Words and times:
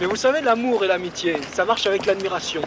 Mais 0.00 0.06
vous 0.06 0.16
savez, 0.16 0.40
l'amour 0.40 0.84
et 0.84 0.86
l'amitié, 0.86 1.42
ça 1.42 1.64
marche 1.64 1.86
avec 1.86 2.06
l'admiration. 2.06 2.62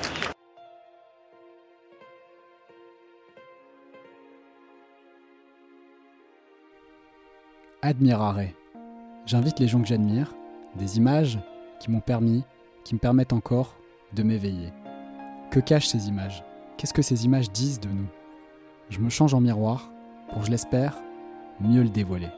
Admirare. 7.82 8.50
J'invite 9.26 9.60
les 9.60 9.68
gens 9.68 9.82
que 9.82 9.88
j'admire, 9.88 10.36
des 10.76 10.98
images 10.98 11.40
qui 11.80 11.90
m'ont 11.90 12.02
permis, 12.02 12.44
qui 12.84 12.96
me 12.96 13.00
permettent 13.00 13.34
encore 13.34 13.76
de 14.14 14.24
m'éveiller. 14.24 14.74
Que 15.52 15.62
cachent 15.62 15.88
ces 15.88 16.10
images? 16.10 16.44
Qu'est-ce 16.78 16.94
que 16.94 17.02
ces 17.02 17.24
images 17.24 17.50
disent 17.50 17.80
de 17.80 17.90
nous? 17.90 18.08
Je 18.90 19.00
me 19.00 19.10
change 19.10 19.34
en 19.34 19.40
miroir 19.40 19.90
pour, 20.30 20.44
je 20.44 20.52
l'espère, 20.52 21.02
mieux 21.62 21.84
le 21.84 21.90
dévoiler. 21.90 22.30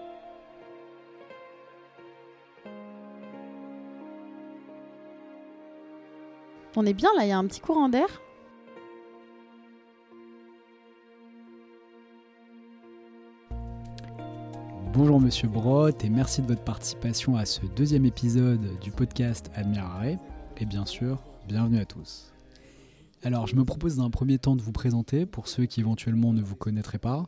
On 6.75 6.87
est 6.87 6.93
bien 6.93 7.09
là, 7.15 7.23
il 7.23 7.29
y 7.29 7.31
a 7.31 7.37
un 7.37 7.45
petit 7.45 7.59
courant 7.59 7.87
d'air. 7.87 8.07
Bonjour 14.91 15.21
Monsieur 15.21 15.47
Brott 15.47 16.03
et 16.03 16.09
merci 16.09 16.41
de 16.41 16.47
votre 16.47 16.63
participation 16.63 17.35
à 17.35 17.45
ce 17.45 17.61
deuxième 17.75 18.05
épisode 18.05 18.79
du 18.79 18.89
podcast 18.89 19.51
Admirare. 19.53 20.17
Et 20.57 20.65
bien 20.65 20.87
sûr, 20.87 21.19
bienvenue 21.47 21.79
à 21.79 21.85
tous. 21.85 22.33
Alors, 23.21 23.45
je 23.45 23.55
me 23.55 23.63
propose 23.63 23.97
d'un 23.97 24.09
premier 24.09 24.39
temps 24.39 24.55
de 24.55 24.61
vous 24.61 24.71
présenter 24.71 25.27
pour 25.27 25.47
ceux 25.47 25.65
qui 25.65 25.79
éventuellement 25.79 26.33
ne 26.33 26.41
vous 26.41 26.55
connaîtraient 26.55 26.97
pas, 26.97 27.27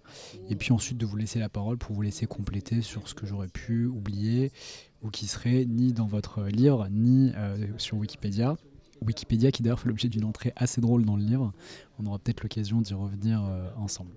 et 0.49 0.55
puis 0.55 0.73
ensuite 0.73 0.97
de 0.97 1.05
vous 1.05 1.15
laisser 1.15 1.39
la 1.39 1.49
parole 1.49 1.77
pour 1.77 1.95
vous 1.95 2.01
laisser 2.01 2.25
compléter 2.25 2.81
sur 2.81 3.07
ce 3.07 3.13
que 3.13 3.25
j'aurais 3.25 3.47
pu 3.47 3.85
oublier 3.85 4.51
ou 5.03 5.09
qui 5.09 5.27
serait 5.27 5.65
ni 5.65 5.93
dans 5.93 6.07
votre 6.07 6.43
livre 6.43 6.87
ni 6.89 7.31
euh, 7.35 7.67
sur 7.77 7.97
Wikipédia. 7.97 8.57
Wikipédia 9.01 9.51
qui 9.51 9.63
d'ailleurs 9.63 9.79
fait 9.79 9.89
l'objet 9.89 10.09
d'une 10.09 10.25
entrée 10.25 10.53
assez 10.55 10.81
drôle 10.81 11.05
dans 11.05 11.15
le 11.15 11.23
livre. 11.23 11.53
On 11.99 12.05
aura 12.05 12.19
peut-être 12.19 12.43
l'occasion 12.43 12.81
d'y 12.81 12.93
revenir 12.93 13.43
euh, 13.43 13.69
ensemble. 13.77 14.11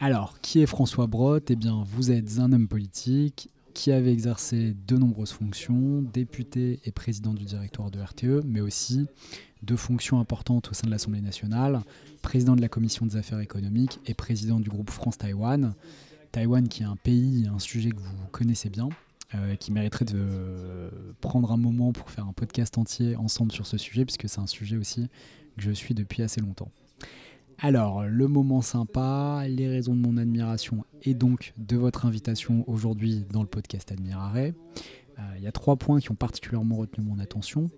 Alors, 0.00 0.40
qui 0.40 0.60
est 0.60 0.66
François 0.66 1.06
Brotte 1.06 1.50
Eh 1.50 1.56
bien, 1.56 1.84
vous 1.86 2.10
êtes 2.10 2.38
un 2.38 2.52
homme 2.52 2.66
politique 2.66 3.50
qui 3.72 3.92
avait 3.92 4.12
exercé 4.12 4.74
de 4.86 4.96
nombreuses 4.96 5.32
fonctions, 5.32 6.02
député 6.02 6.80
et 6.84 6.90
président 6.90 7.32
du 7.32 7.44
directoire 7.44 7.90
de 7.90 8.00
RTE, 8.00 8.42
mais 8.44 8.60
aussi 8.60 9.06
deux 9.62 9.76
fonctions 9.76 10.18
importantes 10.18 10.70
au 10.70 10.74
sein 10.74 10.86
de 10.86 10.90
l'Assemblée 10.90 11.20
nationale, 11.20 11.80
président 12.20 12.56
de 12.56 12.60
la 12.60 12.68
commission 12.68 13.06
des 13.06 13.16
affaires 13.16 13.40
économiques 13.40 14.00
et 14.06 14.14
président 14.14 14.60
du 14.60 14.68
groupe 14.68 14.90
France-Taïwan. 14.90 15.74
Taïwan 16.32 16.66
qui 16.68 16.82
est 16.82 16.86
un 16.86 16.96
pays, 16.96 17.48
un 17.52 17.58
sujet 17.58 17.90
que 17.90 18.00
vous 18.00 18.26
connaissez 18.30 18.70
bien, 18.70 18.88
euh, 19.34 19.56
qui 19.56 19.72
mériterait 19.72 20.04
de 20.04 20.90
prendre 21.20 21.52
un 21.52 21.56
moment 21.56 21.92
pour 21.92 22.10
faire 22.10 22.26
un 22.26 22.32
podcast 22.32 22.76
entier 22.78 23.16
ensemble 23.16 23.52
sur 23.52 23.66
ce 23.66 23.78
sujet, 23.78 24.04
puisque 24.04 24.28
c'est 24.28 24.40
un 24.40 24.46
sujet 24.46 24.76
aussi 24.76 25.08
que 25.56 25.62
je 25.62 25.70
suis 25.70 25.94
depuis 25.94 26.22
assez 26.22 26.40
longtemps. 26.40 26.70
Alors, 27.58 28.04
le 28.04 28.28
moment 28.28 28.60
sympa, 28.60 29.44
les 29.46 29.68
raisons 29.68 29.94
de 29.94 30.00
mon 30.00 30.16
admiration 30.16 30.84
et 31.02 31.14
donc 31.14 31.54
de 31.56 31.76
votre 31.76 32.06
invitation 32.06 32.64
aujourd'hui 32.68 33.24
dans 33.30 33.42
le 33.42 33.48
podcast 33.48 33.92
Admirare. 33.92 34.36
Euh, 34.36 34.52
il 35.36 35.42
y 35.42 35.46
a 35.46 35.52
trois 35.52 35.76
points 35.76 36.00
qui 36.00 36.10
ont 36.10 36.16
particulièrement 36.16 36.76
retenu 36.76 37.04
mon 37.04 37.18
attention. 37.18 37.70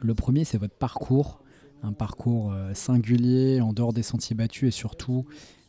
Le 0.00 0.14
premier, 0.14 0.44
c'est 0.44 0.58
votre 0.58 0.76
parcours, 0.76 1.42
un 1.82 1.92
parcours 1.92 2.52
euh, 2.52 2.74
singulier, 2.74 3.60
en 3.60 3.72
dehors 3.72 3.92
des 3.92 4.02
sentiers 4.02 4.36
battus 4.36 4.68
et 4.68 4.70
surtout 4.70 5.26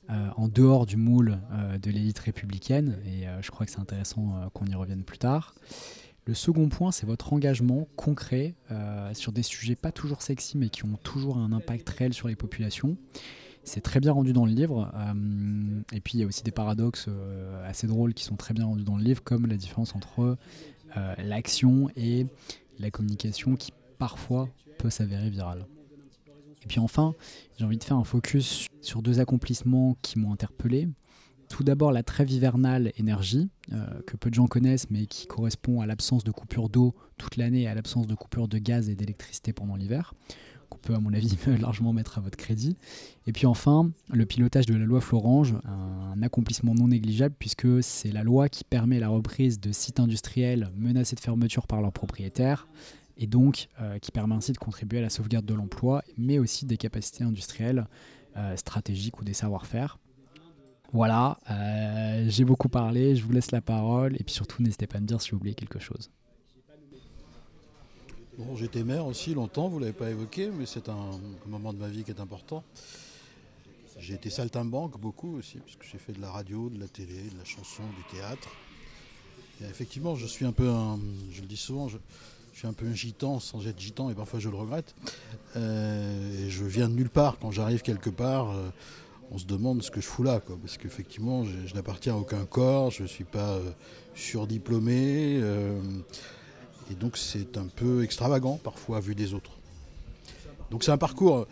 euh, 0.10 0.30
en 0.36 0.48
dehors 0.48 0.86
du 0.86 0.98
moule 0.98 1.40
de 1.82 1.92
l'élite 1.92 2.20
républicaine. 2.20 2.98
Et 3.06 3.26
je 3.42 3.52
crois 3.52 3.66
que 3.66 3.72
c'est 3.72 3.80
intéressant 3.80 4.50
qu'on 4.54 4.66
y 4.66 4.76
revienne 4.76 5.04
plus 5.04 5.18
tard. 5.18 5.54
Le 6.28 6.34
second 6.34 6.68
point, 6.68 6.92
c'est 6.92 7.06
votre 7.06 7.32
engagement 7.32 7.88
concret 7.96 8.54
euh, 8.70 9.14
sur 9.14 9.32
des 9.32 9.44
sujets 9.44 9.78
pas 9.78 9.94
toujours 9.94 10.22
sexy, 10.22 10.58
mais 10.58 10.68
qui 10.68 10.84
ont 10.84 10.98
toujours 11.02 11.38
un 11.38 11.54
impact 11.54 11.88
réel 11.90 12.14
sur 12.14 12.28
les 12.28 12.36
populations. 12.36 12.98
C'est 13.64 13.80
très 13.80 14.02
bien 14.02 14.12
rendu 14.12 14.34
dans 14.34 14.46
le 14.46 14.52
livre. 14.52 14.92
Euh, 14.94 15.82
et 15.94 16.02
puis 16.02 16.18
il 16.18 16.20
y 16.20 16.24
a 16.24 16.28
aussi 16.28 16.44
des 16.44 16.52
paradoxes 16.52 17.06
euh, 17.08 17.66
assez 17.66 17.88
drôles 17.88 18.14
qui 18.14 18.26
sont 18.26 18.36
très 18.36 18.54
bien 18.54 18.66
rendus 18.66 18.84
dans 18.84 18.98
le 18.98 19.04
livre, 19.04 19.24
comme 19.24 19.48
la 19.48 19.56
différence 19.56 19.96
entre 19.96 20.38
l'action 21.20 21.90
et 21.96 22.26
la 22.80 22.90
communication 22.90 23.56
qui 23.56 23.72
parfois 24.00 24.50
peut 24.80 24.90
s'avérer 24.90 25.30
virale. 25.30 25.68
Et 26.68 26.74
puis 26.76 26.80
enfin, 26.82 27.16
j'ai 27.58 27.64
envie 27.64 27.78
de 27.78 27.84
faire 27.86 27.96
un 27.96 28.04
focus 28.04 28.68
sur 28.82 29.02
deux 29.02 29.22
accomplissements 29.22 29.96
qui 30.02 30.20
m'ont 30.20 30.34
interpellé. 30.34 30.90
Tout 31.48 31.64
d'abord 31.64 31.94
la 31.94 32.04
trêve 32.04 32.30
hivernale 32.30 32.92
énergie, 32.98 33.48
euh, 33.72 34.02
que 34.06 34.18
peu 34.18 34.30
de 34.30 34.36
gens 34.36 34.48
connaissent, 34.48 34.90
mais 34.90 35.06
qui 35.06 35.28
correspond 35.28 35.80
à 35.80 35.86
l'absence 35.86 36.26
de 36.26 36.32
coupure 36.32 36.68
d'eau 36.68 36.94
toute 37.18 37.38
l'année 37.38 37.62
et 37.62 37.68
à 37.68 37.74
l'absence 37.74 38.06
de 38.06 38.16
coupure 38.16 38.50
de 38.50 38.58
gaz 38.58 38.90
et 38.90 38.96
d'électricité 38.96 39.54
pendant 39.54 39.78
l'hiver, 39.78 40.14
qu'on 40.70 40.78
peut 40.78 40.94
à 40.94 41.00
mon 41.00 41.14
avis 41.14 41.38
largement 41.62 41.94
mettre 41.94 42.18
à 42.18 42.22
votre 42.22 42.36
crédit. 42.36 42.76
Et 43.28 43.32
puis 43.32 43.46
enfin, 43.46 43.90
le 44.12 44.26
pilotage 44.26 44.66
de 44.66 44.76
la 44.76 44.84
loi 44.84 45.00
Florange, 45.00 45.56
un 45.64 46.22
accomplissement 46.22 46.76
non 46.76 46.90
négligeable 46.90 47.36
puisque 47.40 47.82
c'est 47.82 48.12
la 48.12 48.24
loi 48.24 48.50
qui 48.50 48.66
permet 48.66 49.00
la 49.00 49.08
reprise 49.08 49.62
de 49.62 49.72
sites 49.72 50.02
industriels 50.02 50.70
menacés 50.76 51.16
de 51.16 51.22
fermeture 51.22 51.66
par 51.66 51.82
leurs 51.82 51.94
propriétaires 51.94 52.68
et 53.18 53.28
donc 53.28 53.70
euh, 53.82 54.00
qui 54.00 54.12
permet 54.12 54.36
ainsi 54.36 54.52
de 54.54 54.58
contribuer 54.58 55.00
à 55.00 55.02
la 55.02 55.10
sauvegarde 55.10 55.46
de 55.46 55.54
l'emploi, 55.54 56.04
mais 56.18 56.40
aussi 56.40 56.66
des 56.66 56.78
capacités 56.78 57.24
industrielles 57.24 57.88
euh, 58.36 58.56
stratégiques 58.56 59.20
ou 59.20 59.24
des 59.24 59.34
savoir-faire. 59.34 59.98
Voilà, 60.94 61.38
euh, 61.52 62.26
j'ai 62.30 62.46
beaucoup 62.46 62.70
parlé, 62.70 63.16
je 63.16 63.26
vous 63.26 63.32
laisse 63.34 63.52
la 63.52 63.62
parole 63.62 64.16
et 64.16 64.24
puis 64.24 64.34
surtout 64.34 64.64
n'hésitez 64.64 64.88
pas 64.88 64.98
à 64.98 65.02
me 65.02 65.08
dire 65.08 65.22
si 65.22 65.32
vous 65.32 65.38
oubliez 65.38 65.56
quelque 65.56 65.80
chose. 65.80 66.10
Bon, 68.38 68.56
j'étais 68.56 68.84
maire 68.84 69.08
aussi 69.08 69.34
longtemps, 69.34 69.68
vous 69.68 69.78
ne 69.78 69.86
l'avez 69.86 69.98
pas 69.98 70.12
évoqué, 70.12 70.50
mais 70.52 70.68
c'est 70.68 70.90
un, 70.90 71.20
moment 71.48 71.74
de 71.74 71.80
ma 71.80 71.88
vie 71.88 72.04
qui 72.04 72.12
est 72.12 72.20
important. 72.20 72.64
J'ai 74.00 74.14
été 74.14 74.30
saltimbanque 74.30 75.00
beaucoup 75.00 75.38
aussi, 75.38 75.58
puisque 75.58 75.84
j'ai 75.92 75.98
fait 75.98 76.14
de 76.14 76.22
la 76.22 76.30
radio, 76.30 76.70
de 76.70 76.80
la 76.80 76.88
télé, 76.88 77.30
de 77.32 77.38
la 77.38 77.46
chanson, 77.46 77.82
du 77.98 78.16
théâtre. 78.16 78.50
Effectivement, 79.68 80.16
je 80.16 80.28
suis 80.28 80.46
un 80.46 80.52
peu 80.52 80.70
un, 80.70 81.00
je 81.32 81.42
le 81.42 81.48
dis 81.48 81.58
souvent, 81.58 81.88
je, 81.88 81.98
suis 82.58 82.68
un 82.68 82.74
peu 82.74 82.88
un 82.88 82.94
gitan 82.94 83.40
sans 83.40 83.68
être 83.68 83.80
gitan 83.80 84.10
et 84.10 84.16
parfois 84.16 84.40
je 84.40 84.50
le 84.50 84.56
regrette. 84.56 84.96
Euh, 85.56 86.46
et 86.46 86.50
je 86.50 86.66
viens 86.66 86.90
de 86.90 86.96
nulle 86.96 87.10
part 87.10 87.38
quand 87.40 87.52
j'arrive 87.52 87.84
quelque 87.84 88.10
part. 88.10 88.50
Euh, 88.50 88.70
on 89.30 89.38
se 89.38 89.46
demande 89.46 89.84
ce 89.84 89.92
que 89.92 90.02
je 90.02 90.08
fous 90.08 90.24
là, 90.24 90.40
quoi, 90.40 90.58
parce 90.60 90.78
qu'effectivement, 90.78 91.44
je, 91.44 91.76
n'appartiens 91.76 92.16
à 92.16 92.18
aucun 92.18 92.46
corps, 92.46 92.92
je 92.92 93.04
ne 93.04 93.08
suis 93.08 93.26
pas 93.26 93.56
euh, 93.56 93.72
surdiplômé, 94.16 95.42
et 96.90 96.96
donc 96.96 97.18
c'est 97.18 97.58
un 97.58 97.68
peu 97.68 98.04
extravagant 98.04 98.58
parfois 98.64 99.02
vu 99.02 99.16
des 99.16 99.34
autres. 99.34 99.52
Donc 100.72 100.86
c'est 100.86 100.92
un 100.92 100.98
parcours, 100.98 101.46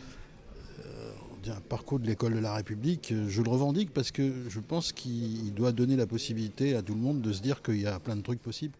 un 1.47 1.61
parcours 1.67 1.99
de 1.99 2.07
l'école 2.07 2.33
de 2.33 2.39
la 2.39 2.53
République, 2.53 3.13
je 3.27 3.41
le 3.41 3.49
revendique 3.49 3.93
parce 3.93 4.11
que 4.11 4.33
je 4.47 4.61
pense 4.61 4.93
qu'il 4.93 5.53
doit 5.53 5.73
donner 5.73 5.97
la 5.97 6.07
possibilité 6.07 6.75
à 6.75 6.81
tout 6.81 6.93
le 6.93 7.01
monde 7.01 7.21
de 7.21 7.33
se 7.33 7.41
dire 7.41 7.61
qu'il 7.61 7.81
y 7.81 7.87
a 7.87 7.99
plein 7.99 8.15
de 8.15 8.21
trucs 8.21 8.41
possibles. 8.41 8.75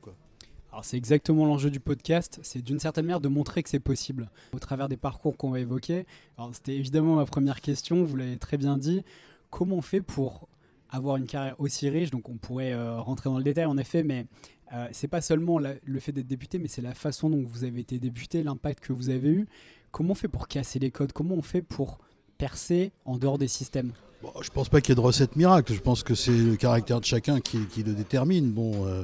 C'est 0.84 0.98
exactement 0.98 1.46
l'enjeu 1.46 1.70
du 1.70 1.80
podcast, 1.80 2.40
c'est 2.44 2.62
d'une 2.62 2.80
certaine 2.80 3.06
manière 3.06 3.22
de 3.22 3.28
montrer 3.28 3.64
que 3.64 3.70
c'est 3.70 3.80
possible 3.80 4.30
au 4.54 4.60
travers 4.60 4.90
des 4.90 4.98
parcours 4.98 5.38
qu'on 5.38 5.52
va 5.52 5.60
évoquer. 5.60 6.06
c'était 6.54 6.76
évidemment 6.76 7.16
ma 7.16 7.26
première 7.26 7.62
question, 7.62 8.04
vous 8.04 8.16
l'avez 8.16 8.38
très 8.38 8.58
bien 8.58 8.78
dit. 8.78 9.04
Comment 9.50 9.78
on 9.78 9.82
fait 9.82 10.02
pour 10.02 10.48
avoir 10.90 11.18
une 11.18 11.26
carrière 11.26 11.56
aussi 11.60 11.90
riche? 11.90 12.12
Donc 12.12 12.30
on 12.30 12.36
pourrait 12.36 12.74
euh, 12.74 13.00
rentrer 13.00 13.30
dans 13.30 13.38
le 13.38 13.44
détail 13.44 13.66
en 13.66 13.78
effet, 13.78 14.04
mais 14.04 14.26
euh, 14.74 14.88
c'est 14.92 15.08
pas 15.08 15.22
seulement 15.22 15.60
le 15.60 16.00
fait 16.00 16.12
d'être 16.12 16.28
député, 16.28 16.58
mais 16.58 16.68
c'est 16.68 16.82
la 16.82 16.94
façon 16.94 17.30
dont 17.30 17.44
vous 17.46 17.64
avez 17.64 17.82
été 17.82 18.00
député, 18.00 18.44
l'impact 18.44 18.84
que 18.84 18.94
vous 18.94 19.10
avez 19.10 19.30
eu. 19.30 19.48
Comment 19.92 20.12
on 20.12 20.16
fait 20.16 20.28
pour 20.28 20.48
casser 20.48 20.80
les 20.80 20.92
codes? 20.92 21.14
Comment 21.14 21.36
on 21.36 21.42
fait 21.42 21.62
pour 21.62 22.00
percer 22.38 22.92
en 23.06 23.18
dehors 23.18 23.38
des 23.38 23.48
systèmes? 23.48 23.94
Bon, 24.22 24.32
Je 24.42 24.50
pense 24.50 24.68
pas 24.68 24.82
qu'il 24.82 24.90
y 24.90 24.94
ait 24.94 24.96
de 24.96 25.02
recette 25.02 25.36
miracle. 25.36 25.74
Je 25.74 25.80
pense 25.80 26.04
que 26.04 26.16
c'est 26.16 26.36
le 26.36 26.56
caractère 26.58 27.00
de 27.00 27.06
chacun 27.06 27.40
qui, 27.40 27.60
le 27.78 27.94
détermine. 27.94 28.52
Bon. 28.52 28.86
Euh, 28.88 29.04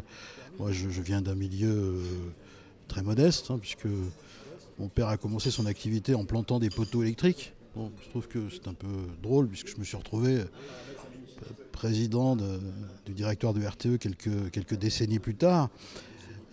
moi, 0.61 0.71
je, 0.71 1.01
viens 1.01 1.23
d'un 1.23 1.33
milieu 1.33 1.71
euh, 1.71 2.03
très 2.87 3.01
modeste, 3.01 3.49
hein, 3.49 3.57
puisque 3.59 3.87
mon 4.77 4.89
père 4.89 5.07
a 5.07 5.17
commencé 5.17 5.49
son 5.49 5.65
activité 5.65 6.13
en 6.13 6.23
plantant 6.23 6.59
des 6.59 6.69
poteaux 6.69 7.01
électriques. 7.01 7.53
je 7.75 8.09
trouve 8.11 8.27
que 8.27 8.47
c'est 8.51 8.67
un 8.67 8.75
peu 8.75 8.87
drôle, 9.23 9.47
puisque 9.47 9.69
je 9.69 9.77
me 9.77 9.83
suis 9.83 9.97
retrouvé 9.97 10.35
euh, 10.35 10.45
président 11.71 12.35
du 12.35 13.13
directoire 13.13 13.55
de 13.55 13.65
RTE 13.65 13.97
quelques, 13.97 14.75
décennies 14.75 15.17
plus 15.17 15.33
tard. 15.33 15.69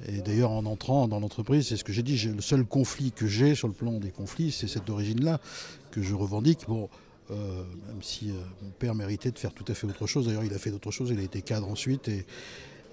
Et 0.06 0.22
d'ailleurs, 0.22 0.52
en 0.52 0.64
entrant 0.64 1.06
dans 1.06 1.20
l'entreprise, 1.20 1.68
c'est 1.68 1.76
ce 1.76 1.84
que 1.84 1.92
j'ai 1.92 2.02
dit, 2.02 2.16
le 2.16 2.40
seul 2.40 2.64
conflit 2.64 3.12
que 3.12 3.26
j'ai 3.26 3.54
sur 3.54 3.68
le 3.68 3.74
plan 3.74 3.92
des 4.00 4.10
conflits, 4.10 4.52
c'est 4.52 4.68
cette 4.68 4.88
origine-là 4.88 5.38
que 5.90 6.00
je 6.00 6.14
revendique. 6.14 6.60
Bon, 6.66 6.88
euh, 7.30 7.62
même 7.88 8.02
si 8.02 8.32
mon 8.62 8.70
père 8.70 8.94
méritait 8.94 9.32
de 9.32 9.38
faire 9.38 9.52
tout 9.52 9.66
à 9.68 9.74
fait 9.74 9.86
autre 9.86 10.06
chose. 10.06 10.24
D'ailleurs, 10.24 10.44
il 10.44 10.54
a 10.54 10.58
fait 10.58 10.70
d'autres 10.70 10.92
choses, 10.92 11.10
il 11.10 11.20
a 11.20 11.22
été 11.22 11.42
cadre 11.42 11.68
ensuite. 11.68 12.08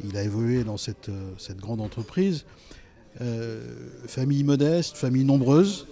Il 0.04 0.18
a 0.18 0.24
évolué 0.24 0.64
dans 0.64 0.78
cette, 0.78 1.10
euh, 1.10 1.54
grande 1.60 1.82
entreprise. 1.82 2.46
Euh, 3.22 3.64
famille 4.08 4.44
modeste, 4.44 4.98
famille 4.98 5.24
nombreuse, 5.24 5.88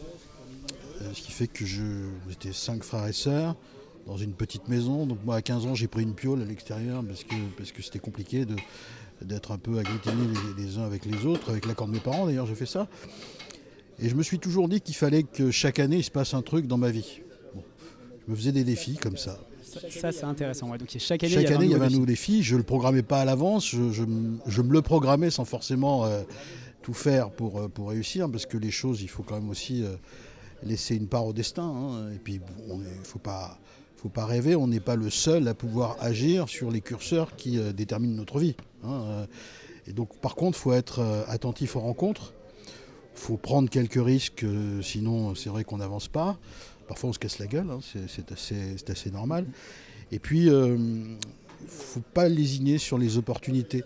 euh, 1.01 1.09
ce 1.13 1.21
qui 1.21 1.31
fait 1.31 1.47
que 1.47 1.65
je, 1.65 1.83
j'étais 2.27 2.51
cinq 2.51 2.83
frères 2.83 3.07
et 3.07 3.13
sœurs 3.13 3.55
dans 4.05 4.17
une 4.17 4.33
petite 4.33 4.67
maison. 4.67 5.05
Donc 5.05 5.19
moi 5.23 5.35
à 5.35 5.41
15 5.41 5.65
ans 5.67 5.75
j'ai 5.75 5.87
pris 5.87 6.03
une 6.03 6.15
piole 6.15 6.41
à 6.41 6.45
l'extérieur 6.45 7.01
parce 7.07 7.23
que, 7.71 7.81
c'était 7.81 7.99
compliqué 7.99 8.45
d'être 9.21 9.51
un 9.51 9.57
peu 9.57 9.79
agglutinés 9.79 10.27
les, 10.57 10.77
uns 10.77 10.83
avec 10.83 11.05
les 11.05 11.25
autres, 11.25 11.49
avec 11.49 11.65
l'accord 11.65 11.87
de 11.87 11.93
mes 11.93 12.01
parents 12.01 12.25
d'ailleurs, 12.25 12.45
j'ai 12.45 12.55
fait 12.55 12.65
ça. 12.65 12.89
Et 13.99 14.09
je 14.09 14.15
me 14.15 14.23
suis 14.23 14.39
toujours 14.39 14.67
dit 14.67 14.81
qu'il 14.81 14.95
fallait 14.95 15.23
que 15.23 15.49
chaque 15.49 15.79
année 15.79 15.97
il 15.97 16.03
se 16.03 16.11
passe 16.11 16.33
un 16.33 16.41
truc 16.41 16.67
dans 16.67 16.77
ma 16.77 16.91
vie. 16.91 17.21
Je 18.25 18.31
me 18.31 18.35
faisais 18.35 18.51
des 18.51 18.65
défis 18.65 18.97
comme 18.97 19.15
ça. 19.15 19.39
Ça, 19.73 19.89
ça, 19.89 20.11
c'est 20.11 20.23
intéressant. 20.23 20.69
Ouais. 20.69 20.77
Donc 20.77 20.89
chaque 20.97 21.23
année, 21.23 21.33
Chaque 21.33 21.41
il 21.41 21.45
y 21.45 21.47
avait 21.47 21.55
année, 21.55 21.65
il 21.65 21.71
y 21.71 21.75
avait 21.75 21.85
un 21.85 21.89
nouveau 21.89 22.05
défi. 22.05 22.43
Je 22.43 22.53
ne 22.53 22.59
le 22.59 22.63
programmais 22.63 23.03
pas 23.03 23.21
à 23.21 23.25
l'avance. 23.25 23.67
Je, 23.69 23.91
je 23.91 24.03
m- 24.03 24.39
je 24.45 24.61
me 24.61 24.71
le 24.71 24.81
programmais 24.81 25.29
sans 25.31 25.45
forcément 25.45 26.05
euh, 26.05 26.23
tout 26.81 26.93
faire 26.93 27.31
pour, 27.31 27.59
euh, 27.59 27.67
pour 27.67 27.89
réussir, 27.89 28.29
parce 28.29 28.45
que 28.45 28.57
les 28.57 28.71
choses, 28.71 29.01
il 29.01 29.07
faut 29.09 29.23
quand 29.23 29.35
même 29.35 29.49
aussi 29.49 29.83
euh, 29.83 29.95
laisser 30.63 30.95
une 30.95 31.07
part 31.07 31.25
au 31.25 31.33
destin. 31.33 31.63
hein. 31.63 32.11
Et 32.13 32.19
puis, 32.19 32.39
bon, 32.39 32.79
il 32.81 32.99
ne 32.99 33.03
faut 33.03 33.19
pas, 33.19 33.57
faut 33.97 34.09
pas 34.09 34.25
rêver. 34.25 34.55
On 34.55 34.67
n'est 34.67 34.79
pas 34.79 34.95
le 34.95 35.09
seul 35.09 35.47
à 35.47 35.53
pouvoir 35.53 35.97
agir 36.01 36.49
sur 36.49 36.71
les 36.71 36.81
curseurs 36.81 37.35
qui 37.35 37.57
euh, 37.57 37.73
déterminent 37.73 38.15
notre 38.15 38.39
vie. 38.39 38.55
hein. 38.83 39.25
Et 39.87 39.91
donc, 39.91 40.15
par 40.19 40.35
contre, 40.35 40.57
il 40.57 40.61
faut 40.61 40.73
être 40.73 40.99
euh, 40.99 41.23
attentif 41.27 41.75
aux 41.75 41.81
rencontres. 41.81 42.33
Il 43.15 43.19
faut 43.19 43.37
prendre 43.37 43.69
quelques 43.69 44.03
risques, 44.03 44.43
sinon 44.81 45.35
c'est 45.35 45.49
vrai 45.49 45.63
qu'on 45.63 45.77
n'avance 45.77 46.07
pas. 46.07 46.39
Parfois 46.87 47.09
on 47.09 47.13
se 47.13 47.19
casse 47.19 47.39
la 47.39 47.47
gueule, 47.47 47.69
hein, 47.69 47.79
c'est- 48.07 48.89
assez, 48.89 49.11
normal. 49.11 49.45
Et 50.11 50.19
puis, 50.19 50.45
il 50.45 50.51
ne 50.51 51.17
faut 51.67 52.03
pas 52.13 52.27
lésigner 52.27 52.77
sur 52.77 52.97
les 52.97 53.17
opportunités. 53.17 53.83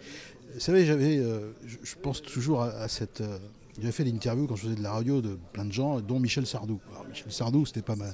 Vous 0.54 0.60
savez, 0.60 0.90
euh, 0.90 1.52
je, 1.66 1.96
pense 1.96 2.22
toujours 2.22 2.64
à, 2.64 2.88
cette... 2.88 3.22
euh, 3.22 3.38
j'avais 3.80 3.92
fait 3.92 4.04
l'interview 4.04 4.48
quand 4.48 4.56
je 4.56 4.64
faisais 4.64 4.76
de 4.76 4.82
la 4.82 4.92
radio 4.92 5.22
de 5.22 5.38
plein 5.54 5.66
de 5.66 5.72
gens, 5.72 6.02
dont 6.02 6.20
Michel 6.20 6.48
Sardou. 6.48 6.80
Alors, 6.92 7.06
Michel 7.08 7.32
Sardou, 7.32 7.66
c'était 7.66 7.84
pas 7.84 7.96
mal. 7.96 8.14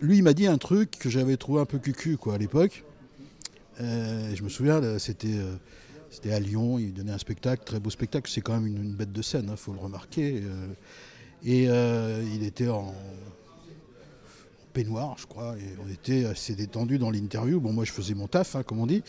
Lui, 0.00 0.18
il 0.18 0.22
m'a 0.22 0.32
dit 0.32 0.46
un 0.46 0.58
truc 0.58 0.92
que 0.98 1.10
j'avais 1.10 1.36
trouvé 1.36 1.60
un 1.60 1.66
peu 1.66 1.78
cucu 1.78 2.16
quoi, 2.16 2.34
à 2.34 2.38
l'époque. 2.38 2.84
Euh, 3.80 4.34
je 4.34 4.42
me 4.42 4.48
souviens, 4.48 4.98
c'était... 4.98 5.34
euh, 5.34 5.56
à 6.24 6.40
Lyon, 6.40 6.78
il 6.78 6.94
donnait 6.94 7.12
un 7.12 7.18
spectacle, 7.18 7.62
très 7.64 7.80
beau 7.80 7.90
spectacle, 7.90 8.30
c'est 8.30 8.40
quand 8.40 8.54
même 8.54 8.66
une, 8.66 8.94
bête 8.94 9.12
de 9.12 9.22
scène, 9.22 9.48
il 9.50 9.56
faut 9.56 9.72
le 9.72 9.78
remarquer. 9.78 10.40
euh, 10.42 10.68
et 11.44 11.66
euh, 11.68 12.24
il 12.34 12.42
était 12.44 12.68
en 12.68 12.94
peignoir, 14.76 15.16
je 15.16 15.24
crois, 15.24 15.56
et 15.56 15.74
on 15.82 15.90
était 15.90 16.26
assez 16.26 16.54
détendu 16.54 16.98
dans 16.98 17.10
l'interview. 17.10 17.60
Bon, 17.60 17.72
moi 17.72 17.86
je 17.86 17.92
faisais 17.92 18.12
mon 18.12 18.26
taf, 18.26 18.56
hein, 18.56 18.62
comme 18.62 18.78
on 18.78 18.86
dit. 18.86 19.02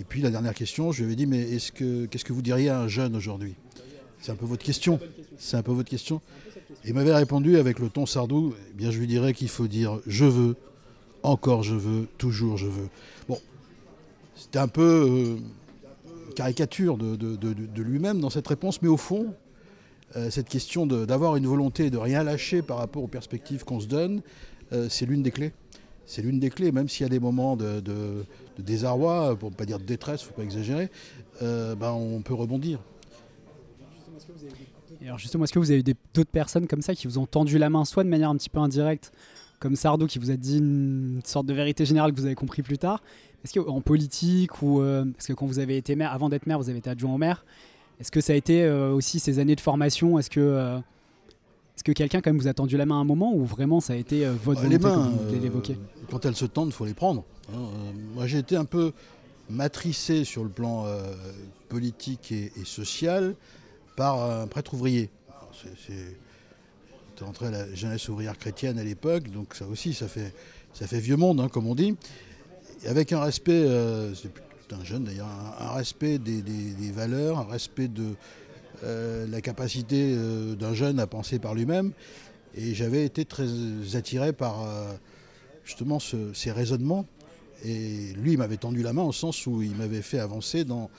Et 0.00 0.04
puis 0.04 0.22
la 0.22 0.30
dernière 0.30 0.54
question, 0.54 0.92
je 0.92 1.00
lui 1.00 1.04
avais 1.04 1.14
dit, 1.14 1.26
mais 1.26 1.40
est-ce 1.40 1.72
que, 1.72 2.06
qu'est-ce 2.06 2.24
que 2.24 2.32
vous 2.32 2.40
diriez 2.40 2.70
à 2.70 2.80
un 2.80 2.88
jeune 2.88 3.14
aujourd'hui? 3.14 3.54
C'est 4.18 4.32
un 4.32 4.34
peu 4.34 4.46
votre 4.46 4.64
question. 4.64 4.98
C'est 5.36 5.58
un 5.58 5.62
peu 5.62 5.72
votre 5.72 5.90
question. 5.90 6.22
Et 6.84 6.88
il 6.88 6.94
m'avait 6.94 7.14
répondu 7.14 7.58
avec 7.58 7.80
le 7.80 7.90
ton 7.90 8.06
sardou, 8.06 8.54
eh 8.70 8.72
bien 8.74 8.90
je 8.90 8.98
lui 8.98 9.06
dirais 9.06 9.34
qu'il 9.34 9.50
faut 9.50 9.66
dire 9.66 10.00
je 10.06 10.24
veux, 10.24 10.56
encore 11.22 11.62
je 11.62 11.74
veux, 11.74 12.08
toujours 12.16 12.56
je 12.56 12.66
veux. 12.66 12.88
Bon, 13.28 13.38
c'était 14.34 14.58
un 14.58 14.68
peu 14.68 14.82
euh, 14.82 15.36
caricature 16.34 16.96
de, 16.96 17.82
lui-même 17.82 18.20
dans 18.20 18.30
cette 18.30 18.48
réponse, 18.48 18.80
mais 18.80 18.88
au 18.88 18.96
fond, 18.96 19.34
euh, 20.16 20.30
cette 20.30 20.48
question 20.48 20.86
d'avoir 20.86 21.36
une 21.36 21.46
volonté 21.46 21.90
de 21.90 21.98
rien 21.98 22.22
lâcher 22.22 22.62
par 22.62 22.78
rapport 22.78 23.02
aux 23.02 23.08
perspectives 23.08 23.64
qu'on 23.64 23.80
se 23.80 23.86
donne, 23.86 24.22
euh, 24.72 24.86
c'est 24.88 25.06
l'une 25.06 25.22
des 25.22 25.30
clés. 25.30 25.52
C'est 26.06 26.22
l'une 26.22 26.38
des 26.38 26.50
clés, 26.50 26.70
même 26.72 26.88
s'il 26.88 27.04
y 27.04 27.06
a 27.06 27.08
des 27.08 27.20
moments 27.20 27.56
de, 27.56 27.80
de- 27.80 28.24
de 28.58 28.62
désarroi, 28.62 29.36
pour 29.36 29.50
ne 29.50 29.54
pas 29.56 29.64
dire 29.64 29.78
de 29.78 29.84
détresse, 29.84 30.20
il 30.22 30.24
ne 30.24 30.28
faut 30.28 30.34
pas 30.34 30.42
exagérer, 30.42 30.90
euh, 31.42 31.74
ben, 31.74 31.92
on 31.92 32.20
peut 32.20 32.34
rebondir. 32.34 32.78
Et 35.02 35.06
alors 35.06 35.18
justement, 35.18 35.44
est-ce 35.44 35.52
que 35.52 35.58
vous 35.58 35.70
avez 35.70 35.80
eu 35.80 35.94
d'autres 36.14 36.30
personnes 36.30 36.66
comme 36.66 36.82
ça 36.82 36.94
qui 36.94 37.06
vous 37.06 37.18
ont 37.18 37.26
tendu 37.26 37.58
la 37.58 37.70
main, 37.70 37.84
soit 37.84 38.04
de 38.04 38.08
manière 38.08 38.30
un 38.30 38.36
petit 38.36 38.48
peu 38.48 38.58
indirecte, 38.60 39.12
comme 39.60 39.76
Sardou 39.76 40.06
qui 40.06 40.18
vous 40.18 40.30
a 40.30 40.36
dit 40.36 40.58
une 40.58 41.20
sorte 41.24 41.46
de 41.46 41.54
vérité 41.54 41.84
générale 41.84 42.12
que 42.12 42.20
vous 42.20 42.26
avez 42.26 42.34
compris 42.34 42.62
plus 42.62 42.78
tard? 42.78 43.02
Est-ce 43.44 43.58
qu'en 43.58 43.80
politique 43.80 44.62
ou 44.62 44.80
euh, 44.80 45.04
parce 45.16 45.26
que 45.26 45.32
quand 45.32 45.46
vous 45.46 45.58
avez 45.58 45.76
été 45.76 45.96
maire, 45.96 46.12
avant 46.12 46.28
d'être 46.28 46.46
maire, 46.46 46.58
vous 46.58 46.68
avez 46.70 46.78
été 46.78 46.88
adjoint 46.90 47.14
au 47.14 47.18
maire 47.18 47.44
Est-ce 48.00 48.10
que 48.10 48.20
ça 48.20 48.32
a 48.32 48.36
été 48.36 48.62
euh, 48.62 48.92
aussi 48.92 49.18
ces 49.20 49.38
années 49.38 49.56
de 49.56 49.60
formation? 49.60 50.18
Est-ce 50.18 50.30
que 50.30 50.40
euh, 50.40 50.78
est-ce 51.76 51.82
que 51.84 51.92
quelqu'un 51.92 52.20
quand 52.20 52.30
même 52.30 52.40
vous 52.40 52.48
a 52.48 52.54
tendu 52.54 52.76
la 52.76 52.86
main 52.86 52.96
à 52.96 52.98
un 53.00 53.04
moment 53.04 53.34
ou 53.34 53.44
vraiment 53.44 53.80
ça 53.80 53.94
a 53.94 53.96
été 53.96 54.24
euh, 54.24 54.32
votre 54.32 54.62
les 54.62 54.76
volonté 54.78 54.84
mains, 54.88 54.94
comme 54.94 55.16
vous 55.28 55.34
euh, 55.34 55.40
l'évoquez 55.40 55.78
quand 56.10 56.24
elles 56.24 56.36
se 56.36 56.44
tendent, 56.46 56.68
il 56.68 56.72
faut 56.72 56.84
les 56.86 56.94
prendre. 56.94 57.24
hein. 57.52 57.56
Euh, 57.58 57.92
moi, 58.14 58.26
j'ai 58.26 58.38
été 58.38 58.56
un 58.56 58.64
peu 58.64 58.92
matricé 59.50 60.24
sur 60.24 60.42
le 60.44 60.48
plan 60.50 60.86
politique 61.68 62.32
et, 62.32 62.52
et 62.60 62.64
social 62.64 63.34
par 63.96 64.20
un 64.42 64.46
prêtre 64.46 64.74
ouvrier. 64.74 65.10
C'est- 65.86 66.16
entré 67.24 67.46
à 67.46 67.50
la 67.50 67.74
jeunesse 67.74 68.08
ouvrière 68.08 68.36
chrétienne 68.36 68.76
à 68.78 68.84
l'époque, 68.84 69.30
donc 69.30 69.54
ça 69.54 69.66
aussi, 69.66 69.94
ça 69.94 70.08
fait, 70.08 70.34
ça 70.74 70.86
fait 70.86 70.98
vieux 70.98 71.16
monde, 71.16 71.40
hein, 71.40 71.48
comme 71.48 71.66
on 71.66 71.74
dit. 71.74 71.96
Et 72.84 72.88
avec 72.88 73.12
un 73.12 73.20
respect, 73.20 73.52
euh, 73.64 74.12
c'est 74.14 74.30
un 74.74 74.84
jeune 74.84 75.04
d'ailleurs, 75.04 75.28
un, 75.60 75.64
un 75.66 75.72
respect 75.72 76.18
des, 76.18 76.42
des- 76.42 76.74
des 76.74 76.90
valeurs, 76.90 77.38
un 77.38 77.44
respect 77.50 77.88
de 77.88 78.14
euh, 78.82 79.26
la 79.28 79.40
capacité 79.40 80.14
euh, 80.16 80.54
d'un 80.54 80.74
jeune 80.74 80.98
à 80.98 81.06
penser 81.06 81.38
par 81.38 81.54
lui-même. 81.54 81.92
Et 82.56 82.74
j'avais 82.74 83.04
été 83.04 83.24
très 83.24 83.46
attiré 83.94 84.32
par 84.32 84.62
euh, 84.62 84.92
justement 85.64 85.98
ce- 85.98 86.32
ces 86.34 86.50
raisonnements. 86.52 87.06
Et 87.64 88.12
lui, 88.14 88.32
il 88.32 88.38
m'avait 88.38 88.56
tendu 88.56 88.82
la 88.82 88.92
main 88.92 89.02
au 89.02 89.12
sens 89.12 89.46
où 89.46 89.62
il 89.62 89.74
m'avait 89.76 90.02
fait 90.02 90.18
avancer 90.18 90.64
dans 90.64 90.90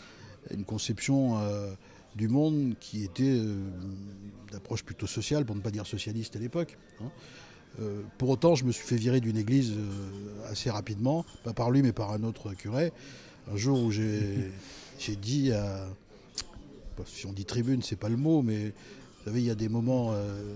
une 0.51 0.63
conception 0.66 1.38
du 2.16 2.27
monde 2.27 2.74
qui 2.80 3.04
était 3.04 3.39
d'approche 4.51 4.83
plutôt 4.83 5.06
sociale, 5.06 5.45
pour 5.45 5.56
ne 5.56 5.62
pas 5.62 5.69
dire 5.69 5.86
socialiste 5.86 6.36
à 6.36 6.39
l'époque. 6.39 6.77
hein. 7.01 7.12
Euh, 7.81 8.01
pour 8.18 8.30
autant, 8.30 8.56
je 8.56 8.63
me 8.63 8.72
suis 8.72 8.88
fait 8.88 8.95
virer 8.95 9.19
d'une 9.19 9.38
église 9.38 9.74
euh, 9.74 10.50
assez 10.51 10.69
rapidement, 10.69 11.25
pas 11.44 11.54
par 11.54 11.72
lui, 11.72 11.81
mais 11.81 11.92
par 11.92 12.12
un 12.13 12.24
autre 12.24 12.54
curé. 12.54 12.94
Un 13.51 13.57
jour 13.57 13.83
où 13.83 13.92
j'ai 13.92 14.50
dit 15.22 15.51
à. 15.51 15.86
Si 17.06 17.26
on 17.26 17.34
dit 17.34 17.46
tribune, 17.46 17.82
c'est 17.82 17.96
pas 17.96 18.10
le 18.10 18.18
mot, 18.18 18.42
mais 18.42 18.66
vous 18.68 19.26
savez, 19.26 19.42
il 19.42 19.46
y 19.46 19.52
a 19.52 19.56
des 19.56 19.70
moments. 19.70 20.12
euh, 20.14 20.54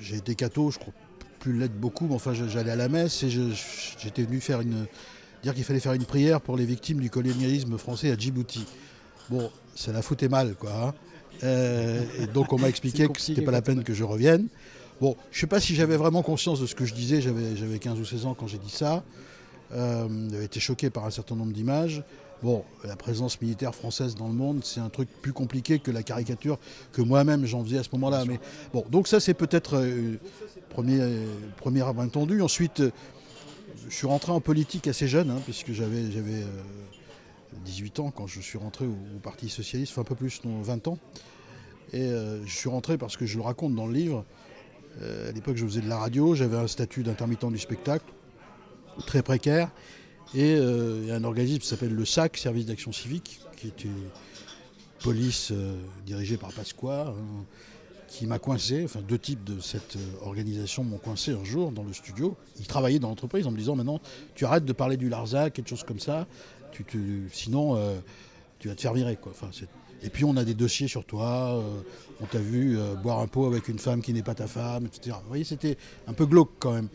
j'ai 0.00 0.16
été 0.16 0.34
catho, 0.34 0.70
je 0.70 0.78
crois 0.78 0.92
plus 1.38 1.52
l'être 1.56 1.78
beaucoup, 1.78 2.06
mais 2.08 2.14
enfin 2.14 2.32
j'allais 2.34 2.70
à 2.70 2.76
la 2.76 2.88
messe 2.88 3.22
et 3.22 3.30
j'étais 3.30 4.22
venu 4.22 4.40
faire 4.40 4.60
une, 4.60 4.86
dire 5.42 5.54
qu'il 5.54 5.64
fallait 5.64 5.80
faire 5.80 5.92
une 5.92 6.04
prière 6.04 6.40
pour 6.40 6.56
les 6.56 6.64
victimes 6.64 7.00
du 7.00 7.10
colonialisme 7.10 7.78
français 7.78 8.10
à 8.10 8.16
Djibouti. 8.16 8.66
Bon, 9.30 9.50
ça 9.74 9.92
la 9.92 10.02
foutait 10.02 10.28
mal, 10.28 10.54
quoi. 10.54 10.72
hein. 10.88 10.94
Euh, 11.44 12.02
et 12.20 12.26
donc 12.26 12.52
on 12.52 12.58
m'a 12.58 12.68
expliqué 12.74 13.06
que 13.08 13.20
c'était 13.20 13.42
pas 13.42 13.52
la 13.52 13.62
peine 13.62 13.84
que 13.84 13.94
je 13.94 14.02
revienne. 14.04 14.48
Bon, 15.00 15.16
je 15.30 15.38
sais 15.38 15.46
pas 15.46 15.60
si 15.60 15.76
j'avais 15.76 15.96
vraiment 15.96 16.22
conscience 16.22 16.60
de 16.60 16.66
ce 16.66 16.74
que 16.74 16.84
je 16.84 16.94
disais, 16.94 17.20
j'avais 17.20 17.54
j'avais 17.56 17.78
15 17.78 18.00
ou 18.00 18.04
16 18.04 18.26
ans 18.26 18.34
quand 18.34 18.48
j'ai 18.48 18.58
dit 18.58 18.70
ça. 18.70 19.04
Euh, 19.72 20.08
j'avais 20.30 20.46
été 20.46 20.58
choqué 20.60 20.90
par 20.90 21.04
un 21.04 21.10
certain 21.10 21.36
nombre 21.36 21.52
d'images. 21.52 22.02
Bon, 22.42 22.64
la 22.84 22.94
présence 22.94 23.40
militaire 23.40 23.74
française 23.74 24.14
dans 24.14 24.28
le 24.28 24.34
monde, 24.34 24.64
c'est 24.64 24.80
un 24.80 24.88
truc 24.88 25.08
plus 25.22 25.32
compliqué 25.32 25.80
que 25.80 25.90
la 25.90 26.02
caricature 26.02 26.58
que 26.92 27.02
moi-même 27.02 27.46
j'en 27.46 27.64
faisais 27.64 27.78
à 27.78 27.82
ce 27.82 27.88
moment-là. 27.92 28.24
Mais 28.26 28.38
bon, 28.72 28.84
donc 28.90 29.08
ça 29.08 29.18
c'est 29.18 29.34
peut-être 29.34 29.76
euh, 29.76 30.16
premier, 30.68 31.00
euh, 31.00 31.26
premier 31.56 31.82
entendu. 31.82 32.40
Ensuite, 32.40 32.80
euh, 32.80 32.90
je 33.88 33.94
suis 33.94 34.06
rentré 34.06 34.32
en 34.32 34.40
politique 34.40 34.86
assez 34.86 35.08
jeune, 35.08 35.30
hein, 35.30 35.40
puisque 35.44 35.72
j'avais 35.72 36.10
j'avais 36.12 36.42
euh, 36.42 36.62
18 37.64 38.00
ans 38.00 38.10
quand 38.10 38.26
je 38.26 38.40
suis 38.40 38.58
rentré 38.58 38.86
au, 38.86 38.90
au 38.90 39.18
Parti 39.22 39.48
Socialiste, 39.48 39.92
enfin 39.92 40.02
un 40.02 40.04
peu 40.04 40.14
plus, 40.14 40.44
non, 40.44 40.60
20 40.62 40.88
ans. 40.88 40.98
Et 41.92 42.02
euh, 42.02 42.44
je 42.44 42.54
suis 42.54 42.68
rentré 42.68 42.98
parce 42.98 43.16
que 43.16 43.26
je 43.26 43.36
le 43.36 43.42
raconte 43.42 43.74
dans 43.74 43.86
le 43.86 43.94
livre. 43.94 44.24
Euh, 45.00 45.30
à 45.30 45.32
l'époque, 45.32 45.56
je 45.56 45.64
faisais 45.64 45.80
de 45.80 45.88
la 45.88 45.98
radio, 45.98 46.34
j'avais 46.34 46.56
un 46.56 46.66
statut 46.66 47.02
d'intermittent 47.02 47.50
du 47.50 47.58
spectacle, 47.58 48.04
très 49.06 49.22
précaire. 49.22 49.70
Et 50.34 50.54
euh, 50.54 51.00
il 51.02 51.08
y 51.08 51.10
a 51.10 51.16
un 51.16 51.24
organisme 51.24 51.58
qui 51.58 51.66
s'appelle 51.66 51.94
le 51.94 52.04
SAC, 52.04 52.36
Service 52.36 52.66
d'Action 52.66 52.92
Civique, 52.92 53.40
qui 53.56 53.68
était 53.68 53.88
police 55.02 55.50
euh, 55.52 55.74
dirigée 56.04 56.36
par 56.36 56.52
Pasqua, 56.52 57.08
hein, 57.08 57.44
qui 58.08 58.26
m'a 58.26 58.38
coincé. 58.38 58.84
Enfin, 58.84 59.00
deux 59.00 59.18
types 59.18 59.42
de 59.44 59.58
cette 59.60 59.96
euh, 59.96 60.26
organisation 60.26 60.84
m'ont 60.84 60.98
coincé 60.98 61.32
un 61.32 61.44
jour 61.44 61.72
dans 61.72 61.82
le 61.82 61.94
studio. 61.94 62.36
Ils 62.58 62.66
travaillaient 62.66 62.98
dans 62.98 63.08
l'entreprise 63.08 63.46
en 63.46 63.52
me 63.52 63.56
disant 63.56 63.74
maintenant, 63.74 64.00
tu 64.34 64.44
arrêtes 64.44 64.66
de 64.66 64.72
parler 64.72 64.98
du 64.98 65.08
Larzac, 65.08 65.54
quelque 65.54 65.70
chose 65.70 65.84
comme 65.84 66.00
ça, 66.00 66.26
tu 66.72 66.84
sinon 67.32 67.76
tu 68.58 68.68
vas 68.68 68.74
te 68.74 68.80
faire 68.82 68.92
virer. 68.92 69.18
Et 70.02 70.10
puis 70.10 70.24
on 70.24 70.36
a 70.36 70.44
des 70.44 70.54
dossiers 70.54 70.86
sur 70.86 71.04
toi, 71.04 71.60
on 72.20 72.26
t'a 72.26 72.38
vu 72.38 72.78
boire 73.02 73.18
un 73.18 73.26
pot 73.26 73.46
avec 73.46 73.66
une 73.68 73.78
femme 73.78 74.00
qui 74.00 74.12
n'est 74.12 74.22
pas 74.22 74.34
ta 74.34 74.46
femme, 74.46 74.86
etc. 74.86 75.16
Vous 75.22 75.28
voyez, 75.28 75.44
c'était 75.44 75.76
un 76.06 76.12
peu 76.12 76.26
glauque 76.26 76.52
quand 76.60 76.72
même. 76.72 76.88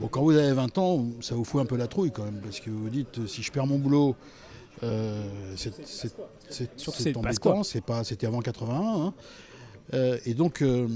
Bon, 0.00 0.08
quand 0.08 0.22
vous 0.22 0.32
avez 0.36 0.52
20 0.52 0.78
ans, 0.78 1.06
ça 1.20 1.34
vous 1.34 1.44
fout 1.44 1.60
un 1.60 1.66
peu 1.66 1.76
la 1.76 1.86
trouille 1.86 2.10
quand 2.10 2.24
même, 2.24 2.40
parce 2.42 2.60
que 2.60 2.70
vous 2.70 2.82
vous 2.84 2.88
dites, 2.90 3.18
euh, 3.18 3.26
si 3.26 3.42
je 3.42 3.52
perds 3.52 3.66
mon 3.66 3.78
boulot, 3.78 4.16
euh, 4.82 5.22
c'est 5.56 5.74
c'est- 5.86 6.14
c'est- 6.48 6.88
embêtant, 7.16 7.20
Pasqua. 7.20 7.60
c'est 7.64 7.84
pas, 7.84 8.02
c'était 8.04 8.26
avant 8.26 8.40
81. 8.40 9.06
hein. 9.06 9.14
Euh, 9.92 10.18
et 10.24 10.34
donc, 10.34 10.62
euh, 10.62 10.88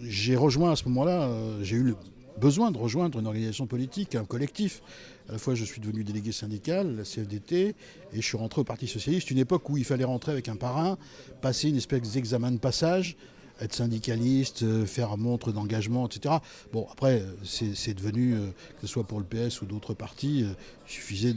j'ai 0.00 0.36
rejoint 0.36 0.70
à 0.72 0.76
ce 0.76 0.84
moment-là, 0.88 1.22
euh, 1.22 1.58
j'ai 1.64 1.76
eu 1.76 1.82
le 1.82 1.96
besoin 2.38 2.70
de 2.70 2.76
rejoindre 2.78 3.18
une 3.18 3.26
organisation 3.26 3.66
politique, 3.66 4.14
un 4.14 4.24
collectif. 4.26 4.82
À 5.28 5.32
la 5.32 5.38
fois, 5.38 5.54
je 5.54 5.64
suis 5.64 5.80
devenu 5.80 6.04
délégué 6.04 6.30
syndical, 6.32 6.94
la 6.96 7.04
CFDT, 7.04 7.68
et 7.68 7.74
je 8.14 8.20
suis 8.20 8.36
rentré 8.36 8.60
au 8.60 8.64
Parti 8.64 8.86
Socialiste, 8.86 9.30
une 9.30 9.38
époque 9.38 9.68
où 9.70 9.76
il 9.78 9.84
fallait 9.84 10.04
rentrer 10.04 10.32
avec 10.32 10.48
un 10.48 10.56
parrain, 10.56 10.98
passer 11.40 11.70
une 11.70 11.76
espèce 11.76 12.12
d'examen 12.12 12.52
de 12.52 12.58
passage, 12.58 13.16
être 13.60 13.74
syndicaliste, 13.74 14.62
euh, 14.62 14.86
faire 14.86 15.16
montre 15.16 15.52
d'engagement, 15.52 16.06
etc. 16.06 16.36
Bon, 16.72 16.86
après, 16.90 17.20
euh, 17.20 17.34
c'est 17.44 17.94
devenu, 17.94 18.34
euh, 18.34 18.46
que 18.80 18.82
ce 18.82 18.86
soit 18.86 19.04
pour 19.04 19.18
le 19.18 19.24
PS 19.24 19.62
ou 19.62 19.66
d'autres 19.66 19.94
partis, 19.94 20.40
il 20.40 20.54
suffisait 20.86 21.34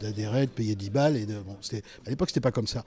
d'adhérer, 0.00 0.46
de 0.46 0.50
payer 0.50 0.74
10 0.74 0.90
balles. 0.90 1.16
Et 1.16 1.26
de, 1.26 1.34
bon, 1.34 1.56
à 2.06 2.10
l'époque, 2.10 2.28
c'était 2.28 2.40
pas 2.40 2.52
comme 2.52 2.66
ça. 2.66 2.84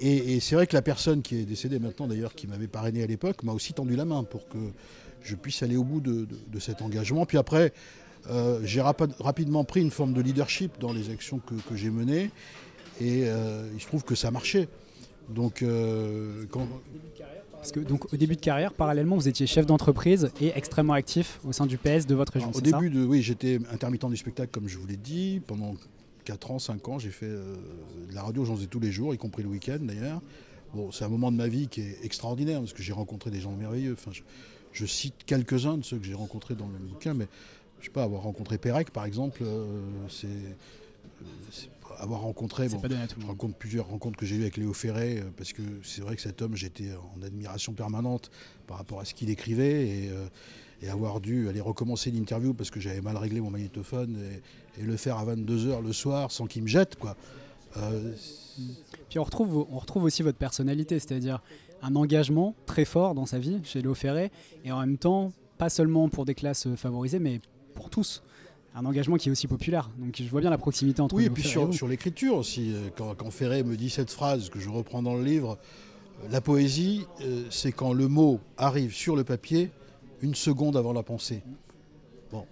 Et, 0.00 0.40
c'est 0.40 0.56
vrai 0.56 0.66
que 0.66 0.74
la 0.74 0.82
personne 0.82 1.22
qui 1.22 1.36
est 1.36 1.44
décédée 1.44 1.78
maintenant, 1.78 2.08
d'ailleurs, 2.08 2.34
qui 2.34 2.48
m'avait 2.48 2.66
parrainé 2.66 3.02
à 3.02 3.06
l'époque, 3.06 3.42
m'a 3.44 3.52
aussi 3.52 3.72
tendu 3.72 3.94
la 3.94 4.04
main 4.04 4.24
pour 4.24 4.48
que 4.48 4.58
je 5.22 5.36
puisse 5.36 5.62
aller 5.62 5.76
au 5.76 5.84
bout 5.84 6.00
de, 6.00 6.26
cet 6.58 6.82
engagement. 6.82 7.26
Puis 7.26 7.38
après, 7.38 7.72
j'ai 8.64 8.80
rapidement 8.80 9.62
pris 9.62 9.82
une 9.82 9.92
forme 9.92 10.12
de 10.12 10.20
leadership 10.20 10.80
dans 10.80 10.92
les 10.92 11.10
actions 11.10 11.38
que, 11.38 11.76
j'ai 11.76 11.90
menées. 11.90 12.30
Et 13.00 13.20
il 13.20 13.80
se 13.80 13.86
trouve 13.86 14.02
que 14.02 14.16
ça 14.16 14.32
marchait. 14.32 14.68
Donc, 15.28 15.62
euh, 15.62 16.44
Parce 17.64 17.72
que, 17.72 17.80
donc, 17.80 18.12
au 18.12 18.16
début 18.18 18.36
de 18.36 18.42
carrière, 18.42 18.74
parallèlement, 18.74 19.16
vous 19.16 19.26
étiez 19.26 19.46
chef 19.46 19.64
d'entreprise 19.64 20.30
et 20.38 20.52
extrêmement 20.54 20.92
actif 20.92 21.40
au 21.44 21.52
sein 21.52 21.64
du 21.64 21.78
PS 21.78 22.06
de 22.06 22.14
votre 22.14 22.34
région. 22.34 22.50
au 22.54 22.60
début, 22.60 22.90
de, 22.90 23.02
oui, 23.02 23.22
j'étais 23.22 23.58
intermittent 23.72 24.04
du 24.10 24.18
spectacle, 24.18 24.50
comme 24.52 24.68
je 24.68 24.76
vous 24.76 24.86
l'ai 24.86 24.98
dit. 24.98 25.40
Pendant 25.46 25.74
4 26.26 26.50
ans, 26.50 26.58
5 26.58 26.86
ans, 26.90 26.98
j'ai 26.98 27.08
fait 27.08 27.24
euh, 27.24 27.56
de 28.10 28.14
la 28.14 28.22
radio, 28.22 28.44
j'en 28.44 28.54
faisais 28.54 28.66
tous 28.66 28.80
les 28.80 28.92
jours, 28.92 29.14
y 29.14 29.16
compris 29.16 29.42
le 29.42 29.48
week-end 29.48 29.78
d'ailleurs. 29.80 30.20
Bon, 30.74 30.92
c'est 30.92 31.06
un 31.06 31.08
moment 31.08 31.32
de 31.32 31.38
ma 31.38 31.48
vie 31.48 31.68
qui 31.68 31.80
est 31.80 31.96
extraordinaire 32.02 32.60
parce 32.60 32.74
que 32.74 32.82
j'ai 32.82 32.92
rencontré 32.92 33.30
des 33.30 33.40
gens 33.40 33.52
merveilleux. 33.52 33.94
Enfin, 33.94 34.10
je, 34.72 34.84
cite 34.84 35.14
quelques-uns 35.24 35.78
de 35.78 35.84
ceux 35.84 35.96
que 35.96 36.04
j'ai 36.04 36.12
rencontrés 36.12 36.54
dans 36.54 36.68
le 36.68 36.78
bouquin, 36.86 37.14
mais 37.14 37.28
je 37.80 37.86
sais 37.86 37.92
pas, 37.92 38.02
avoir 38.02 38.24
rencontré 38.24 38.58
Pérec 38.58 38.90
par 38.90 39.06
exemple, 39.06 39.42
euh, 39.42 39.80
c'est 40.10 41.70
avoir 42.04 42.20
rencontré, 42.20 42.68
bon, 42.68 42.80
je 42.80 43.26
rencontre 43.26 43.56
plusieurs 43.56 43.88
rencontres 43.88 44.16
que 44.16 44.26
j'ai 44.26 44.36
eues 44.36 44.42
avec 44.42 44.56
Léo 44.56 44.72
Ferré, 44.72 45.18
euh, 45.18 45.30
parce 45.36 45.52
que 45.52 45.62
c'est 45.82 46.02
vrai 46.02 46.14
que 46.14 46.22
cet 46.22 46.42
homme, 46.42 46.54
j'étais 46.54 46.90
en 47.16 47.22
admiration 47.22 47.72
permanente 47.72 48.30
par 48.66 48.76
rapport 48.76 49.00
à 49.00 49.04
ce 49.04 49.14
qu'il 49.14 49.30
écrivait, 49.30 49.88
et, 49.88 50.10
euh, 50.10 50.26
avoir 50.90 51.18
dû 51.22 51.48
aller 51.48 51.62
recommencer 51.62 52.10
l'interview 52.10 52.52
parce 52.52 52.70
que 52.70 52.78
j'avais 52.78 53.00
mal 53.00 53.16
réglé 53.16 53.40
mon 53.40 53.50
magnétophone, 53.50 54.18
et, 54.78 54.82
le 54.82 54.96
faire 54.98 55.16
à 55.16 55.24
22h 55.24 55.82
le 55.82 55.92
soir 55.92 56.30
sans 56.30 56.46
qu'il 56.46 56.62
me 56.62 56.68
jette. 56.68 56.96
Quoi. 56.96 57.16
Euh, 57.78 58.12
Puis 59.08 59.18
on 59.18 59.24
retrouve, 59.24 59.66
on 59.70 59.78
retrouve 59.78 60.04
aussi 60.04 60.22
votre 60.22 60.36
personnalité, 60.36 60.98
c'est-à-dire 60.98 61.42
un 61.80 61.96
engagement 61.96 62.54
très 62.66 62.84
fort 62.84 63.14
dans 63.14 63.24
sa 63.24 63.38
vie 63.38 63.60
chez 63.64 63.80
Léo 63.80 63.94
Ferré, 63.94 64.30
et 64.64 64.72
en 64.72 64.80
même 64.80 64.98
temps, 64.98 65.32
pas 65.56 65.70
seulement 65.70 66.10
pour 66.10 66.26
des 66.26 66.34
classes 66.34 66.68
favorisées, 66.76 67.18
mais 67.18 67.40
pour 67.74 67.88
tous 67.88 68.22
un 68.74 68.84
engagement 68.84 69.16
qui 69.16 69.28
est 69.28 69.32
aussi 69.32 69.46
populaire. 69.46 69.88
Donc 69.98 70.20
je 70.20 70.28
vois 70.28 70.40
bien 70.40 70.50
la 70.50 70.58
proximité 70.58 71.00
entre 71.00 71.14
Oui, 71.14 71.26
et 71.26 71.30
puis 71.30 71.44
sur, 71.44 71.72
sur 71.72 71.86
l'écriture 71.86 72.36
aussi. 72.36 72.72
Euh, 72.72 72.88
quand, 72.96 73.14
quand, 73.14 73.30
Ferré 73.30 73.62
me 73.62 73.76
dit 73.76 73.88
cette 73.88 74.10
phrase 74.10 74.50
que 74.50 74.58
je 74.58 74.68
reprends 74.68 75.02
dans 75.02 75.14
le 75.14 75.22
livre, 75.22 75.58
euh, 76.22 76.28
la 76.30 76.40
poésie, 76.40 77.06
euh, 77.20 77.44
c'est 77.50 77.72
quand 77.72 77.92
le 77.92 78.08
mot 78.08 78.40
arrive 78.56 78.92
sur 78.92 79.14
le 79.14 79.24
papier 79.24 79.70
une 80.22 80.34
seconde 80.34 80.76
avant 80.76 80.92
la 80.92 81.02
pensée. 81.02 81.42
Bon. 82.32 82.46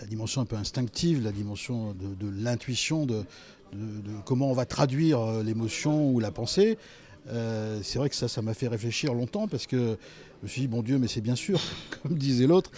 la 0.00 0.06
dimension 0.06 0.40
un 0.40 0.46
peu 0.46 0.56
instinctive, 0.56 1.22
la 1.22 1.32
dimension 1.32 1.94
de, 1.94 2.28
l'intuition, 2.42 3.04
de, 3.04 3.24
de, 3.72 4.12
comment 4.24 4.50
on 4.50 4.54
va 4.54 4.64
traduire 4.64 5.42
l'émotion 5.42 6.10
ou 6.10 6.18
la 6.18 6.30
pensée. 6.30 6.78
c'est 7.26 7.98
vrai 7.98 8.08
que 8.08 8.14
ça, 8.14 8.28
ça 8.28 8.40
m'a 8.40 8.54
fait 8.54 8.68
réfléchir 8.68 9.12
longtemps 9.12 9.46
parce 9.46 9.66
que 9.66 9.98
je 10.40 10.46
me 10.46 10.48
suis 10.48 10.60
dit, 10.62 10.68
bon 10.68 10.82
Dieu, 10.82 10.98
mais 10.98 11.08
c'est 11.08 11.20
bien 11.20 11.36
sûr, 11.36 11.60
comme 12.02 12.16
disait 12.16 12.46
l'autre. 12.46 12.70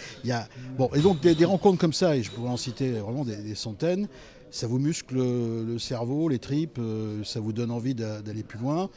Bon, 0.76 0.90
et 0.94 1.00
donc 1.00 1.20
des, 1.20 1.44
rencontres 1.44 1.78
comme 1.78 1.92
ça, 1.92 2.16
et 2.16 2.22
je 2.22 2.30
pourrais 2.30 2.50
en 2.50 2.56
citer 2.56 2.92
vraiment 2.92 3.24
des, 3.24 3.54
centaines, 3.54 4.08
ça 4.50 4.66
vous 4.66 4.78
muscle 4.78 5.16
le 5.16 5.78
cerveau, 5.78 6.28
les 6.28 6.38
tripes, 6.38 6.78
euh, 6.78 7.22
ça 7.24 7.40
vous 7.40 7.52
donne 7.52 7.70
envie 7.70 7.94
d'aller 7.94 8.42
plus 8.42 8.58
loin. 8.58 8.88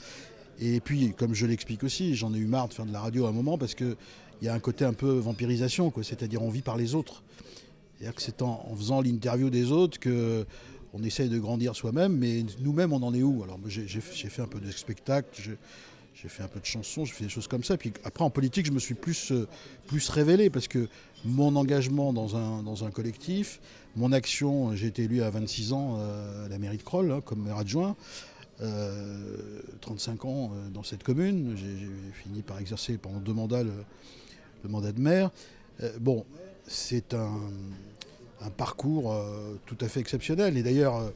Et 0.59 0.79
puis, 0.79 1.13
comme 1.17 1.33
je 1.33 1.45
l'explique 1.45 1.83
aussi, 1.83 2.15
j'en 2.15 2.33
ai 2.33 2.37
eu 2.37 2.45
marre 2.45 2.69
de 2.69 2.73
faire 2.73 2.85
de 2.85 2.93
la 2.93 3.01
radio 3.01 3.25
à 3.25 3.29
un 3.29 3.33
moment 3.33 3.57
parce 3.57 3.73
qu'il 3.73 3.95
y 4.41 4.47
a 4.47 4.53
un 4.53 4.59
côté 4.59 4.85
un 4.85 4.93
peu 4.93 5.09
vampirisation, 5.09 5.91
c'est-à-dire 6.03 6.41
on 6.43 6.49
vit 6.49 6.61
par 6.61 6.77
les 6.77 6.93
autres. 6.93 7.23
C'est-à-dire 7.97 8.15
que 8.15 8.21
c'est 8.21 8.41
en, 8.41 8.75
faisant 8.75 9.01
l'interview 9.01 9.49
des 9.49 9.71
autres 9.71 9.99
que 9.99 10.45
on 10.93 11.03
essaye 11.03 11.29
de 11.29 11.39
grandir 11.39 11.75
soi-même, 11.75 12.17
mais 12.17 12.43
nous-mêmes, 12.59 12.91
on 12.91 13.01
en 13.01 13.13
est 13.13 13.23
où? 13.23 13.43
Alors, 13.43 13.57
j'ai 13.67 14.01
fait 14.01 14.41
un 14.41 14.47
peu 14.47 14.59
de 14.59 14.69
spectacle, 14.71 15.57
j'ai 16.13 16.27
fait 16.27 16.43
un 16.43 16.47
peu 16.47 16.59
de 16.59 16.65
chansons, 16.65 17.05
j'ai 17.05 17.13
fait 17.13 17.23
des 17.23 17.29
choses 17.29 17.47
comme 17.47 17.63
ça. 17.63 17.77
Puis 17.77 17.93
après, 18.03 18.23
en 18.23 18.29
politique, 18.29 18.65
je 18.65 18.71
me 18.71 18.79
suis 18.79 18.95
plus, 18.95 19.31
euh, 19.31 19.47
plus 19.87 20.09
révélé 20.09 20.49
parce 20.49 20.67
que 20.67 20.87
mon 21.25 21.55
engagement 21.55 22.13
dans 22.13 22.35
un, 22.35 22.63
dans 22.63 22.83
un 22.83 22.91
collectif, 22.91 23.59
mon 23.95 24.11
action, 24.11 24.75
j'ai 24.75 24.87
été 24.87 25.03
élu 25.03 25.21
à 25.21 25.29
26 25.29 25.73
ans 25.73 25.97
euh, 25.97 26.45
à 26.45 26.49
la 26.49 26.57
mairie 26.57 26.77
de 26.77 26.83
Kroll 26.83 27.11
hein, 27.11 27.21
comme 27.23 27.43
maire 27.43 27.57
adjoint. 27.57 27.95
35 28.59 30.23
euh, 30.23 30.27
ans 30.27 30.51
dans 30.71 30.83
cette 30.83 31.03
commune. 31.03 31.55
J'ai 31.55 31.87
fini 32.13 32.43
par 32.43 32.59
exercer 32.59 32.97
pendant 32.97 33.19
deux 33.19 33.33
mandats 33.33 33.63
le, 33.63 33.73
mandat 34.69 34.91
de 34.91 34.99
maire. 34.99 35.31
bon, 35.99 36.25
c'est 36.67 37.15
un, 37.15 37.39
un, 38.41 38.49
parcours 38.51 39.19
tout 39.65 39.77
à 39.81 39.87
fait 39.87 39.99
exceptionnel. 39.99 40.57
Et 40.57 40.61
d'ailleurs, 40.61 41.11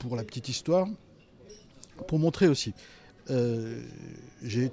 pour 0.00 0.16
la 0.16 0.24
petite 0.24 0.48
histoire, 0.48 0.88
pour 2.08 2.18
montrer 2.18 2.48
aussi, 2.48 2.74
j'ai 3.28 4.72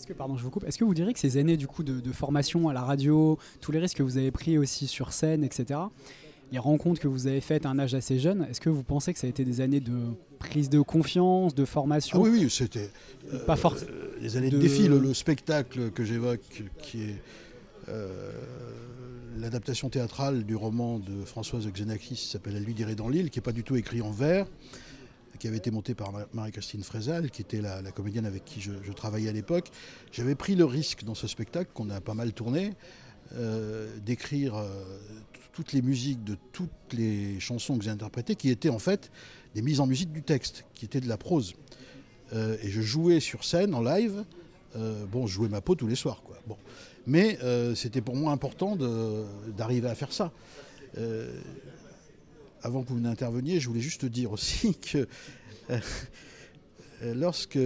est-ce 0.00 0.06
que, 0.06 0.14
pardon, 0.14 0.34
je 0.34 0.42
vous 0.42 0.48
coupe. 0.48 0.64
Est-ce 0.64 0.78
que 0.78 0.84
vous 0.84 0.94
diriez 0.94 1.12
que 1.12 1.18
ces 1.18 1.36
années 1.36 1.58
du 1.58 1.66
coup 1.66 1.82
de, 1.82 2.12
formation 2.12 2.70
à 2.70 2.72
la 2.72 2.80
radio, 2.80 3.38
tous 3.60 3.70
les 3.70 3.78
risques 3.78 3.98
que 3.98 4.02
vous 4.02 4.16
avez 4.16 4.30
pris 4.30 4.56
aussi 4.56 4.86
sur 4.86 5.12
scène, 5.12 5.44
etc., 5.44 5.78
les 6.52 6.58
rencontres 6.58 7.02
que 7.02 7.06
vous 7.06 7.26
avez 7.26 7.42
faites 7.42 7.66
à 7.66 7.68
un 7.68 7.78
âge 7.78 7.94
assez 7.94 8.18
jeune, 8.18 8.46
est-ce 8.50 8.62
que 8.62 8.70
vous 8.70 8.82
pensez 8.82 9.12
que 9.12 9.18
ça 9.18 9.26
a 9.26 9.30
été 9.30 9.44
des 9.44 9.60
années 9.60 9.80
de 9.80 9.92
prise 10.38 10.70
de 10.70 10.80
confiance, 10.80 11.54
de 11.54 11.66
formation 11.66 12.18
ah 12.18 12.22
Oui, 12.22 12.30
oui, 12.32 12.50
c'était 12.50 12.90
pas 13.46 13.56
fort. 13.56 13.76
Euh, 13.82 14.18
des 14.22 14.38
années 14.38 14.48
de, 14.48 14.56
défi. 14.56 14.88
Le, 14.88 15.12
spectacle 15.12 15.90
que 15.90 16.02
j'évoque, 16.02 16.62
qui 16.78 17.02
est 17.02 17.22
euh, 17.90 18.32
l'adaptation 19.36 19.90
théâtrale 19.90 20.44
du 20.44 20.56
roman 20.56 20.98
de 20.98 21.26
Françoise 21.26 21.68
Xenakis, 21.68 22.14
qui 22.14 22.28
s'appelle 22.28 22.56
Elle 22.56 22.64
lui 22.64 22.74
dirait 22.74 22.94
dans 22.94 23.10
l'île, 23.10 23.28
qui 23.28 23.38
n'est 23.38 23.44
pas 23.44 23.52
du 23.52 23.64
tout 23.64 23.76
écrit 23.76 24.00
en 24.00 24.12
vers 24.12 24.46
qui 25.40 25.48
avait 25.48 25.56
été 25.56 25.70
montée 25.72 25.94
par 25.94 26.12
Marie-Christine 26.34 26.84
Frézal, 26.84 27.30
qui 27.30 27.40
était 27.42 27.62
la, 27.62 27.82
comédienne 27.90 28.26
avec 28.26 28.44
qui 28.44 28.60
je, 28.60 28.92
travaillais 28.92 29.30
à 29.30 29.32
l'époque. 29.32 29.70
J'avais 30.12 30.36
pris 30.36 30.54
le 30.54 30.66
risque 30.66 31.02
dans 31.02 31.14
ce 31.14 31.26
spectacle, 31.26 31.70
qu'on 31.74 31.88
a 31.90 32.00
pas 32.00 32.14
mal 32.14 32.32
tourné, 32.32 32.74
euh, 33.34 33.88
d'écrire 34.04 34.56
euh, 34.56 34.68
toutes 35.52 35.72
les 35.72 35.82
musiques 35.82 36.22
de 36.22 36.36
toutes 36.52 36.92
les 36.92 37.40
chansons 37.40 37.78
que 37.78 37.84
j'ai 37.84 37.90
interprétées, 37.90 38.36
qui 38.36 38.50
étaient 38.50 38.68
en 38.68 38.78
fait 38.78 39.10
des 39.54 39.62
mises 39.62 39.80
en 39.80 39.86
musique 39.86 40.12
du 40.12 40.22
texte, 40.22 40.66
qui 40.74 40.84
étaient 40.84 41.00
de 41.00 41.08
la 41.08 41.16
prose. 41.16 41.54
Euh, 42.34 42.56
et 42.62 42.70
je 42.70 42.82
jouais 42.82 43.18
sur 43.18 43.42
scène, 43.42 43.74
en 43.74 43.82
live. 43.82 44.24
bon, 45.10 45.26
je 45.26 45.32
jouais 45.32 45.48
ma 45.48 45.62
peau 45.62 45.74
tous 45.74 45.88
les 45.88 45.96
soirs, 45.96 46.22
quoi. 46.22 46.36
Bon. 46.46 46.56
Mais 47.06 47.38
c'était 47.74 48.02
pour 48.02 48.14
moi 48.14 48.30
important 48.30 48.76
d'arriver 49.56 49.88
à 49.88 49.94
faire 49.94 50.12
ça 50.12 50.30
avant 52.62 52.82
que 52.82 52.88
vous 52.90 53.00
n'interveniez, 53.00 53.60
je 53.60 53.68
voulais 53.68 53.80
juste 53.80 54.04
dire 54.04 54.32
aussi 54.32 54.74
que 54.92 55.06
euh, 55.70 57.14
lorsque 57.14 57.58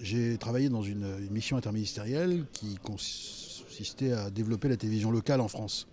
j'ai 0.00 0.36
travaillé 0.38 0.68
dans 0.68 0.82
une, 0.82 1.06
mission 1.30 1.56
interministérielle 1.56 2.44
qui 2.52 2.76
consistait 2.76 4.12
à 4.12 4.30
développer 4.30 4.68
la 4.68 4.76
télévision 4.76 5.10
locale 5.10 5.40
en 5.40 5.48
France, 5.48 5.86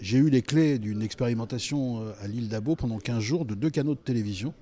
j'ai 0.00 0.18
eu 0.18 0.30
les 0.30 0.42
clés 0.42 0.78
d'une 0.78 1.02
expérimentation 1.02 2.02
euh, 2.02 2.12
à 2.20 2.28
l'île 2.28 2.48
d'Abo 2.48 2.76
pendant 2.76 2.98
15 2.98 3.20
jours 3.20 3.44
de 3.44 3.54
deux 3.54 3.70
canaux 3.70 3.94
de 3.94 4.00
télévision. 4.00 4.54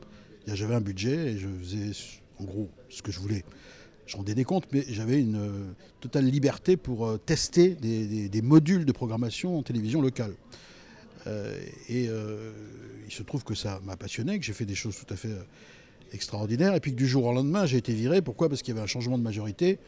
J'avais 0.47 0.75
un 0.75 0.81
budget 0.81 1.33
et 1.33 1.38
je 1.38 1.49
faisais 1.61 1.90
en 2.38 2.45
gros 2.45 2.71
ce 2.88 3.02
que 3.02 3.12
je 3.12 3.21
voulais. 3.21 3.45
Je 4.07 4.17
rendais 4.17 4.35
des 4.35 4.45
comptes, 4.45 4.64
mais 4.73 4.87
j'avais 4.88 5.21
une 5.21 5.37
euh, 5.37 5.73
totale 6.00 6.25
liberté 6.25 6.78
pour 6.78 7.19
tester 7.21 7.75
des 7.75 8.43
modules 8.43 8.87
de 8.87 8.93
programmation 8.93 9.59
en 9.59 9.62
télévision 9.62 10.00
locale. 10.00 10.33
Euh, 11.29 11.61
et 11.89 12.09
euh, 12.09 12.53
il 13.07 13.13
se 13.13 13.23
trouve 13.23 13.45
que 13.45 13.55
ça 13.55 13.81
m'a 13.85 13.97
passionné, 13.97 14.39
que 14.39 14.45
j'ai 14.45 14.53
fait 14.53 14.65
des 14.65 14.75
choses 14.75 14.97
tout 14.97 15.13
à 15.13 15.17
fait 15.17 15.29
euh, 15.29 15.43
extraordinaires, 16.13 16.75
et 16.75 16.81
puis 16.81 16.93
que 16.93 16.97
du 16.97 17.07
jour 17.07 17.25
au 17.25 17.33
lendemain, 17.33 17.67
j'ai 17.67 17.77
été 17.77 17.93
viré. 17.93 18.23
Pourquoi? 18.23 18.49
Parce 18.49 18.63
qu'il 18.63 18.75
y 18.75 18.77
avait 18.77 18.85
un 18.85 18.89
changement 18.89 19.19
de 19.19 19.23
majorité, 19.23 19.79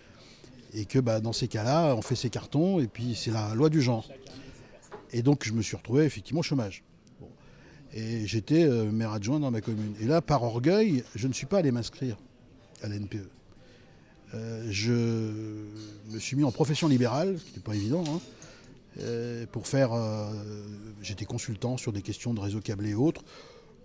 et 0.75 0.85
que 0.85 0.99
bah, 0.99 1.21
dans 1.21 1.33
ces 1.33 1.49
cas-là, 1.49 1.95
on 1.97 2.03
fait 2.03 2.15
ses 2.15 2.31
cartons, 2.31 2.79
et 2.79 2.87
puis 2.87 3.15
c'est 3.15 3.31
la 3.31 3.55
loi 3.55 3.71
du 3.71 3.81
genre. 3.81 4.09
Et 5.13 5.23
donc 5.23 5.45
je 5.45 5.53
me 5.53 5.63
suis 5.63 5.77
retrouvé 5.77 6.05
effectivement 6.05 6.41
au 6.41 6.45
chômage. 6.45 6.85
Et 7.93 8.25
j'étais 8.25 8.69
maire 8.69 9.11
adjoint 9.11 9.41
dans 9.41 9.51
ma 9.51 9.61
commune. 9.61 9.95
Et 10.01 10.05
là, 10.05 10.21
par 10.21 10.45
orgueil, 10.45 11.03
je 11.17 11.27
ne 11.27 11.33
suis 11.33 11.47
pas 11.47 11.59
allé 11.59 11.73
m'inscrire 11.73 12.17
à 12.85 12.89
l'NPE. 12.89 13.29
je 14.69 14.93
me 16.13 16.19
suis 16.21 16.37
mis 16.37 16.45
en 16.45 16.53
profession 16.53 16.87
libérale, 16.87 17.37
ce 17.37 17.43
qui 17.43 17.49
n'était 17.49 17.61
pas 17.63 17.75
évident. 17.75 18.05
Hein. 18.07 18.21
Pour 19.51 19.67
faire. 19.67 19.91
Euh, 21.01 21.03
j'étais 21.03 21.25
consultant 21.25 21.77
sur 21.77 21.93
des 21.93 22.03
questions 22.03 22.35
de 22.35 22.41
réseau 22.41 22.61
câblé 22.61 22.91
et 22.91 22.95
autres. 22.95 23.23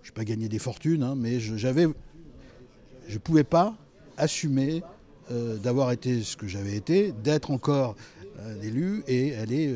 Je 0.03 0.09
n'ai 0.09 0.13
pas 0.13 0.25
gagné 0.25 0.49
des 0.49 0.59
fortunes, 0.59 1.03
hein, 1.03 1.15
mais 1.15 1.39
j'avais. 1.39 1.87
Je 3.07 3.13
ne 3.13 3.19
pouvais 3.19 3.43
pas 3.43 3.75
assumer 4.17 4.83
euh, 5.31 5.57
d'avoir 5.57 5.91
été 5.91 6.23
ce 6.23 6.37
que 6.37 6.47
j'avais 6.47 6.75
été, 6.75 7.11
d'être 7.11 7.51
encore 7.51 7.95
élu 8.61 9.01
et 9.07 9.33
aller 9.35 9.73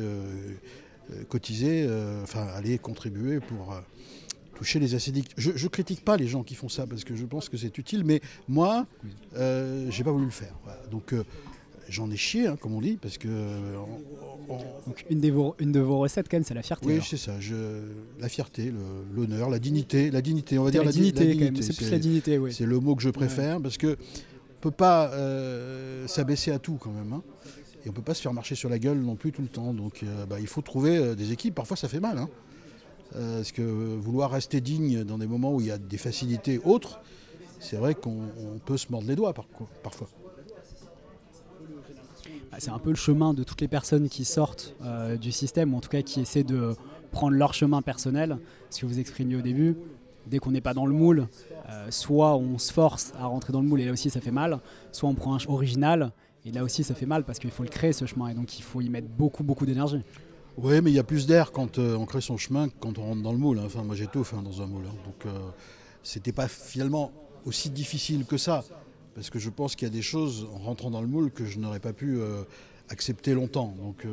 cotiser, 1.30 1.88
enfin 2.22 2.46
aller 2.48 2.76
contribuer 2.76 3.40
pour 3.40 3.74
toucher 4.60 4.78
les 4.78 4.94
acédiques. 4.94 5.30
Je 5.38 5.52
ne 5.52 5.68
critique 5.68 6.04
pas 6.04 6.18
les 6.18 6.26
gens 6.26 6.42
qui 6.42 6.54
font 6.54 6.68
ça 6.68 6.86
parce 6.86 7.02
que 7.02 7.16
je 7.16 7.24
pense 7.24 7.48
que 7.48 7.56
c'est 7.56 7.78
utile, 7.78 8.04
mais 8.04 8.20
moi, 8.46 8.86
euh, 9.36 9.90
j'ai 9.90 10.04
pas 10.04 10.12
voulu 10.12 10.26
le 10.26 10.30
faire. 10.30 10.54
Donc 10.90 11.14
j'en 11.90 12.10
ai 12.10 12.16
chié, 12.16 12.46
hein, 12.46 12.56
comme 12.60 12.74
on 12.74 12.80
dit, 12.80 12.96
parce 13.00 13.18
que. 13.18 13.28
Donc 14.86 15.04
une, 15.10 15.20
des 15.20 15.30
vos, 15.30 15.54
une 15.60 15.70
de 15.72 15.80
vos 15.80 15.98
recettes, 15.98 16.26
quand 16.28 16.36
même, 16.36 16.44
c'est 16.44 16.54
la 16.54 16.62
fierté. 16.62 16.86
Oui, 16.86 17.00
c'est 17.08 17.16
ça. 17.16 17.38
Je, 17.38 17.54
la 18.18 18.28
fierté, 18.28 18.72
l'honneur, 19.14 19.48
la 19.50 19.58
dignité, 19.58 20.10
la 20.10 20.22
dignité, 20.22 20.58
on 20.58 20.64
va 20.64 20.70
dire 20.70 20.82
la 20.84 20.90
di- 20.90 20.98
dignité, 20.98 21.36
quand 21.36 21.44
même. 21.44 21.62
C'est 21.62 21.76
plus 21.76 21.90
la 21.90 21.98
dignité, 21.98 22.38
oui. 22.38 22.52
C'est 22.52 22.66
le 22.66 22.80
mot 22.80 22.94
que 22.96 23.02
je 23.02 23.10
préfère 23.10 23.60
parce 23.60 23.76
que 23.76 23.96
on 23.96 24.60
peut 24.60 24.70
pas 24.72 25.10
euh, 25.12 26.06
s'abaisser 26.08 26.50
à 26.50 26.58
tout 26.58 26.78
quand 26.80 26.90
même. 26.90 27.12
hein. 27.12 27.22
Et 27.86 27.88
on 27.88 27.92
peut 27.92 28.02
pas 28.02 28.12
se 28.14 28.20
faire 28.22 28.34
marcher 28.34 28.54
sur 28.56 28.68
la 28.68 28.78
gueule 28.78 28.98
non 28.98 29.14
plus 29.16 29.32
tout 29.32 29.40
le 29.42 29.48
temps. 29.48 29.72
Donc 29.72 30.02
euh, 30.02 30.26
bah, 30.26 30.36
il 30.40 30.46
faut 30.46 30.60
trouver 30.62 30.96
euh, 30.98 31.14
des 31.14 31.32
équipes. 31.32 31.54
Parfois 31.54 31.76
ça 31.76 31.88
fait 31.88 32.00
mal. 32.00 32.18
hein. 32.18 32.28
Euh, 33.16 33.36
parce 33.38 33.52
que 33.52 33.62
vouloir 33.62 34.30
rester 34.32 34.60
digne 34.60 35.02
dans 35.04 35.18
des 35.18 35.26
moments 35.26 35.54
où 35.54 35.60
il 35.60 35.68
y 35.68 35.70
a 35.70 35.78
des 35.78 35.96
facilités 35.98 36.60
autres, 36.64 37.00
c'est 37.60 37.76
vrai 37.76 37.94
qu'on 37.94 38.18
on 38.38 38.58
peut 38.58 38.76
se 38.76 38.86
mordre 38.90 39.08
les 39.08 39.16
doigts 39.16 39.32
par- 39.32 39.46
parfois. 39.82 40.08
C'est 42.60 42.70
un 42.70 42.78
peu 42.78 42.90
le 42.90 42.96
chemin 42.96 43.32
de 43.32 43.42
toutes 43.42 43.62
les 43.62 43.68
personnes 43.68 44.10
qui 44.10 44.26
sortent 44.26 44.74
euh, 44.84 45.16
du 45.16 45.32
système, 45.32 45.72
ou 45.72 45.78
en 45.78 45.80
tout 45.80 45.88
cas 45.88 46.02
qui 46.02 46.20
essaient 46.20 46.44
de 46.44 46.76
prendre 47.10 47.34
leur 47.34 47.54
chemin 47.54 47.80
personnel. 47.80 48.36
Ce 48.68 48.82
que 48.82 48.86
vous 48.86 48.98
exprimiez 48.98 49.36
au 49.36 49.40
début, 49.40 49.78
dès 50.26 50.38
qu'on 50.40 50.50
n'est 50.50 50.60
pas 50.60 50.74
dans 50.74 50.84
le 50.84 50.92
moule, 50.92 51.26
euh, 51.70 51.86
soit 51.90 52.36
on 52.36 52.58
se 52.58 52.70
force 52.70 53.14
à 53.18 53.24
rentrer 53.24 53.54
dans 53.54 53.62
le 53.62 53.66
moule 53.66 53.80
et 53.80 53.86
là 53.86 53.92
aussi 53.92 54.10
ça 54.10 54.20
fait 54.20 54.30
mal, 54.30 54.60
soit 54.92 55.08
on 55.08 55.14
prend 55.14 55.34
un 55.34 55.38
original 55.48 56.12
et 56.44 56.52
là 56.52 56.62
aussi 56.62 56.84
ça 56.84 56.94
fait 56.94 57.06
mal 57.06 57.24
parce 57.24 57.38
qu'il 57.38 57.50
faut 57.50 57.62
le 57.62 57.70
créer 57.70 57.94
ce 57.94 58.04
chemin 58.04 58.28
et 58.28 58.34
donc 58.34 58.58
il 58.58 58.62
faut 58.62 58.82
y 58.82 58.90
mettre 58.90 59.08
beaucoup 59.08 59.42
beaucoup 59.42 59.64
d'énergie. 59.64 60.02
Oui, 60.58 60.82
mais 60.82 60.90
il 60.90 60.94
y 60.94 60.98
a 60.98 61.04
plus 61.04 61.26
d'air 61.26 61.52
quand 61.52 61.78
euh, 61.78 61.96
on 61.96 62.04
crée 62.04 62.20
son 62.20 62.36
chemin 62.36 62.68
que 62.68 62.74
quand 62.78 62.98
on 62.98 63.04
rentre 63.04 63.22
dans 63.22 63.32
le 63.32 63.38
moule. 63.38 63.58
hein. 63.58 63.64
Enfin, 63.64 63.84
moi 63.84 63.96
j'étouffe 63.96 64.34
hein, 64.34 64.42
dans 64.42 64.60
un 64.60 64.66
moule. 64.66 64.84
hein. 64.86 64.96
Donc 65.06 65.32
c'était 66.02 66.32
pas 66.32 66.46
finalement 66.46 67.10
aussi 67.46 67.70
difficile 67.70 68.26
que 68.26 68.36
ça. 68.36 68.64
Parce 69.14 69.30
que 69.30 69.38
je 69.38 69.50
pense 69.50 69.76
qu'il 69.76 69.86
y 69.86 69.90
a 69.90 69.94
des 69.94 70.02
choses 70.02 70.48
en 70.54 70.58
rentrant 70.58 70.90
dans 70.90 71.00
le 71.00 71.08
moule 71.08 71.30
que 71.30 71.44
je 71.44 71.58
n'aurais 71.58 71.80
pas 71.80 71.92
pu 71.92 72.18
euh, 72.18 72.42
accepter 72.90 73.34
longtemps. 73.34 73.74
Donc 73.78 74.04
euh, 74.04 74.08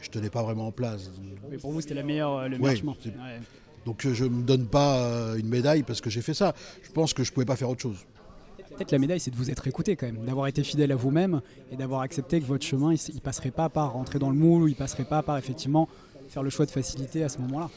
je 0.00 0.10
tenais 0.10 0.30
pas 0.30 0.42
vraiment 0.42 0.66
en 0.66 0.72
place. 0.72 1.10
Mais 1.50 1.58
pour 1.58 1.70
vous 1.72 1.80
c'était 1.80 1.94
la 1.94 2.02
meilleure, 2.02 2.36
euh, 2.36 2.48
le 2.48 2.56
Ouais, 2.56 2.74
meilleur 2.74 2.76
chemin. 2.76 2.92
Ouais. 2.92 3.40
Donc 3.86 4.04
euh, 4.04 4.14
je 4.14 4.24
ne 4.24 4.30
me 4.30 4.42
donne 4.42 4.66
pas 4.66 5.34
une 5.36 5.48
médaille 5.48 5.82
parce 5.82 6.00
que 6.00 6.10
j'ai 6.10 6.22
fait 6.22 6.34
ça. 6.34 6.54
Je 6.82 6.90
pense 6.90 7.14
que 7.14 7.24
je 7.24 7.32
pouvais 7.32 7.46
pas 7.46 7.56
faire 7.56 7.70
autre 7.70 7.82
chose. 7.82 7.98
Peut-être 8.76 8.92
la 8.92 8.98
médaille, 8.98 9.20
c'est 9.20 9.30
de 9.30 9.36
vous 9.36 9.50
être 9.50 9.66
écouté 9.66 9.96
quand 9.96 10.06
même, 10.06 10.24
d'avoir 10.24 10.46
été 10.46 10.62
fidèle 10.62 10.92
à 10.92 10.96
vous-même 10.96 11.42
et 11.70 11.76
d'avoir 11.76 12.00
accepté 12.00 12.40
que 12.40 12.46
votre 12.46 12.64
chemin, 12.64 12.94
il 12.94 13.20
passerait 13.20 13.50
pas 13.50 13.68
par 13.68 13.92
rentrer 13.92 14.18
dans 14.18 14.30
le 14.30 14.36
moule 14.36 14.62
ou 14.62 14.68
il 14.68 14.74
passerait 14.74 15.04
pas 15.04 15.22
par 15.22 15.36
effectivement 15.36 15.90
faire 16.28 16.42
le 16.42 16.48
choix 16.48 16.64
de 16.64 16.70
facilité 16.70 17.22
à 17.22 17.28
ce 17.28 17.38
moment-là. 17.40 17.70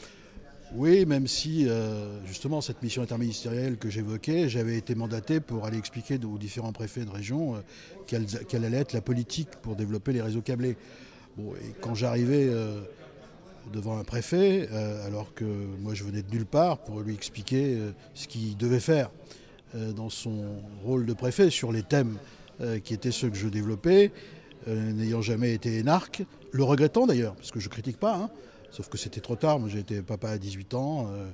Oui, 0.74 1.06
même 1.06 1.26
si 1.28 1.68
euh, 1.68 2.24
justement 2.26 2.60
cette 2.60 2.82
mission 2.82 3.02
interministérielle 3.02 3.76
que 3.76 3.88
j'évoquais, 3.88 4.48
j'avais 4.48 4.76
été 4.76 4.94
mandaté 4.94 5.40
pour 5.40 5.64
aller 5.64 5.78
expliquer 5.78 6.18
aux 6.24 6.38
différents 6.38 6.72
préfets 6.72 7.04
de 7.04 7.10
région 7.10 7.54
euh, 7.54 7.58
quelle, 8.06 8.64
allait 8.64 8.78
être 8.78 8.92
la 8.92 9.00
politique 9.00 9.50
pour 9.62 9.76
développer 9.76 10.12
les 10.12 10.22
réseaux 10.22 10.42
câblés. 10.42 10.76
Et 11.38 11.72
quand 11.80 11.94
j'arrivais 11.94 12.46
euh, 12.48 12.80
devant 13.72 13.98
un 13.98 14.04
préfet, 14.04 14.68
alors 15.04 15.34
que 15.34 15.44
moi 15.44 15.92
je 15.94 16.02
venais 16.02 16.22
de 16.22 16.30
nulle 16.30 16.46
part 16.46 16.78
pour 16.78 17.00
lui 17.00 17.14
expliquer 17.14 17.78
ce 18.14 18.26
qu'il 18.26 18.56
devait 18.56 18.80
faire 18.80 19.10
dans 19.74 20.08
son 20.08 20.62
rôle 20.84 21.04
de 21.04 21.12
préfet 21.12 21.50
sur 21.50 21.72
les 21.72 21.82
thèmes 21.82 22.16
qui 22.84 22.94
étaient 22.94 23.10
ceux 23.10 23.28
que 23.28 23.36
je 23.36 23.48
développais, 23.48 24.12
n'ayant 24.68 25.20
jamais 25.20 25.52
été 25.52 25.78
énarque, 25.78 26.22
le 26.52 26.62
regrettant 26.62 27.06
d'ailleurs, 27.06 27.34
parce 27.34 27.50
que 27.50 27.58
je 27.58 27.68
critique 27.68 27.98
pas, 27.98 28.14
hein, 28.14 28.30
Sauf 28.76 28.90
que 28.90 28.98
c'était 28.98 29.22
trop 29.22 29.36
tard. 29.36 29.58
Moi, 29.58 29.70
été 29.70 30.02
papa 30.02 30.28
à 30.28 30.36
18 30.36 30.74
ans. 30.74 31.08
euh, 31.10 31.30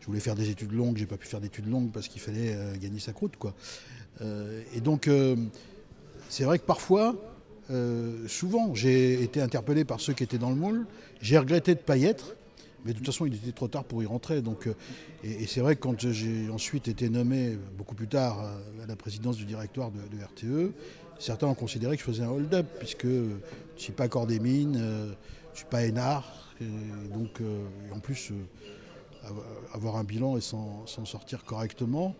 je 0.00 0.06
voulais 0.06 0.20
faire 0.20 0.36
des 0.36 0.48
études 0.48 0.70
longues. 0.70 0.96
J'ai 0.96 1.06
pas 1.06 1.16
pu 1.16 1.26
faire 1.26 1.40
d'études 1.40 1.68
longues 1.68 1.90
parce 1.90 2.06
qu'il 2.06 2.20
fallait 2.20 2.54
euh, 2.54 2.76
gagner 2.76 3.00
sa 3.00 3.12
croûte, 3.12 3.36
quoi. 3.36 3.52
Euh, 4.20 4.62
et 4.76 4.80
donc, 4.80 5.10
c'est 6.28 6.44
vrai 6.44 6.60
que 6.60 6.64
parfois, 6.64 7.16
souvent, 8.28 8.76
j'ai 8.76 9.24
été 9.24 9.40
interpellé 9.40 9.84
par 9.84 9.98
ceux 9.98 10.12
qui 10.12 10.22
étaient 10.22 10.38
dans 10.38 10.50
le 10.50 10.54
moule. 10.54 10.86
J'ai 11.20 11.36
regretté 11.36 11.74
de 11.74 11.80
pas 11.80 11.96
y 11.96 12.04
être. 12.04 12.36
Mais 12.84 12.92
de 12.92 12.98
toute 12.98 13.06
façon, 13.06 13.26
il 13.26 13.34
était 13.34 13.50
trop 13.50 13.66
tard 13.66 13.82
pour 13.82 14.00
y 14.00 14.06
rentrer. 14.06 14.40
Donc, 14.40 14.68
et, 15.24 15.48
c'est 15.48 15.60
vrai 15.60 15.74
que 15.74 15.80
quand 15.80 16.08
j'ai 16.12 16.48
ensuite 16.48 16.86
été 16.86 17.08
nommé, 17.08 17.58
beaucoup 17.76 17.96
plus 17.96 18.06
tard, 18.06 18.38
à 18.80 18.86
la 18.86 18.94
présidence 18.94 19.36
du 19.36 19.46
directoire 19.46 19.90
de, 19.90 20.22
RTE, 20.22 20.72
certains 21.18 21.48
ont 21.48 21.54
considéré 21.54 21.96
que 21.96 22.02
je 22.02 22.06
faisais 22.06 22.22
un 22.22 22.30
hold-up, 22.30 22.66
puisque 22.78 23.06
je 23.06 23.08
ne 23.08 23.38
suis 23.78 23.92
pas 23.92 24.06
corps 24.06 24.28
des 24.28 24.38
mines, 24.38 25.16
je 25.54 25.60
ne 25.60 25.62
suis 25.66 25.70
pas 25.70 25.84
énard. 25.84 26.24
Et 26.60 27.08
donc, 27.12 27.40
euh, 27.40 27.64
en 27.94 28.00
plus, 28.00 28.32
euh, 28.32 29.28
avoir 29.72 29.96
un 29.96 30.04
bilan 30.04 30.36
et 30.36 30.40
s'en 30.40 30.84
sortir 31.04 31.44
correctement, 31.44 32.16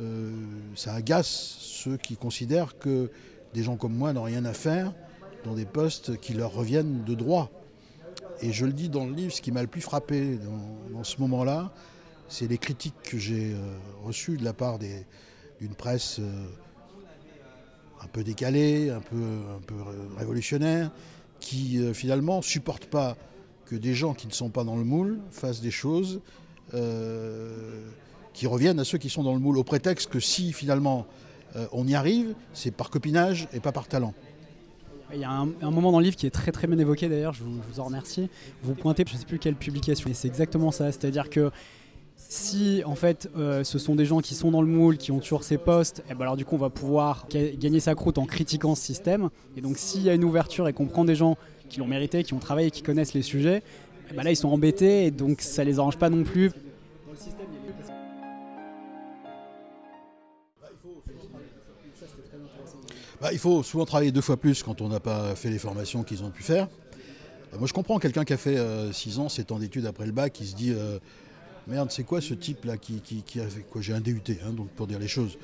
euh, 0.00 0.32
ça 0.74 0.94
agace 0.94 1.28
ceux 1.60 1.98
qui 1.98 2.16
considèrent 2.16 2.78
que 2.78 3.10
des 3.52 3.62
gens 3.62 3.76
comme 3.76 3.94
moi 3.94 4.14
n'ont 4.14 4.22
rien 4.22 4.46
à 4.46 4.54
faire 4.54 4.94
dans 5.44 5.54
des 5.54 5.66
postes 5.66 6.18
qui 6.20 6.32
leur 6.32 6.52
reviennent 6.52 7.04
de 7.04 7.14
droit. 7.14 7.50
Et 8.40 8.50
je 8.50 8.64
le 8.64 8.72
dis 8.72 8.88
dans 8.88 9.04
le 9.04 9.12
livre, 9.12 9.32
ce 9.32 9.42
qui 9.42 9.52
m'a 9.52 9.60
le 9.60 9.68
plus 9.68 9.82
frappé 9.82 10.38
dans, 10.92 11.04
ce 11.04 11.20
moment-là, 11.20 11.72
c'est 12.28 12.46
les 12.46 12.56
critiques 12.56 13.02
que 13.02 13.18
j'ai 13.18 13.54
reçues 14.02 14.38
de 14.38 14.44
la 14.44 14.54
part 14.54 14.78
d'une 14.78 15.74
presse 15.76 16.20
un 18.02 18.06
peu 18.06 18.22
décalée, 18.24 18.90
un 18.90 19.00
peu, 19.00 19.40
révolutionnaire, 20.16 20.90
qui 21.40 21.78
euh, 21.78 21.92
finalement 21.92 22.42
supporte 22.42 22.86
pas 22.86 23.16
que 23.66 23.74
des 23.74 23.94
gens 23.94 24.14
qui 24.14 24.26
ne 24.26 24.32
sont 24.32 24.50
pas 24.50 24.64
dans 24.64 24.76
le 24.76 24.84
moule 24.84 25.20
fassent 25.30 25.60
des 25.60 25.70
choses 25.70 26.20
euh, 26.74 27.86
qui 28.32 28.46
reviennent 28.46 28.78
à 28.78 28.84
ceux 28.84 28.98
qui 28.98 29.10
sont 29.10 29.22
dans 29.22 29.32
le 29.32 29.40
moule, 29.40 29.58
au 29.58 29.64
prétexte 29.64 30.10
que 30.10 30.20
si 30.20 30.52
finalement 30.52 31.06
euh, 31.56 31.66
on 31.72 31.86
y 31.86 31.94
arrive, 31.94 32.34
c'est 32.52 32.70
par 32.70 32.90
copinage 32.90 33.48
et 33.52 33.60
pas 33.60 33.72
par 33.72 33.88
talent. 33.88 34.14
Il 35.12 35.18
y 35.18 35.24
a 35.24 35.30
un, 35.30 35.70
moment 35.72 35.90
dans 35.90 35.98
le 35.98 36.04
livre 36.04 36.16
qui 36.16 36.26
est 36.26 36.30
très 36.30 36.52
très 36.52 36.68
bien 36.68 36.78
évoqué 36.78 37.08
d'ailleurs, 37.08 37.32
je 37.32 37.42
vous, 37.42 37.60
je 37.66 37.74
vous 37.74 37.80
en 37.80 37.84
remercie. 37.86 38.28
Vous 38.62 38.74
pointez, 38.74 39.04
je 39.08 39.14
ne 39.14 39.18
sais 39.18 39.26
plus 39.26 39.40
quelle 39.40 39.56
publication, 39.56 40.08
et 40.08 40.14
c'est 40.14 40.28
exactement 40.28 40.70
ça. 40.70 40.92
C'est-à-dire 40.92 41.28
que 41.30 41.50
si 42.32 42.82
en 42.86 42.94
fait 42.94 43.28
euh, 43.36 43.64
ce 43.64 43.80
sont 43.80 43.96
des 43.96 44.04
gens 44.06 44.20
qui 44.20 44.36
sont 44.36 44.52
dans 44.52 44.62
le 44.62 44.68
moule, 44.68 44.98
qui 44.98 45.10
ont 45.10 45.18
toujours 45.18 45.42
ces 45.42 45.58
postes, 45.58 46.04
et 46.08 46.14
ben 46.14 46.22
alors 46.22 46.36
du 46.36 46.44
coup 46.44 46.54
on 46.54 46.58
va 46.58 46.70
pouvoir 46.70 47.26
ga- 47.28 47.50
gagner 47.56 47.80
sa 47.80 47.96
croûte 47.96 48.18
en 48.18 48.24
critiquant 48.24 48.76
ce 48.76 48.82
système. 48.84 49.30
Et 49.56 49.60
donc 49.60 49.76
s'il 49.78 50.02
y 50.02 50.08
a 50.10 50.14
une 50.14 50.22
ouverture 50.22 50.68
et 50.68 50.72
qu'on 50.72 50.86
prend 50.86 51.04
des 51.04 51.16
gens 51.16 51.36
qui 51.68 51.80
l'ont 51.80 51.88
mérité, 51.88 52.22
qui 52.22 52.32
ont 52.32 52.38
travaillé, 52.38 52.70
qui 52.70 52.82
connaissent 52.82 53.14
les 53.14 53.22
sujets, 53.22 53.64
eh 54.10 54.14
ben 54.14 54.22
là 54.22 54.30
ils 54.30 54.36
sont 54.36 54.48
embêtés 54.48 55.06
et 55.06 55.10
donc 55.10 55.40
ça 55.40 55.64
les 55.64 55.80
arrange 55.80 55.98
pas 55.98 56.08
non 56.08 56.22
plus. 56.22 56.52
Bah, 63.20 63.32
il 63.32 63.38
faut 63.38 63.62
souvent 63.62 63.84
travailler 63.84 64.12
deux 64.12 64.20
fois 64.20 64.36
plus 64.36 64.62
quand 64.62 64.80
on 64.80 64.88
n'a 64.88 65.00
pas 65.00 65.34
fait 65.34 65.50
les 65.50 65.58
formations 65.58 66.04
qu'ils 66.04 66.22
ont 66.22 66.30
pu 66.30 66.42
faire. 66.44 66.68
Euh, 67.52 67.58
moi 67.58 67.66
je 67.66 67.72
comprends 67.72 67.98
quelqu'un 67.98 68.24
qui 68.24 68.32
a 68.32 68.36
fait 68.36 68.56
6 68.92 69.18
ans, 69.18 69.28
7 69.28 69.50
ans 69.52 69.58
d'études 69.58 69.86
après 69.86 70.06
le 70.06 70.12
bac, 70.12 70.32
qui 70.32 70.46
se 70.46 70.54
dit 70.54 70.70
euh, 70.72 70.98
merde 71.70 71.90
c'est 71.90 72.04
quoi 72.04 72.20
ce 72.20 72.34
type 72.34 72.64
là 72.64 72.76
qui, 72.76 73.00
qui- 73.00 73.22
qui 73.22 73.40
a 73.40 73.46
fait 73.46 73.62
quoi 73.62 73.80
J'ai 73.80 73.94
un 73.94 74.00
DUT, 74.00 74.20
hein, 74.44 74.50
donc 74.52 74.68
pour 74.70 74.86
dire 74.86 74.98
les 74.98 75.08
choses. 75.08 75.38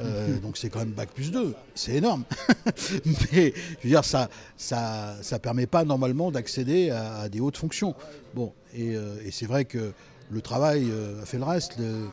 Euh, 0.00 0.38
donc 0.42 0.56
c'est 0.56 0.68
quand 0.70 0.78
même 0.80 0.92
bac 0.92 1.10
plus 1.14 1.30
2, 1.32 1.54
c'est 1.74 1.94
énorme. 1.96 2.24
Mais 3.32 3.52
je 3.78 3.82
veux 3.84 3.88
dire, 3.90 4.04
ça 4.04 4.28
ça, 4.56 5.16
ça 5.22 5.38
permet 5.38 5.66
pas 5.66 5.84
normalement 5.84 6.30
d'accéder 6.30 6.90
à, 6.90 7.16
à 7.20 7.28
des 7.28 7.40
hautes 7.40 7.56
fonctions. 7.56 7.94
Bon, 8.34 8.52
et, 8.74 8.94
euh, 8.96 9.16
et 9.24 9.30
c'est 9.30 9.46
vrai 9.46 9.64
que 9.64 9.92
le 10.30 10.40
travail 10.40 10.88
euh, 10.90 11.22
a 11.22 11.26
fait 11.26 11.38
le 11.38 11.44
reste. 11.44 11.78
le- 11.78 12.08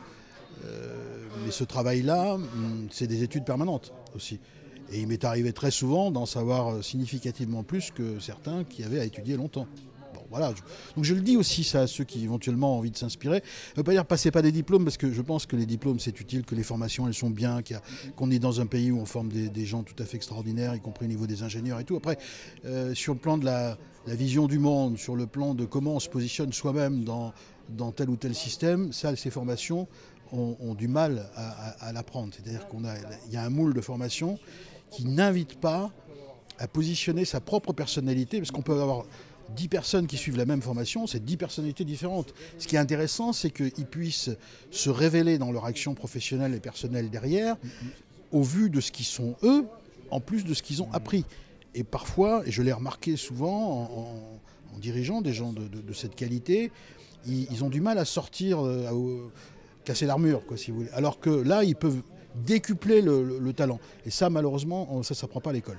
mais 1.44 1.52
ce 1.52 1.62
travail-là, 1.62 2.34
hum, 2.34 2.88
c'est 2.90 3.06
des 3.06 3.22
études 3.22 3.44
permanentes 3.44 3.92
aussi. 4.16 4.40
Et 4.90 5.00
il 5.00 5.06
m'est 5.06 5.24
arrivé 5.24 5.52
très 5.52 5.70
souvent 5.70 6.10
d'en 6.10 6.26
savoir 6.26 6.82
significativement 6.82 7.62
plus 7.62 7.90
que 7.92 8.18
certains 8.18 8.64
qui 8.64 8.82
avaient 8.82 8.98
à 8.98 9.04
étudier 9.04 9.36
longtemps. 9.36 9.68
Donc 10.94 11.04
je 11.04 11.14
le 11.14 11.20
dis 11.20 11.36
aussi 11.36 11.64
ça 11.64 11.82
à 11.82 11.86
ceux 11.86 12.04
qui 12.04 12.24
éventuellement 12.24 12.74
ont 12.74 12.78
envie 12.78 12.90
de 12.90 12.96
s'inspirer. 12.96 13.42
Ne 13.76 13.82
pas 13.82 13.92
dire 13.92 14.04
passez 14.04 14.30
pas 14.30 14.42
des 14.42 14.52
diplômes, 14.52 14.84
parce 14.84 14.96
que 14.96 15.12
je 15.12 15.22
pense 15.22 15.46
que 15.46 15.56
les 15.56 15.66
diplômes 15.66 15.98
c'est 15.98 16.20
utile, 16.20 16.44
que 16.44 16.54
les 16.54 16.62
formations 16.62 17.06
elles 17.06 17.14
sont 17.14 17.30
bien, 17.30 17.62
qu'il 17.62 17.80
qu'on 18.16 18.30
est 18.30 18.38
dans 18.38 18.60
un 18.60 18.66
pays 18.66 18.90
où 18.90 18.98
on 18.98 19.06
forme 19.06 19.28
des, 19.30 19.64
gens 19.64 19.82
tout 19.82 20.00
à 20.02 20.04
fait 20.04 20.16
extraordinaires, 20.16 20.74
y 20.74 20.80
compris 20.80 21.06
au 21.06 21.08
niveau 21.08 21.26
des 21.26 21.42
ingénieurs 21.42 21.80
et 21.80 21.84
tout. 21.84 21.96
Après, 21.96 22.18
euh, 22.64 22.94
sur 22.94 23.14
le 23.14 23.18
plan 23.18 23.38
de 23.38 23.44
la, 23.44 23.76
vision 24.06 24.46
du 24.46 24.58
monde, 24.58 24.96
sur 24.96 25.16
le 25.16 25.26
plan 25.26 25.54
de 25.54 25.66
comment 25.66 25.96
on 25.96 26.00
se 26.00 26.08
positionne 26.08 26.52
soi-même 26.52 27.04
dans, 27.04 27.32
tel 27.92 28.08
ou 28.08 28.16
tel 28.16 28.34
système, 28.34 28.90
ça, 28.92 29.14
ces 29.16 29.30
formations 29.30 29.86
ont, 30.32 30.74
du 30.74 30.88
mal 30.88 31.28
à, 31.36 31.92
l'apprendre. 31.92 32.32
C'est-à-dire 32.34 32.68
qu'on 32.68 32.84
a, 32.84 32.94
il 33.26 33.32
y 33.32 33.36
a 33.36 33.44
un 33.44 33.50
moule 33.50 33.74
de 33.74 33.80
formation 33.82 34.38
qui 34.90 35.04
n'invite 35.04 35.60
pas 35.60 35.90
à 36.58 36.66
positionner 36.66 37.24
sa 37.24 37.40
propre 37.40 37.72
personnalité, 37.72 38.38
parce 38.38 38.50
qu'on 38.50 38.62
peut 38.62 38.80
avoir 38.80 39.04
10 39.56 39.68
personnes 39.68 40.06
qui 40.06 40.16
suivent 40.16 40.36
la 40.36 40.44
même 40.46 40.62
formation, 40.62 41.06
c'est 41.06 41.24
10 41.24 41.36
personnalités 41.36 41.84
différentes. 41.84 42.34
Ce 42.58 42.66
qui 42.66 42.76
est 42.76 42.78
intéressant, 42.78 43.32
c'est 43.32 43.50
qu'ils 43.50 43.86
puissent 43.86 44.30
se 44.70 44.90
révéler 44.90 45.38
dans 45.38 45.52
leur 45.52 45.64
action 45.64 45.94
professionnelle 45.94 46.54
et 46.54 46.60
personnelle 46.60 47.10
derrière, 47.10 47.56
au 48.32 48.42
vu 48.42 48.70
de 48.70 48.80
ce 48.80 48.92
qu'ils 48.92 49.06
sont 49.06 49.36
eux, 49.42 49.64
en 50.10 50.20
plus 50.20 50.44
de 50.44 50.54
ce 50.54 50.62
qu'ils 50.62 50.82
ont 50.82 50.92
appris. 50.92 51.24
Et 51.74 51.84
parfois, 51.84 52.42
et 52.46 52.50
je 52.50 52.62
l'ai 52.62 52.72
remarqué 52.72 53.16
souvent 53.16 53.90
en, 54.74 54.78
dirigeant 54.78 55.22
des 55.22 55.32
gens 55.32 55.52
de, 55.52 55.92
cette 55.92 56.14
qualité, 56.14 56.70
ils, 57.26 57.64
ont 57.64 57.68
du 57.68 57.80
mal 57.80 57.98
à 57.98 58.04
sortir, 58.04 58.64
euh, 58.64 58.86
à, 58.86 58.92
casser 59.84 60.06
l'armure, 60.06 60.46
quoi, 60.46 60.56
si 60.56 60.70
vous 60.70 60.78
voulez. 60.78 60.90
Alors 60.90 61.18
que 61.18 61.30
là, 61.30 61.64
ils 61.64 61.74
peuvent 61.74 62.00
décupler 62.46 63.02
le, 63.02 63.24
le- 63.24 63.38
le 63.40 63.52
talent. 63.52 63.80
Et 64.06 64.10
ça, 64.10 64.30
malheureusement, 64.30 65.02
ça 65.02 65.14
ne 65.14 65.16
s'apprend 65.16 65.40
pas 65.40 65.50
à 65.50 65.54
l'école. 65.54 65.78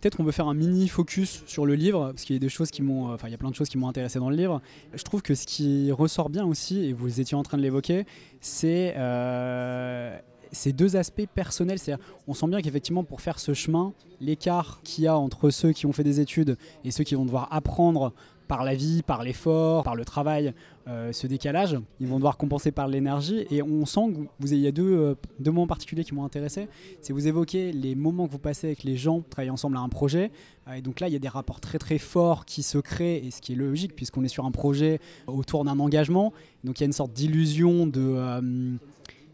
Peut-être 0.00 0.16
qu'on 0.16 0.24
peut 0.24 0.32
faire 0.32 0.48
un 0.48 0.54
mini 0.54 0.88
focus 0.88 1.42
sur 1.46 1.66
le 1.66 1.74
livre, 1.74 2.12
parce 2.12 2.24
qu'il 2.24 2.34
y 2.34 2.38
a 2.38 2.40
des 2.40 2.48
choses 2.48 2.70
qui 2.70 2.80
m'ont, 2.80 3.12
enfin 3.12 3.28
il 3.28 3.32
y 3.32 3.34
a 3.34 3.38
plein 3.38 3.50
de 3.50 3.54
choses 3.54 3.68
qui 3.68 3.76
m'ont 3.76 3.88
intéressé 3.88 4.18
dans 4.18 4.30
le 4.30 4.36
livre. 4.36 4.62
Je 4.94 5.02
trouve 5.02 5.20
que 5.20 5.34
ce 5.34 5.46
qui 5.46 5.92
ressort 5.92 6.30
bien 6.30 6.46
aussi, 6.46 6.84
et 6.86 6.92
vous 6.92 7.20
étiez 7.20 7.36
en 7.36 7.42
train 7.42 7.58
de 7.58 7.62
l'évoquer, 7.62 8.06
c'est 8.40 8.94
euh, 8.96 10.18
ces 10.52 10.72
deux 10.72 10.96
aspects 10.96 11.26
personnels. 11.34 11.78
C'est-à-dire, 11.78 12.04
on 12.26 12.34
sent 12.34 12.46
bien 12.46 12.62
qu'effectivement, 12.62 13.04
pour 13.04 13.20
faire 13.20 13.38
ce 13.38 13.52
chemin, 13.52 13.92
l'écart 14.20 14.80
qu'il 14.84 15.04
y 15.04 15.06
a 15.06 15.18
entre 15.18 15.50
ceux 15.50 15.72
qui 15.72 15.86
ont 15.86 15.92
fait 15.92 16.04
des 16.04 16.20
études 16.20 16.56
et 16.84 16.90
ceux 16.90 17.04
qui 17.04 17.14
vont 17.14 17.26
devoir 17.26 17.48
apprendre 17.50 18.12
par 18.50 18.64
la 18.64 18.74
vie, 18.74 19.02
par 19.02 19.22
l'effort, 19.22 19.84
par 19.84 19.94
le 19.94 20.04
travail, 20.04 20.52
euh, 20.88 21.12
ce 21.12 21.28
décalage, 21.28 21.78
ils 22.00 22.08
vont 22.08 22.16
devoir 22.16 22.36
compenser 22.36 22.72
par 22.72 22.88
l'énergie. 22.88 23.46
Et 23.52 23.62
on 23.62 23.86
sent 23.86 24.08
que 24.12 24.18
vous, 24.40 24.52
il 24.52 24.58
y 24.58 24.66
a 24.66 24.72
deux, 24.72 24.92
euh, 24.92 25.14
deux 25.38 25.52
moments 25.52 25.68
particuliers 25.68 26.02
qui 26.02 26.14
m'ont 26.14 26.24
intéressé. 26.24 26.66
C'est 27.00 27.12
vous 27.12 27.28
évoquez 27.28 27.70
les 27.70 27.94
moments 27.94 28.26
que 28.26 28.32
vous 28.32 28.40
passez 28.40 28.66
avec 28.66 28.82
les 28.82 28.96
gens, 28.96 29.20
travailler 29.30 29.52
ensemble 29.52 29.76
à 29.76 29.80
un 29.80 29.88
projet. 29.88 30.32
Euh, 30.66 30.72
et 30.72 30.82
donc 30.82 30.98
là, 30.98 31.06
il 31.06 31.12
y 31.12 31.16
a 31.16 31.20
des 31.20 31.28
rapports 31.28 31.60
très 31.60 31.78
très 31.78 31.98
forts 31.98 32.44
qui 32.44 32.64
se 32.64 32.78
créent, 32.78 33.24
et 33.24 33.30
ce 33.30 33.40
qui 33.40 33.52
est 33.52 33.56
logique 33.56 33.94
puisqu'on 33.94 34.24
est 34.24 34.28
sur 34.28 34.44
un 34.44 34.50
projet 34.50 34.98
autour 35.28 35.64
d'un 35.64 35.78
engagement. 35.78 36.32
Donc 36.64 36.80
il 36.80 36.82
y 36.82 36.84
a 36.84 36.86
une 36.86 36.92
sorte 36.92 37.12
d'illusion 37.12 37.86
de 37.86 38.78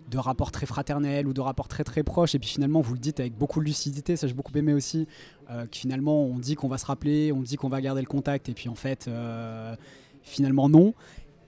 de 0.09 0.19
rapports 0.19 0.53
très 0.53 0.67
fraternels 0.67 1.27
ou 1.27 1.33
de 1.33 1.41
rapports 1.41 1.69
très 1.69 1.85
très 1.85 2.03
proches. 2.03 2.35
Et 2.35 2.39
puis 2.39 2.49
finalement, 2.49 2.81
vous 2.81 2.95
le 2.95 3.01
dites 3.01 3.21
avec 3.21 3.37
beaucoup 3.37 3.61
de 3.61 3.65
lucidité, 3.65 4.17
ça 4.17 4.27
j'ai 4.27 4.35
beaucoup 4.35 4.57
aimé 4.57 4.73
aussi, 4.73 5.07
euh, 5.51 5.67
que 5.67 5.77
finalement 5.77 6.25
on 6.25 6.39
dit 6.39 6.55
qu'on 6.55 6.69
va 6.69 6.79
se 6.79 6.87
rappeler, 6.87 7.33
on 7.33 7.43
dit 7.43 7.57
qu'on 7.57 7.69
va 7.69 7.81
garder 7.81 8.01
le 8.01 8.07
contact, 8.07 8.49
et 8.49 8.53
puis 8.53 8.69
en 8.69 8.75
fait, 8.75 9.07
euh, 9.09 9.75
finalement 10.23 10.69
non. 10.69 10.95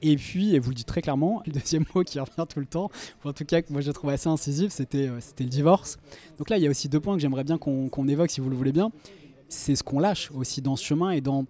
Et 0.00 0.14
puis, 0.14 0.54
et 0.54 0.60
vous 0.60 0.70
le 0.70 0.76
dites 0.76 0.86
très 0.86 1.02
clairement, 1.02 1.42
le 1.46 1.52
deuxième 1.52 1.84
mot 1.94 2.02
qui 2.02 2.20
revient 2.20 2.46
tout 2.48 2.60
le 2.60 2.66
temps, 2.66 2.90
ou 3.24 3.28
en 3.28 3.32
tout 3.32 3.44
cas 3.44 3.62
que 3.62 3.72
moi 3.72 3.80
j'ai 3.80 3.92
trouvé 3.92 4.14
assez 4.14 4.28
incisif, 4.28 4.72
c'était 4.72 5.08
euh, 5.08 5.20
le 5.38 5.46
divorce. 5.46 5.98
Donc 6.38 6.50
là, 6.50 6.56
il 6.56 6.62
y 6.62 6.66
a 6.66 6.70
aussi 6.70 6.88
deux 6.88 7.00
points 7.00 7.14
que 7.14 7.20
j'aimerais 7.20 7.44
bien 7.44 7.58
qu'on 7.58 8.08
évoque 8.08 8.30
si 8.30 8.40
vous 8.40 8.50
le 8.50 8.56
voulez 8.56 8.72
bien. 8.72 8.90
C'est 9.48 9.76
ce 9.76 9.82
qu'on 9.82 9.98
lâche 9.98 10.30
aussi 10.32 10.60
dans 10.60 10.76
ce 10.76 10.84
chemin 10.84 11.10
et 11.10 11.20
dans 11.20 11.46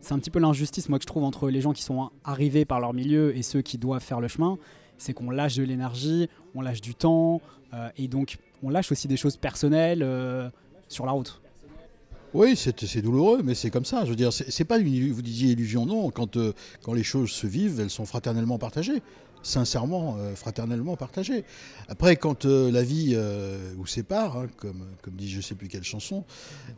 c'est 0.00 0.14
un 0.14 0.18
petit 0.18 0.30
peu 0.30 0.40
l'injustice 0.40 0.88
moi 0.88 0.98
que 0.98 1.04
je 1.04 1.06
trouve 1.06 1.22
entre 1.22 1.48
les 1.48 1.60
gens 1.60 1.72
qui 1.72 1.84
sont 1.84 2.10
arrivés 2.24 2.64
par 2.64 2.80
leur 2.80 2.92
milieu 2.92 3.36
et 3.36 3.42
ceux 3.42 3.62
qui 3.62 3.78
doivent 3.78 4.02
faire 4.02 4.20
le 4.20 4.26
chemin 4.26 4.58
c'est 5.02 5.12
qu'on 5.12 5.30
lâche 5.30 5.56
de 5.56 5.64
l'énergie, 5.64 6.28
on 6.54 6.60
lâche 6.60 6.80
du 6.80 6.94
temps, 6.94 7.40
euh, 7.74 7.88
et 7.96 8.08
donc 8.08 8.38
on 8.62 8.70
lâche 8.70 8.92
aussi 8.92 9.08
des 9.08 9.16
choses 9.16 9.36
personnelles 9.36 10.02
euh, 10.02 10.48
sur 10.88 11.06
la 11.06 11.12
route. 11.12 11.40
Oui, 12.34 12.56
c'est 12.56 13.02
douloureux, 13.02 13.42
mais 13.44 13.54
c'est 13.54 13.70
comme 13.70 13.84
ça. 13.84 14.04
Je 14.04 14.10
veux 14.10 14.16
dire, 14.16 14.32
c'est 14.32 14.64
pas 14.64 14.78
une, 14.78 15.12
vous 15.12 15.20
disiez 15.20 15.52
illusion, 15.52 15.84
non. 15.84 16.10
Quand, 16.10 16.38
euh, 16.38 16.54
quand 16.82 16.94
les 16.94 17.02
choses 17.02 17.30
se 17.30 17.46
vivent, 17.46 17.78
elles 17.78 17.90
sont 17.90 18.06
fraternellement 18.06 18.58
partagées 18.58 19.02
sincèrement, 19.42 20.16
euh, 20.18 20.34
fraternellement 20.34 20.96
partagé. 20.96 21.44
Après, 21.88 22.16
quand 22.16 22.44
euh, 22.44 22.70
la 22.70 22.82
vie 22.82 23.12
euh, 23.14 23.72
vous 23.76 23.86
sépare, 23.86 24.36
hein, 24.36 24.46
comme, 24.56 24.84
comme 25.02 25.14
dit 25.14 25.30
je 25.30 25.40
sais 25.40 25.54
plus 25.54 25.68
quelle 25.68 25.84
chanson, 25.84 26.24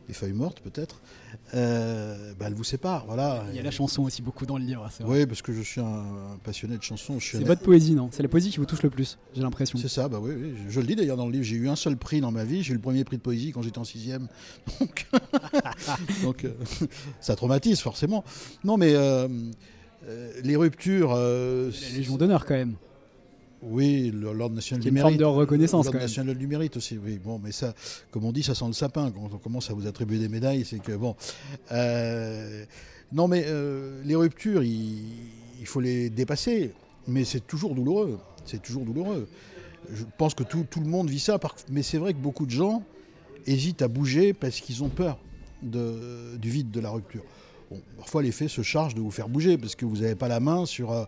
Les 0.07 0.13
feuilles 0.13 0.33
mortes 0.33 0.59
peut-être, 0.61 1.01
bah, 1.53 2.45
elle 2.47 2.53
vous 2.53 2.63
sépare. 2.63 3.05
Voilà. 3.05 3.43
Il 3.51 3.55
y 3.55 3.59
a 3.59 3.63
la 3.63 3.71
chanson 3.71 4.03
aussi 4.03 4.21
beaucoup 4.21 4.45
dans 4.45 4.57
le 4.57 4.65
livre. 4.65 4.87
Oui, 5.05 5.25
parce 5.25 5.41
que 5.41 5.53
je 5.53 5.61
suis 5.61 5.81
un, 5.81 6.03
passionné 6.43 6.77
de 6.77 6.83
chansons. 6.83 7.19
C'est 7.19 7.43
votre 7.43 7.61
poésie, 7.61 7.93
non? 7.93 8.09
C'est 8.11 8.23
la 8.23 8.29
poésie 8.29 8.49
qui 8.49 8.57
vous 8.57 8.65
touche 8.65 8.83
le 8.83 8.89
plus, 8.89 9.17
j'ai 9.33 9.41
l'impression. 9.41 9.77
C'est 9.77 9.87
ça, 9.87 10.07
bah 10.07 10.19
oui, 10.21 10.55
je, 10.69 10.79
le 10.79 10.87
dis 10.87 10.95
d'ailleurs 10.95 11.17
dans 11.17 11.25
le 11.25 11.31
livre. 11.31 11.43
J'ai 11.43 11.55
eu 11.55 11.69
un 11.69 11.75
seul 11.75 11.97
prix 11.97 12.21
dans 12.21 12.31
ma 12.31 12.43
vie. 12.43 12.63
J'ai 12.63 12.71
eu 12.71 12.75
le 12.75 12.81
premier 12.81 13.03
prix 13.03 13.17
de 13.17 13.21
poésie 13.21 13.51
quand 13.51 13.61
j'étais 13.61 13.79
en 13.79 13.83
sixième. 13.83 14.27
Donc, 14.79 15.07
Donc 16.23 16.45
ça 17.21 17.35
traumatise 17.35 17.79
forcément. 17.79 18.23
Non, 18.63 18.77
mais 18.77 18.93
les 20.43 20.55
ruptures. 20.55 21.13
Euh, 21.15 21.71
la 21.91 21.97
Légion 21.97 22.17
d'honneur 22.17 22.45
quand 22.45 22.55
même. 22.55 22.75
Oui, 23.61 24.11
l'ordre 24.13 24.55
national 24.55 24.83
du 24.83 24.91
mérite. 24.91 25.13
Une 25.13 25.19
forme 25.19 25.35
de 25.35 25.39
reconnaissance. 25.39 25.85
L'ordre 25.85 25.99
national 25.99 26.37
du 26.37 26.47
mérite 26.47 26.77
aussi. 26.77 26.99
Oui, 27.03 27.19
bon, 27.23 27.39
mais 27.43 27.51
ça, 27.51 27.73
comme 28.11 28.25
on 28.25 28.31
dit, 28.31 28.43
ça 28.43 28.53
sent 28.53 28.67
le 28.67 28.73
sapin. 28.73 29.11
Quand 29.11 29.29
on 29.33 29.37
commence 29.37 29.71
à 29.71 29.73
vous 29.73 29.87
attribuer 29.87 30.19
des 30.19 30.29
médailles, 30.29 30.65
c'est 30.65 30.79
que 30.79 30.91
bon. 30.91 31.15
Euh, 31.71 32.65
non, 33.11 33.27
mais 33.27 33.45
les 34.03 34.15
ruptures, 34.15 34.63
il, 34.63 35.65
faut 35.65 35.79
les 35.81 36.09
dépasser. 36.09 36.73
Mais 37.07 37.23
c'est 37.23 37.45
toujours 37.45 37.73
douloureux. 37.73 38.19
C'est 38.45 38.61
toujours 38.61 38.83
douloureux. 38.85 39.27
Je 39.93 40.03
pense 40.17 40.33
que 40.33 40.43
tout, 40.43 40.65
tout 40.69 40.79
le 40.79 40.87
monde 40.87 41.09
vit 41.09 41.19
ça. 41.19 41.39
Mais 41.71 41.81
c'est 41.81 41.97
vrai 41.97 42.13
que 42.13 42.19
beaucoup 42.19 42.45
de 42.45 42.51
gens 42.51 42.83
hésitent 43.47 43.81
à 43.81 43.87
bouger 43.87 44.33
parce 44.33 44.59
qu'ils 44.59 44.83
ont 44.83 44.89
peur 44.89 45.17
de, 45.63 46.35
du 46.37 46.49
vide 46.49 46.71
de 46.71 46.79
la 46.79 46.89
rupture 46.89 47.23
parfois 47.97 48.21
les 48.21 48.31
faits 48.31 48.49
se 48.49 48.61
chargent 48.61 48.95
de 48.95 49.01
vous 49.01 49.11
faire 49.11 49.29
bouger 49.29 49.57
parce 49.57 49.75
que 49.75 49.85
vous 49.85 49.97
n'avez 49.97 50.15
pas 50.15 50.27
la 50.27 50.39
main 50.39 50.65
sur 50.65 50.91
euh, 50.91 51.05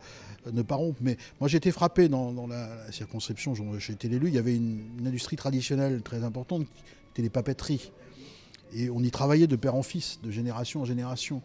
ne 0.51 0.61
pas 0.61 0.75
rompre. 0.75 0.99
Mais 1.01 1.17
moi 1.39 1.49
été 1.51 1.71
frappé 1.71 2.09
dans, 2.09 2.47
la, 2.47 2.91
circonscription, 2.91 3.53
j'ai 3.79 3.93
été 3.93 4.09
l'élu, 4.09 4.27
il 4.27 4.33
y 4.33 4.37
avait 4.37 4.55
une, 4.55 5.05
industrie 5.05 5.35
traditionnelle 5.35 6.01
très 6.01 6.23
importante 6.23 6.65
qui 6.65 6.81
était 7.13 7.21
les 7.21 7.29
papeteries. 7.29 7.91
Et 8.73 8.89
on 8.89 9.01
y 9.01 9.11
travaillait 9.11 9.47
de 9.47 9.55
père 9.55 9.75
en 9.75 9.83
fils, 9.83 10.19
de 10.23 10.31
génération 10.31 10.81
en 10.81 10.85
génération. 10.85 11.41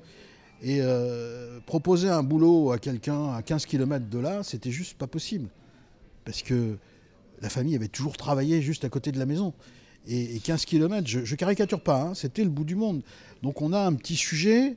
Et 0.62 0.78
euh, 0.80 1.61
proposer 1.66 2.08
un 2.08 2.22
boulot 2.22 2.72
à 2.72 2.78
quelqu'un 2.78 3.32
à 3.35 3.42
15 3.42 3.66
km 3.66 4.08
de 4.08 4.18
là, 4.18 4.42
c'était 4.42 4.70
juste 4.70 4.96
pas 4.96 5.06
possible. 5.06 5.48
Parce 6.24 6.42
que 6.42 6.76
la 7.40 7.48
famille 7.48 7.74
avait 7.74 7.88
toujours 7.88 8.16
travaillé 8.16 8.62
juste 8.62 8.85
à 8.85 8.88
côté 8.88 9.12
de 9.12 9.18
la 9.18 9.26
maison. 9.26 9.54
Et, 10.08 10.40
15 10.40 10.64
km, 10.64 11.06
je, 11.06 11.24
je 11.24 11.35
caricature 11.37 11.80
pas, 11.80 12.02
hein, 12.02 12.14
c'était 12.14 12.42
le 12.42 12.50
bout 12.50 12.64
du 12.64 12.74
monde. 12.74 13.02
Donc 13.42 13.62
on 13.62 13.72
a 13.72 13.80
un 13.80 13.94
petit 13.94 14.16
sujet 14.16 14.76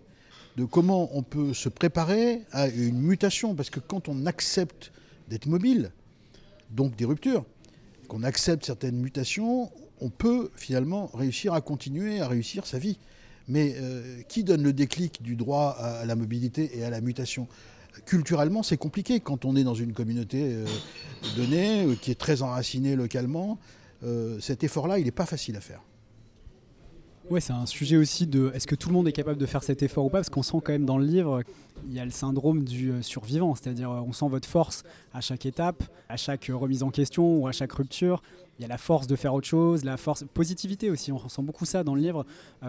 de 0.55 0.65
comment 0.65 1.09
on 1.15 1.23
peut 1.23 1.53
se 1.53 1.69
préparer 1.69 2.41
à 2.51 2.67
une 2.67 2.99
mutation. 2.99 3.55
Parce 3.55 3.69
que 3.69 3.79
quand 3.79 4.09
on 4.09 4.25
accepte 4.25 4.91
d'être 5.27 5.47
mobile, 5.47 5.91
donc 6.71 6.95
des 6.95 7.05
ruptures, 7.05 7.45
qu'on 8.07 8.23
accepte 8.23 8.65
certaines 8.65 8.97
mutations, 8.97 9.71
on 10.01 10.09
peut 10.09 10.51
finalement 10.55 11.09
réussir 11.13 11.53
à 11.53 11.61
continuer 11.61 12.21
à 12.21 12.27
réussir 12.27 12.65
sa 12.65 12.77
vie. 12.77 12.97
Mais 13.47 13.75
euh, 13.77 14.21
qui 14.27 14.43
donne 14.43 14.63
le 14.63 14.73
déclic 14.73 15.21
du 15.21 15.35
droit 15.35 15.77
à 15.79 16.05
la 16.05 16.15
mobilité 16.15 16.77
et 16.77 16.83
à 16.83 16.89
la 16.89 17.01
mutation? 17.01 17.47
Culturellement, 18.05 18.63
c'est 18.63 18.77
compliqué 18.77 19.19
quand 19.19 19.45
on 19.45 19.55
est 19.55 19.63
dans 19.63 19.75
une 19.75 19.93
communauté 19.93 20.41
euh, 20.43 20.65
donnée, 21.35 21.85
euh, 21.85 21.95
qui 21.95 22.11
est 22.11 22.19
très 22.19 22.41
enracinée 22.41 22.95
localement. 22.95 23.59
cet 24.39 24.63
effort-là, 24.63 24.99
il 24.99 25.05
n'est 25.05 25.11
pas 25.11 25.25
facile 25.25 25.55
à 25.57 25.61
faire. 25.61 25.81
Ouais, 27.31 27.41
c'est 27.41 27.53
un 27.53 27.65
sujet 27.65 27.97
aussi 27.97 28.27
de 28.27 28.51
est-ce 28.53 28.67
que 28.67 28.75
tout 28.75 28.89
le 28.89 28.93
monde 28.93 29.07
est 29.07 29.11
capable 29.11 29.39
de 29.39 29.47
faire 29.47 29.63
cet 29.63 29.81
effort 29.81 30.05
ou 30.05 30.09
pas? 30.09 30.19
Parce 30.19 30.29
qu'on 30.29 30.43
sent 30.43 30.57
quand 30.63 30.73
même 30.73 30.85
dans 30.85 30.99
le 30.99 31.05
livre, 31.05 31.41
il 31.87 31.93
y 31.93 31.99
a 31.99 32.05
le 32.05 32.11
syndrome 32.11 32.63
du 32.63 32.91
euh, 32.91 33.01
survivant, 33.01 33.55
c'est-à-dire 33.55 33.89
euh, 33.89 34.01
on 34.05 34.13
sent 34.13 34.27
votre 34.29 34.47
force 34.47 34.83
à 35.11 35.21
chaque 35.21 35.47
étape, 35.47 35.83
à 36.07 36.17
chaque 36.17 36.51
euh, 36.51 36.55
remise 36.55 36.83
en 36.83 36.91
question 36.91 37.37
ou 37.37 37.47
à 37.47 37.51
chaque 37.51 37.71
rupture. 37.71 38.21
Il 38.59 38.61
y 38.61 38.65
a 38.65 38.67
la 38.67 38.77
force 38.77 39.07
de 39.07 39.15
faire 39.15 39.33
autre 39.33 39.47
chose, 39.47 39.83
la 39.83 39.97
force, 39.97 40.23
positivité 40.35 40.91
aussi. 40.91 41.11
On 41.11 41.17
ressent 41.17 41.41
beaucoup 41.41 41.65
ça 41.65 41.83
dans 41.83 41.95
le 41.95 42.01
livre. 42.01 42.25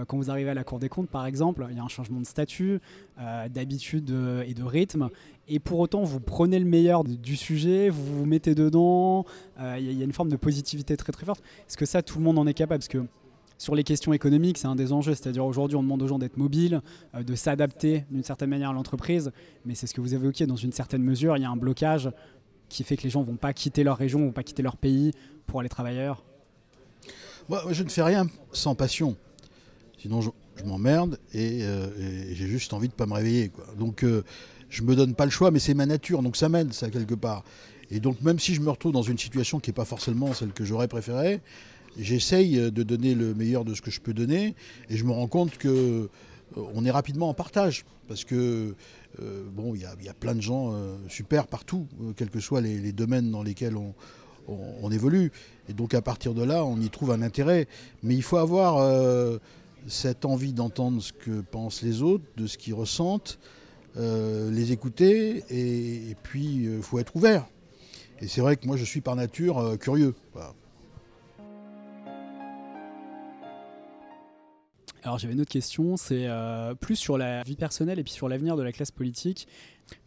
quand 0.09 0.16
vous 0.16 0.31
arrivez 0.31 0.51
à 0.51 0.55
la 0.55 0.64
Cour 0.64 0.81
des 0.81 0.88
comptes, 0.88 1.09
par 1.09 1.27
exemple, 1.27 1.64
il 1.71 1.77
y 1.77 1.79
a 1.79 1.83
un 1.85 1.88
changement 1.88 2.19
de 2.19 2.27
statut, 2.27 2.81
d'habitude 3.51 4.11
et 4.45 4.53
de 4.53 4.64
rythme. 4.64 5.11
Et 5.47 5.61
pour 5.61 5.79
autant, 5.79 6.03
vous 6.03 6.19
prenez 6.19 6.59
le 6.59 6.64
meilleur 6.64 7.05
du 7.05 7.37
sujet, 7.37 7.88
vous 7.88 8.05
vous 8.05 8.27
mettez 8.27 8.57
dedans. 8.57 9.27
il 9.61 9.92
y 9.92 10.01
a 10.03 10.05
une 10.05 10.12
forme 10.12 10.29
de 10.29 10.35
positivité 10.35 10.97
très 10.97 11.12
très 11.12 11.25
forte. 11.25 11.45
Est-ce 11.69 11.77
que 11.77 11.87
ça, 11.87 12.03
tout 12.03 12.19
le 12.19 12.25
monde 12.25 12.40
en 12.40 12.49
est 12.49 12.55
capable? 12.55 12.81
Parce 12.81 12.88
que 12.88 13.07
sur 13.59 13.75
les 13.75 13.85
questions 13.85 14.12
économiques, 14.12 14.59
c'est 14.59 14.66
un 14.66 14.77
des 14.77 14.92
enjeux. 14.92 15.14
C'est-à-dire 15.14 15.45
aujourd'hui, 15.45 15.77
on 15.77 15.83
demande 15.83 16.03
aux 16.03 16.09
gens 16.09 16.19
d'être 16.19 16.37
mobiles, 16.37 16.83
euh, 17.14 17.23
de 17.23 17.35
s'adapter 17.35 18.05
d'une 18.11 18.23
certaine 18.23 18.51
manière 18.51 18.71
à 18.71 18.73
l'entreprise. 18.73 19.33
Mais 19.64 19.75
c'est 19.75 19.87
ce 19.87 19.95
que 19.95 20.01
vous 20.01 20.14
évoquiez, 20.14 20.47
dans 20.47 20.57
une 20.57 20.73
certaine 20.73 21.03
mesure, 21.03 21.37
il 21.37 21.42
y 21.42 21.47
a 21.47 21.51
un 21.51 21.57
blocage 21.57 22.11
qui 22.69 22.85
fait 22.85 22.97
que 22.97 23.05
les 23.05 23.11
gens 23.11 23.21
ne 23.21 23.27
vont 23.27 23.37
pas 23.37 23.53
quitter 23.53 23.85
leur 23.85 23.97
région, 23.97 24.21
vont 24.21 24.33
pas 24.33 24.42
quitter 24.42 24.62
leur 24.62 24.77
pays 24.77 25.12
pour 25.47 25.61
aller 25.61 25.69
travailler 25.69 26.01
ailleurs. 26.01 26.25
Moi, 27.49 27.62
je 27.71 27.83
ne 27.83 27.88
fais 27.88 28.03
rien 28.03 28.27
sans 28.53 28.75
passion. 28.75 29.16
Sinon, 29.99 30.21
je, 30.21 30.31
m'emmerde 30.64 31.19
euh, 31.35 31.88
et, 32.31 32.35
j'ai 32.35 32.47
juste 32.47 32.73
envie 32.73 32.88
de 32.88 32.92
ne 32.92 32.97
pas 32.97 33.07
me 33.07 33.14
réveiller. 33.14 33.53
Donc, 33.79 34.03
euh, 34.03 34.25
je 34.69 34.83
ne 34.83 34.88
me 34.88 34.97
donne 34.97 35.14
pas 35.14 35.25
le 35.25 35.31
choix, 35.31 35.51
mais 35.51 35.61
c'est 35.61 35.75
ma 35.75 35.87
nature. 35.87 36.23
Donc, 36.23 36.37
ça 36.37 36.49
m'aide, 36.49 36.73
ça, 36.73 36.90
quelque 36.90 37.14
part. 37.14 37.45
Et 37.90 38.01
donc, 38.01 38.21
même 38.21 38.38
si 38.38 38.55
je 38.55 38.61
me 38.61 38.71
retrouve 38.71 38.92
dans 38.92 39.03
une 39.03 39.19
situation 39.19 39.61
qui 39.61 39.71
n'est 39.71 39.75
pas 39.75 39.85
forcément 39.85 40.33
celle 40.35 40.53
que 40.53 40.64
j'aurais 40.64 40.88
préférée, 40.88 41.40
j'essaye 41.98 42.70
de 42.70 42.82
donner 42.82 43.14
le 43.14 43.35
meilleur 43.35 43.64
de 43.64 43.74
ce 43.74 43.82
que 43.82 43.90
je 43.90 44.00
peux 44.00 44.14
donner 44.14 44.54
et 44.88 44.96
je 44.96 45.04
me 45.04 45.12
rends 45.12 45.28
compte 45.28 45.56
que 45.59 46.09
euh, 46.56 46.62
on 46.74 46.85
est 46.85 46.90
rapidement 46.90 47.28
en 47.28 47.35
partage 47.35 47.85
parce 48.09 48.24
que 48.24 48.74
euh, 49.20 49.44
bon, 49.50 49.74
il 49.74 49.80
y, 49.80 50.09
a 50.09 50.14
plein 50.14 50.35
de 50.35 50.40
gens 50.40 50.72
euh, 50.72 50.96
super 51.09 51.46
partout, 51.46 51.87
quels 52.16 52.30
que 52.30 52.40
soient 52.40 52.61
les, 52.61 52.92
domaines 52.92 53.30
dans 53.30 53.42
lesquels 53.42 53.76
on, 53.76 54.90
évolue. 54.92 55.32
Et 55.68 55.72
donc 55.72 55.94
à 55.94 56.02
partir 56.02 56.35
de 56.35 56.44
là, 56.44 56.64
on 56.64 56.80
y 56.80 56.88
trouve 56.88 57.11
un 57.11 57.22
intérêt. 57.22 57.66
Mais 58.02 58.14
il 58.14 58.22
faut 58.22 58.37
avoir 58.37 59.40
cette 59.88 60.24
envie 60.24 60.52
d'entendre 60.52 61.02
ce 61.02 61.12
que 61.12 61.40
pensent 61.40 61.82
les 61.82 62.02
autres, 62.02 62.24
de 62.37 62.46
ce 62.46 62.56
qu'ils 62.56 62.74
ressentent, 62.74 63.40
les 63.96 64.70
écouter, 64.70 65.42
et, 65.50 66.14
puis 66.22 66.66
il 66.66 66.82
faut 66.82 67.00
être 67.00 67.16
ouvert. 67.16 67.46
Et 68.20 68.28
c'est 68.28 68.40
vrai 68.40 68.56
que 68.56 68.66
moi 68.66 68.76
je 68.76 68.85
suis 68.85 69.00
par 69.00 69.16
nature 69.16 69.76
curieux. 69.80 70.14
Alors 75.02 75.18
j'avais 75.18 75.35
une 75.35 75.40
autre 75.40 75.50
question, 75.50 75.96
c'est 75.96 76.26
euh, 76.26 76.74
plus 76.74 76.96
sur 76.96 77.18
la 77.18 77.42
vie 77.42 77.56
personnelle 77.56 77.98
et 77.98 78.02
puis 78.02 78.12
sur 78.12 78.28
l'avenir 78.28 78.56
de 78.56 78.62
la 78.62 78.72
classe 78.72 78.90
politique. 78.90 79.46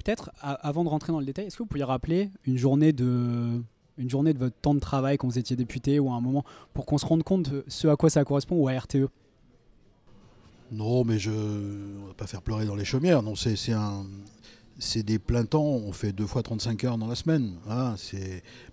Peut-être 0.04 0.32
avant 0.42 0.84
de 0.84 0.90
rentrer 0.90 1.14
dans 1.14 1.20
le 1.20 1.26
détail, 1.26 1.46
est-ce 1.46 1.56
que 1.56 1.64
vous 1.64 1.68
pourriez 1.68 1.86
rappeler 1.86 2.32
une 2.46 2.58
journée 2.58 2.92
de 2.92 3.62
une 3.98 4.10
journée 4.10 4.34
de 4.34 4.40
votre 4.40 4.56
temps 4.56 4.74
de 4.74 4.80
travail 4.80 5.18
quand 5.18 5.28
vous 5.28 5.38
étiez 5.40 5.56
député 5.56 6.00
ou 6.00 6.10
à 6.10 6.16
un 6.16 6.22
moment 6.22 6.44
pour 6.74 6.86
qu'on 6.86 6.98
se 6.98 7.06
rende 7.06 7.24
compte 7.24 7.52
ce 7.68 7.88
à 7.88 7.96
quoi 7.96 8.10
ça 8.10 8.24
correspond 8.24 8.56
ou 8.56 8.68
à 8.68 8.78
RTE 8.78 9.10
Non, 10.72 11.04
mais 11.04 11.20
je 11.20 11.32
ne 11.32 12.08
va 12.08 12.14
pas 12.14 12.28
faire 12.28 12.42
pleurer 12.42 12.66
dans 12.66 12.76
les 12.76 12.86
chaumières. 12.86 13.22
Non, 13.22 13.36
c'est 13.36 13.74
un. 13.74 14.06
C'est 14.82 15.04
des 15.04 15.20
pleins 15.20 15.44
temps, 15.44 15.66
on 15.66 15.92
fait 15.92 16.14
deux 16.14 16.26
fois 16.26 16.42
35 16.42 16.86
heures 16.86 16.98
dans 16.98 17.08
la 17.08 17.16
semaine. 17.16 17.56
Hein, 17.70 17.96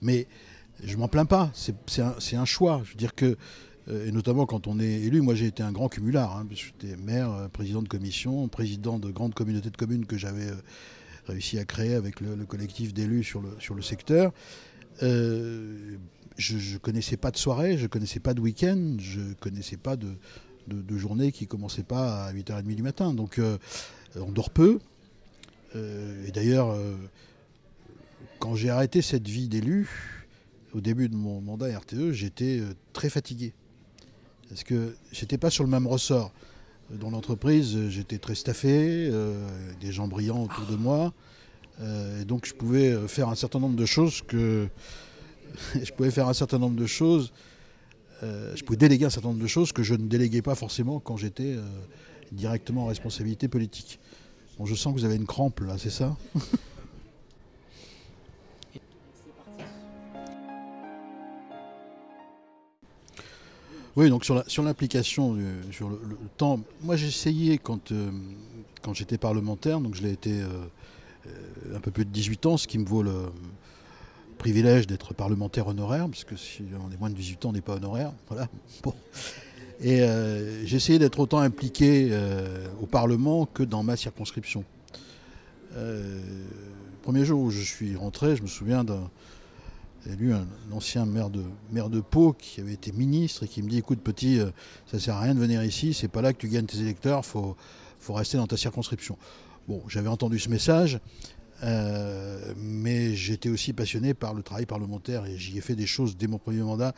mais 0.01 0.29
je 0.85 0.97
m'en 0.97 1.09
plains 1.09 1.25
pas, 1.25 1.51
c'est 1.55 1.75
un, 2.01 2.15
un, 2.41 2.45
choix. 2.45 2.81
Je 2.85 2.91
veux 2.91 2.97
dire 2.97 3.17
que, 3.17 3.37
et 3.89 4.11
notamment 4.11 4.47
quand 4.47 4.67
on 4.67 4.81
est 4.81 5.03
élu, 5.03 5.21
moi 5.21 5.35
j'ai 5.35 5.47
été 5.47 5.63
un 5.63 5.73
grand 5.73 5.89
cumulard. 5.89 6.37
Hein, 6.37 6.47
J'étais 6.51 6.97
maire, 6.97 7.31
euh, 7.31 7.49
président 7.49 7.83
de 7.83 7.89
commission, 7.89 8.49
président 8.49 8.99
de 8.99 9.11
grande 9.11 9.35
communauté 9.35 9.71
de 9.71 9.77
communes 9.77 10.07
que 10.07 10.19
j'avais 10.19 10.49
euh, 10.49 10.57
réussi 11.27 11.59
à 11.59 11.65
créer 11.65 11.95
avec 11.95 12.21
le, 12.21 12.37
collectif 12.47 12.93
d'élus 12.93 13.25
sur 13.25 13.41
le, 13.41 13.51
sur 13.59 13.75
le 13.75 13.83
secteur. 13.83 14.33
je 15.01 15.97
ne 16.39 16.79
connaissais 16.79 17.17
pas 17.17 17.31
de 17.31 17.37
soirée, 17.37 17.79
je 17.79 17.83
ne 17.85 17.89
connaissais 17.89 18.21
pas 18.21 18.35
de 18.35 18.41
week-end, 18.41 18.97
je 18.99 19.21
ne 19.21 19.35
connaissais 19.35 19.77
pas 19.77 19.97
de, 19.97 20.09
de, 20.69 20.99
journée 20.99 21.33
qui 21.33 21.47
commençait 21.47 21.83
pas 21.83 22.27
à 22.27 22.33
8h30 22.33 22.75
du 22.75 22.83
matin. 22.83 23.15
Donc 23.15 23.39
euh, 23.39 23.59
on 24.17 24.31
dort 24.31 24.51
peu. 24.51 24.79
Euh, 25.75 26.27
et 26.27 26.31
d'ailleurs, 26.31 26.71
euh, 26.71 26.97
quand 28.39 28.55
j'ai 28.55 28.71
arrêté 28.71 29.03
cette 29.03 29.29
vie 29.29 29.49
d'élu, 29.49 29.89
au 30.73 30.81
début 30.81 31.09
de 31.09 31.17
mon 31.17 31.41
mandat 31.41 31.77
RTE, 31.79 32.13
j'étais 32.13 32.61
très 32.93 33.09
fatigué. 33.09 33.55
Parce 34.49 34.65
que 34.65 34.95
j'étais 35.13 35.39
pas 35.39 35.51
sur 35.51 35.65
le 35.65 35.71
même 35.71 35.87
ressort? 35.87 36.33
Dans 36.91 37.11
l'entreprise, 37.11 37.89
j'étais 37.89 38.19
très 38.19 38.37
staffé, 38.37 39.11
des 39.81 39.91
gens 39.91 40.07
brillants 40.07 40.45
autour 40.45 40.67
de 40.67 40.77
moi. 40.77 41.13
et 42.21 42.25
donc 42.25 42.47
je 42.47 42.55
pouvais 42.55 42.97
faire 43.09 43.29
un 43.29 43.35
certain 43.35 43.59
nombre 43.59 43.75
de 43.75 43.87
choses 43.87 44.23
que. 44.23 44.69
je 45.75 45.91
pouvais 45.93 46.13
faire 46.13 46.29
un 46.29 46.35
certain 46.35 46.59
nombre 46.59 46.77
de 46.77 46.87
choses 46.87 47.33
euh, 48.23 48.55
je 48.57 48.65
pouvais 48.65 48.77
déléguer 48.77 49.05
un 49.05 49.11
certain 49.11 49.29
nombre 49.29 49.43
de 49.43 49.47
choses 49.47 49.73
que 49.73 49.83
je 49.83 49.95
ne 49.95 50.07
déléguais 50.07 50.43
pas 50.43 50.55
forcément 50.55 51.01
quand 51.01 51.17
j'étais 51.17 51.55
euh, 51.57 51.63
directement 52.33 52.85
en 52.85 52.87
responsabilité 52.87 53.49
politique. 53.49 53.99
Bon, 54.59 54.65
je 54.65 54.75
sens 54.75 54.95
que 54.95 54.99
vous 54.99 55.05
avez 55.05 55.17
une 55.17 55.27
crampe 55.27 55.61
là, 55.61 55.77
c'est 55.79 55.91
ça? 55.91 56.17
Oui, 63.97 64.11
donc 64.11 64.25
sur 64.25 64.63
l'implication, 64.63 65.37
sur, 65.73 65.89
le, 65.89 65.99
temps, 66.37 66.61
moi 66.83 66.97
j'ai 66.97 67.07
essayé 67.09 67.59
quand, 67.59 67.93
euh, 67.93 68.11
quand 68.83 68.93
j'étais 68.93 69.17
parlementaire, 69.17 69.81
donc 69.81 69.95
je 69.95 70.03
l'ai 70.03 70.13
été 70.13 70.43
un 71.75 71.81
peu 71.81 71.91
plus 71.91 72.05
de 72.05 72.11
18 72.11 72.47
ans, 72.47 72.57
ce 72.57 72.69
qui 72.69 72.79
me 72.79 72.85
vaut 72.85 73.03
le, 73.03 73.31
privilège 74.37 74.87
d'être 74.87 75.15
parlementaire 75.15 75.67
honoraire, 75.67 76.07
parce 76.09 76.25
que 76.25 76.37
si 76.37 76.63
on 76.87 76.93
est 76.93 76.99
moins 76.99 77.11
de 77.11 77.15
18 77.15 77.45
ans, 77.45 77.49
on 77.51 77.53
n'est 77.53 77.61
pas 77.61 77.75
honoraire. 77.75 78.13
Voilà. 78.29 78.49
Bon. 78.83 78.95
Et 79.81 80.01
euh, 80.01 80.65
j'ai 80.65 80.77
essayé 80.77 80.99
d'être 80.99 81.21
autant 81.21 81.39
impliqué 81.39 82.09
euh, 82.11 82.67
au 82.81 82.87
Parlement 82.87 83.45
que 83.45 83.63
dans 83.63 83.83
ma 83.83 83.97
circonscription. 83.97 84.65
Euh, 85.75 86.21
premier 87.03 87.27
jour 87.27 87.43
où 87.43 87.51
je 87.51 87.61
suis 87.61 87.95
rentré, 87.95 88.37
je 88.37 88.43
me 88.43 88.47
souviens 88.47 88.85
d'un 88.85 89.11
lu 90.15 90.33
un, 90.33 90.47
ancien 90.73 91.07
maire 91.07 91.31
de, 91.31 91.43
maire 91.73 91.91
de 91.91 92.01
Pau 92.01 92.33
qui 92.33 92.61
avait 92.61 92.75
été 92.75 92.93
ministre 92.93 93.45
et 93.45 93.49
qui 93.49 93.63
me 93.63 93.69
dit 93.69 93.79
écoute 93.79 94.01
petit, 94.01 94.41
ça 94.87 94.99
sert 94.99 95.17
à 95.17 95.21
rien 95.21 95.35
de 95.35 95.41
venir 95.41 95.63
ici, 95.65 95.95
c'est 95.95 96.09
pas 96.09 96.23
là 96.23 96.33
que 96.33 96.39
tu 96.39 96.49
gagnes 96.49 96.67
tes 96.67 96.81
électeurs, 96.81 97.25
faut 97.25 97.57
faut 97.99 98.13
rester 98.13 98.37
dans 98.37 98.47
ta 98.47 98.57
circonscription. 98.57 99.19
Bon, 99.67 99.83
j'avais 99.89 100.09
entendu 100.09 100.39
ce 100.39 100.49
message 100.49 101.01
euh, 101.63 102.53
mais 102.59 103.15
j'étais 103.15 103.49
aussi 103.49 103.73
passionné 103.73 104.15
par 104.15 104.35
le 104.35 104.43
travail 104.43 104.67
parlementaire 104.67 105.25
et 105.25 105.39
j'y 105.39 105.57
ai 105.57 105.61
fait 105.61 105.75
des 105.75 105.87
choses 105.87 106.17
dès 106.17 106.27
mon 106.27 106.39
premier 106.39 106.63
mandat 106.63 106.93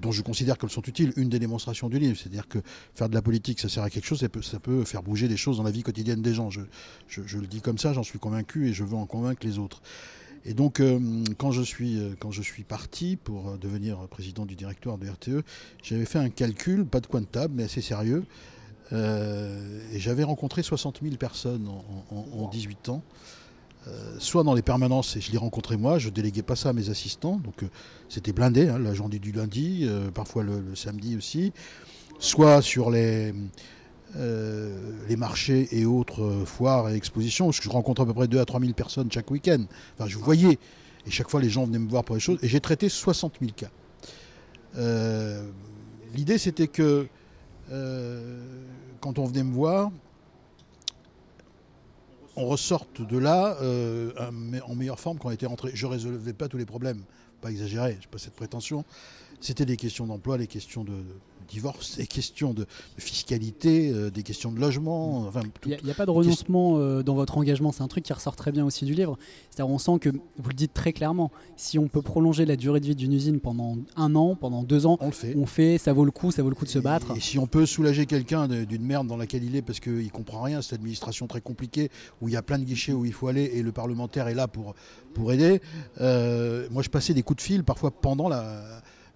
dont 0.00 0.10
je 0.10 0.22
considère 0.22 0.58
qu'elles 0.58 0.70
sont 0.70 0.82
utiles. 0.82 1.12
Une 1.16 1.28
des 1.28 1.38
démonstrations 1.38 1.88
du 1.88 1.98
livre, 1.98 2.16
c'est-à-dire 2.16 2.48
que 2.48 2.58
faire 2.94 3.08
de 3.08 3.14
la 3.14 3.22
politique, 3.22 3.60
ça 3.60 3.68
sert 3.68 3.82
à 3.82 3.90
quelque 3.90 4.06
chose, 4.06 4.20
ça 4.42 4.58
peut, 4.58 4.84
faire 4.84 5.02
bouger 5.02 5.28
des 5.28 5.36
choses 5.36 5.58
dans 5.58 5.62
la 5.62 5.70
vie 5.70 5.82
quotidienne 5.82 6.20
des 6.20 6.34
gens. 6.34 6.50
Je, 6.50 6.62
le 7.38 7.46
dis 7.46 7.60
comme 7.60 7.78
ça, 7.78 7.92
j'en 7.92 8.02
suis 8.02 8.18
convaincu 8.18 8.68
et 8.68 8.72
je 8.72 8.82
veux 8.82 8.96
en 8.96 9.06
convaincre 9.06 9.46
les 9.46 9.58
autres. 9.58 9.82
Et 10.44 10.54
donc, 10.54 10.80
euh, 10.80 11.24
quand, 11.38 11.50
je 11.50 11.62
suis, 11.62 11.98
euh, 11.98 12.14
quand 12.18 12.30
je 12.30 12.42
suis 12.42 12.64
parti 12.64 13.16
pour 13.16 13.56
devenir 13.58 13.98
président 14.08 14.44
du 14.44 14.56
directoire 14.56 14.98
de 14.98 15.08
RTE, 15.08 15.42
j'avais 15.82 16.04
fait 16.04 16.18
un 16.18 16.28
calcul, 16.28 16.84
pas 16.84 17.00
de 17.00 17.06
coin 17.06 17.20
de 17.20 17.26
table, 17.26 17.54
mais 17.56 17.64
assez 17.64 17.80
sérieux. 17.80 18.24
et 18.92 19.98
j'avais 19.98 20.22
rencontré 20.22 20.62
60 20.62 21.00
000 21.02 21.16
personnes 21.16 21.66
en, 21.68 21.84
en, 22.14 22.44
en 22.44 22.48
18 22.48 22.90
ans. 22.90 23.02
Euh, 23.86 24.16
soit 24.18 24.44
dans 24.44 24.54
les 24.54 24.62
permanences, 24.62 25.16
et 25.16 25.20
je 25.20 25.30
les 25.30 25.36
rencontrais 25.36 25.76
moi, 25.76 25.98
je 25.98 26.08
déléguais 26.08 26.42
pas 26.42 26.56
ça 26.56 26.70
à 26.70 26.72
mes 26.72 26.88
assistants, 26.88 27.36
donc 27.36 27.62
euh, 27.62 27.66
c'était 28.08 28.32
blindé, 28.32 28.68
hein, 28.68 28.78
la 28.78 28.94
journée 28.94 29.18
du 29.18 29.30
lundi, 29.30 29.80
euh, 29.82 30.10
parfois 30.10 30.42
le, 30.42 30.74
samedi 30.74 31.16
aussi, 31.18 31.52
soit 32.18 32.62
sur 32.62 32.90
les, 32.90 33.34
les 34.16 35.16
marchés 35.16 35.68
et 35.72 35.86
autres 35.86 36.44
foires 36.44 36.88
et 36.88 36.94
expositions, 36.94 37.50
je 37.52 37.68
rencontre 37.68 38.02
à 38.02 38.06
peu 38.06 38.14
près 38.14 38.28
2 38.28 38.38
à 38.38 38.44
3 38.44 38.60
000 38.60 38.72
personnes 38.72 39.10
chaque 39.10 39.30
week-end. 39.30 39.64
Enfin, 39.98 40.08
je 40.08 40.18
voyais, 40.18 40.58
et 41.06 41.10
chaque 41.10 41.30
fois 41.30 41.40
les 41.40 41.50
gens 41.50 41.66
venaient 41.66 41.78
me 41.78 41.88
voir 41.88 42.04
pour 42.04 42.14
les 42.14 42.20
choses, 42.20 42.38
et 42.42 42.48
j'ai 42.48 42.60
traité 42.60 42.88
60 42.88 43.34
000 43.40 43.52
cas. 43.56 43.70
L'idée 46.14 46.38
c'était 46.38 46.68
que 46.68 47.08
quand 49.00 49.18
on 49.18 49.24
venait 49.24 49.42
me 49.42 49.52
voir, 49.52 49.90
on 52.36 52.46
ressorte 52.46 53.02
de 53.02 53.18
là 53.18 53.56
euh, 53.62 54.12
en 54.66 54.74
meilleure 54.74 54.98
forme 54.98 55.18
qu'on 55.18 55.30
était 55.30 55.46
rentré. 55.46 55.70
Je 55.74 55.86
ne 55.86 55.92
résolvais 55.92 56.32
pas 56.32 56.48
tous 56.48 56.56
les 56.56 56.66
problèmes, 56.66 57.02
pas 57.40 57.50
exagérer, 57.50 57.92
je 58.00 58.06
n'ai 58.06 58.10
pas 58.10 58.18
cette 58.18 58.34
prétention. 58.34 58.84
C'était 59.40 59.66
des 59.66 59.76
questions 59.76 60.06
d'emploi, 60.06 60.38
des 60.38 60.46
questions 60.46 60.84
de, 60.84 61.04
divorce, 61.48 61.96
des 61.96 62.06
questions 62.06 62.54
de, 62.54 62.66
fiscalité, 62.96 63.90
euh, 63.90 64.10
des 64.10 64.22
questions 64.22 64.52
de 64.52 64.60
logement. 64.60 65.30
Il 65.66 65.78
n'y 65.84 65.90
a, 65.90 65.94
pas 65.94 66.06
de 66.06 66.10
renoncement 66.10 66.78
euh, 66.78 67.02
dans 67.02 67.14
votre 67.14 67.38
engagement, 67.38 67.72
c'est 67.72 67.82
un 67.82 67.88
truc 67.88 68.04
qui 68.04 68.12
ressort 68.12 68.36
très 68.36 68.52
bien 68.52 68.64
aussi 68.64 68.84
du 68.84 68.94
livre. 68.94 69.18
C'est-à-dire 69.50 69.72
on 69.72 69.78
sent 69.78 69.98
que, 70.00 70.08
vous 70.08 70.48
le 70.48 70.54
dites 70.54 70.74
très 70.74 70.92
clairement, 70.92 71.30
si 71.56 71.78
on 71.78 71.88
peut 71.88 72.02
prolonger 72.02 72.44
la 72.44 72.56
durée 72.56 72.80
de 72.80 72.86
vie 72.86 72.94
d'une 72.94 73.12
usine 73.12 73.40
pendant 73.40 73.76
un 73.96 74.14
an, 74.14 74.34
pendant 74.34 74.62
deux 74.62 74.86
ans, 74.86 74.98
on 75.00 75.06
le 75.06 75.12
fait. 75.12 75.34
On 75.36 75.46
fait, 75.46 75.78
ça 75.78 75.92
vaut 75.92 76.04
le 76.04 76.10
coup, 76.10 76.30
ça 76.30 76.42
vaut 76.42 76.50
le 76.50 76.54
coup 76.54 76.64
de 76.64 76.70
se 76.70 76.78
battre. 76.78 77.16
Et 77.16 77.20
si 77.20 77.38
on 77.38 77.46
peut 77.46 77.66
soulager 77.66 78.06
quelqu'un 78.06 78.48
d'une 78.48 78.84
merde 78.84 79.06
dans 79.06 79.16
laquelle 79.16 79.44
il 79.44 79.56
est 79.56 79.62
parce 79.62 79.80
qu'il 79.80 80.04
ne 80.04 80.08
comprend 80.08 80.42
rien, 80.42 80.62
cette 80.62 80.74
administration 80.74 81.26
très 81.26 81.40
compliquée, 81.40 81.90
où 82.20 82.28
il 82.28 82.34
y 82.34 82.36
a 82.36 82.42
plein 82.42 82.58
de 82.58 82.64
guichets 82.64 82.92
où 82.92 83.04
il 83.04 83.12
faut 83.12 83.28
aller 83.28 83.50
et 83.54 83.62
le 83.62 83.72
parlementaire 83.72 84.28
est 84.28 84.34
là 84.34 84.48
pour, 84.48 84.74
pour 85.14 85.32
aider. 85.32 85.60
Euh, 86.00 86.66
moi 86.70 86.82
je 86.82 86.88
passais 86.90 87.14
des 87.14 87.22
coups 87.22 87.38
de 87.38 87.42
fil 87.42 87.64
parfois 87.64 87.90
pendant 87.90 88.30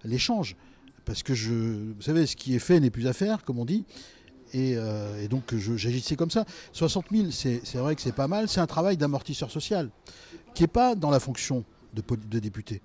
l'échange 0.03 0.55
parce 1.09 1.23
que 1.23 1.33
je, 1.33 1.51
vous 1.95 2.01
savez, 2.03 2.27
ce 2.27 2.35
qui 2.35 2.53
est 2.53 2.59
fait 2.59 2.79
n'est 2.79 2.91
plus 2.91 3.07
à 3.07 3.13
faire, 3.13 3.43
comme 3.43 3.57
on 3.57 3.65
dit. 3.65 3.83
Et, 4.53 4.75
euh, 4.75 5.27
donc 5.27 5.55
j'agissais 5.55 6.15
comme 6.15 6.29
ça. 6.29 6.45
60 6.71 7.05
000, 7.11 7.31
c'est 7.31 7.77
vrai 7.77 7.95
que 7.95 8.01
c'est 8.03 8.11
pas 8.11 8.27
mal. 8.27 8.47
C'est 8.47 8.59
un 8.59 8.67
travail 8.67 8.95
d'amortisseur 8.95 9.49
social 9.49 9.89
qui 10.53 10.61
n'est 10.61 10.67
pas 10.67 10.93
dans 10.93 11.09
la 11.09 11.19
fonction 11.19 11.65
de, 11.95 12.39
député. 12.39 12.83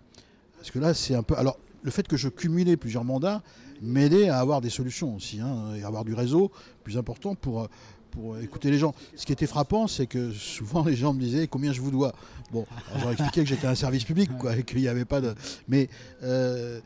Parce 0.57 0.71
que 0.71 0.79
là, 0.79 0.95
c'est 0.95 1.15
un 1.15 1.23
peu. 1.23 1.37
Alors, 1.37 1.59
le 1.83 1.91
fait 1.91 2.09
que 2.09 2.17
je 2.17 2.31
cumulais 2.31 2.79
plusieurs 2.79 3.05
mandats 3.05 3.43
m'aidait 3.83 4.31
à 4.31 4.39
avoir 4.39 4.63
des 4.63 4.71
solutions 4.71 5.15
aussi, 5.15 5.41
hein, 5.41 5.75
et 5.77 5.85
avoir 5.85 6.07
du 6.07 6.15
réseau 6.15 6.51
plus 6.83 6.97
important 6.97 7.35
pour, 7.35 7.69
pour 8.11 8.39
écouter 8.39 8.71
les 8.71 8.79
gens. 8.79 8.95
Ce 9.17 9.27
qui 9.27 9.33
était 9.33 9.47
frappant, 9.47 9.87
c'est 9.87 10.07
que 10.07 10.33
souvent 10.33 10.83
les 10.83 10.97
gens 10.97 11.13
me 11.13 11.21
disaient 11.21 11.47
combien 11.47 11.75
je 11.75 11.83
vous 11.83 11.91
dois? 11.91 12.15
Bon, 12.53 12.65
j'aurais 12.99 13.13
expliqué 13.13 13.43
que 13.43 13.49
j'étais 13.51 13.67
un 13.67 13.75
service 13.75 14.05
public, 14.05 14.31
quoi, 14.39 14.57
et 14.57 14.63
qu'il 14.63 14.79
n'y 14.79 14.89
avait 14.89 15.05
pas 15.05 15.21
de. 15.21 15.35
Mais 15.69 15.91
euh, 16.23 16.81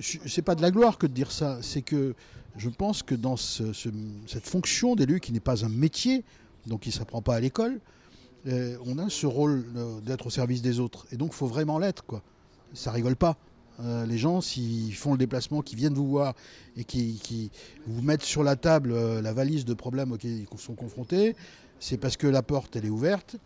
c'est 0.00 0.42
pas 0.42 0.54
de 0.54 0.62
la 0.62 0.70
gloire 0.70 0.98
que 0.98 1.06
de 1.06 1.12
dire 1.12 1.30
ça, 1.30 1.58
c'est 1.62 1.82
que 1.82 2.14
je 2.56 2.68
pense 2.68 3.02
que 3.02 3.14
dans 3.14 3.36
cette 3.36 4.46
fonction 4.46 4.94
d'élu 4.94 5.20
qui 5.20 5.32
n'est 5.32 5.40
pas 5.40 5.64
un 5.64 5.68
métier, 5.68 6.24
donc 6.66 6.80
qui 6.80 6.90
ne 6.90 6.94
s'apprend 6.94 7.22
pas 7.22 7.34
à 7.34 7.40
l'école, 7.40 7.80
euh, 8.46 8.76
on 8.84 8.98
a 8.98 9.08
ce 9.08 9.26
rôle 9.26 9.64
euh, 9.76 10.00
d'être 10.00 10.26
au 10.26 10.30
service 10.30 10.62
des 10.62 10.78
autres. 10.80 11.06
Et 11.12 11.16
donc 11.16 11.30
il 11.32 11.36
faut 11.36 11.46
vraiment 11.46 11.78
l'être, 11.78 12.04
quoi. 12.04 12.22
Ça 12.74 12.92
rigole 12.92 13.16
pas. 13.16 13.36
Euh, 13.80 14.06
les 14.06 14.18
gens, 14.18 14.40
s'ils 14.40 14.94
font 14.94 15.12
le 15.12 15.18
déplacement, 15.18 15.62
qui 15.62 15.76
viennent 15.76 15.94
vous 15.94 16.08
voir 16.08 16.34
et 16.76 16.84
qui, 16.84 17.50
vous 17.86 18.02
mettent 18.02 18.22
sur 18.22 18.42
la 18.42 18.56
table 18.56 18.94
la 19.20 19.32
valise 19.32 19.64
de 19.64 19.74
problèmes 19.74 20.12
auxquels 20.12 20.44
ils 20.52 20.58
sont 20.58 20.74
confrontés, 20.74 21.34
c'est 21.80 21.96
parce 21.96 22.16
que 22.16 22.26
la 22.26 22.42
porte, 22.42 22.76
elle 22.76 22.84
est 22.84 22.90
ouverte, 22.90 23.36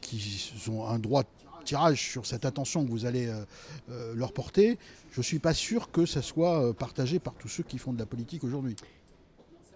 qu'ils 0.00 0.70
ont 0.70 0.86
un 0.86 0.98
droit 0.98 1.24
tirage 1.64 2.10
sur 2.10 2.26
cette 2.26 2.44
attention 2.44 2.84
que 2.84 2.90
vous 2.90 3.06
allez 3.06 3.26
euh, 3.26 3.44
euh, 3.90 4.14
leur 4.14 4.32
porter, 4.32 4.78
je 5.10 5.20
ne 5.20 5.24
suis 5.24 5.38
pas 5.38 5.54
sûr 5.54 5.90
que 5.90 6.06
ça 6.06 6.22
soit 6.22 6.62
euh, 6.62 6.72
partagé 6.72 7.18
par 7.18 7.34
tous 7.34 7.48
ceux 7.48 7.62
qui 7.62 7.78
font 7.78 7.92
de 7.92 7.98
la 7.98 8.06
politique 8.06 8.44
aujourd'hui. 8.44 8.76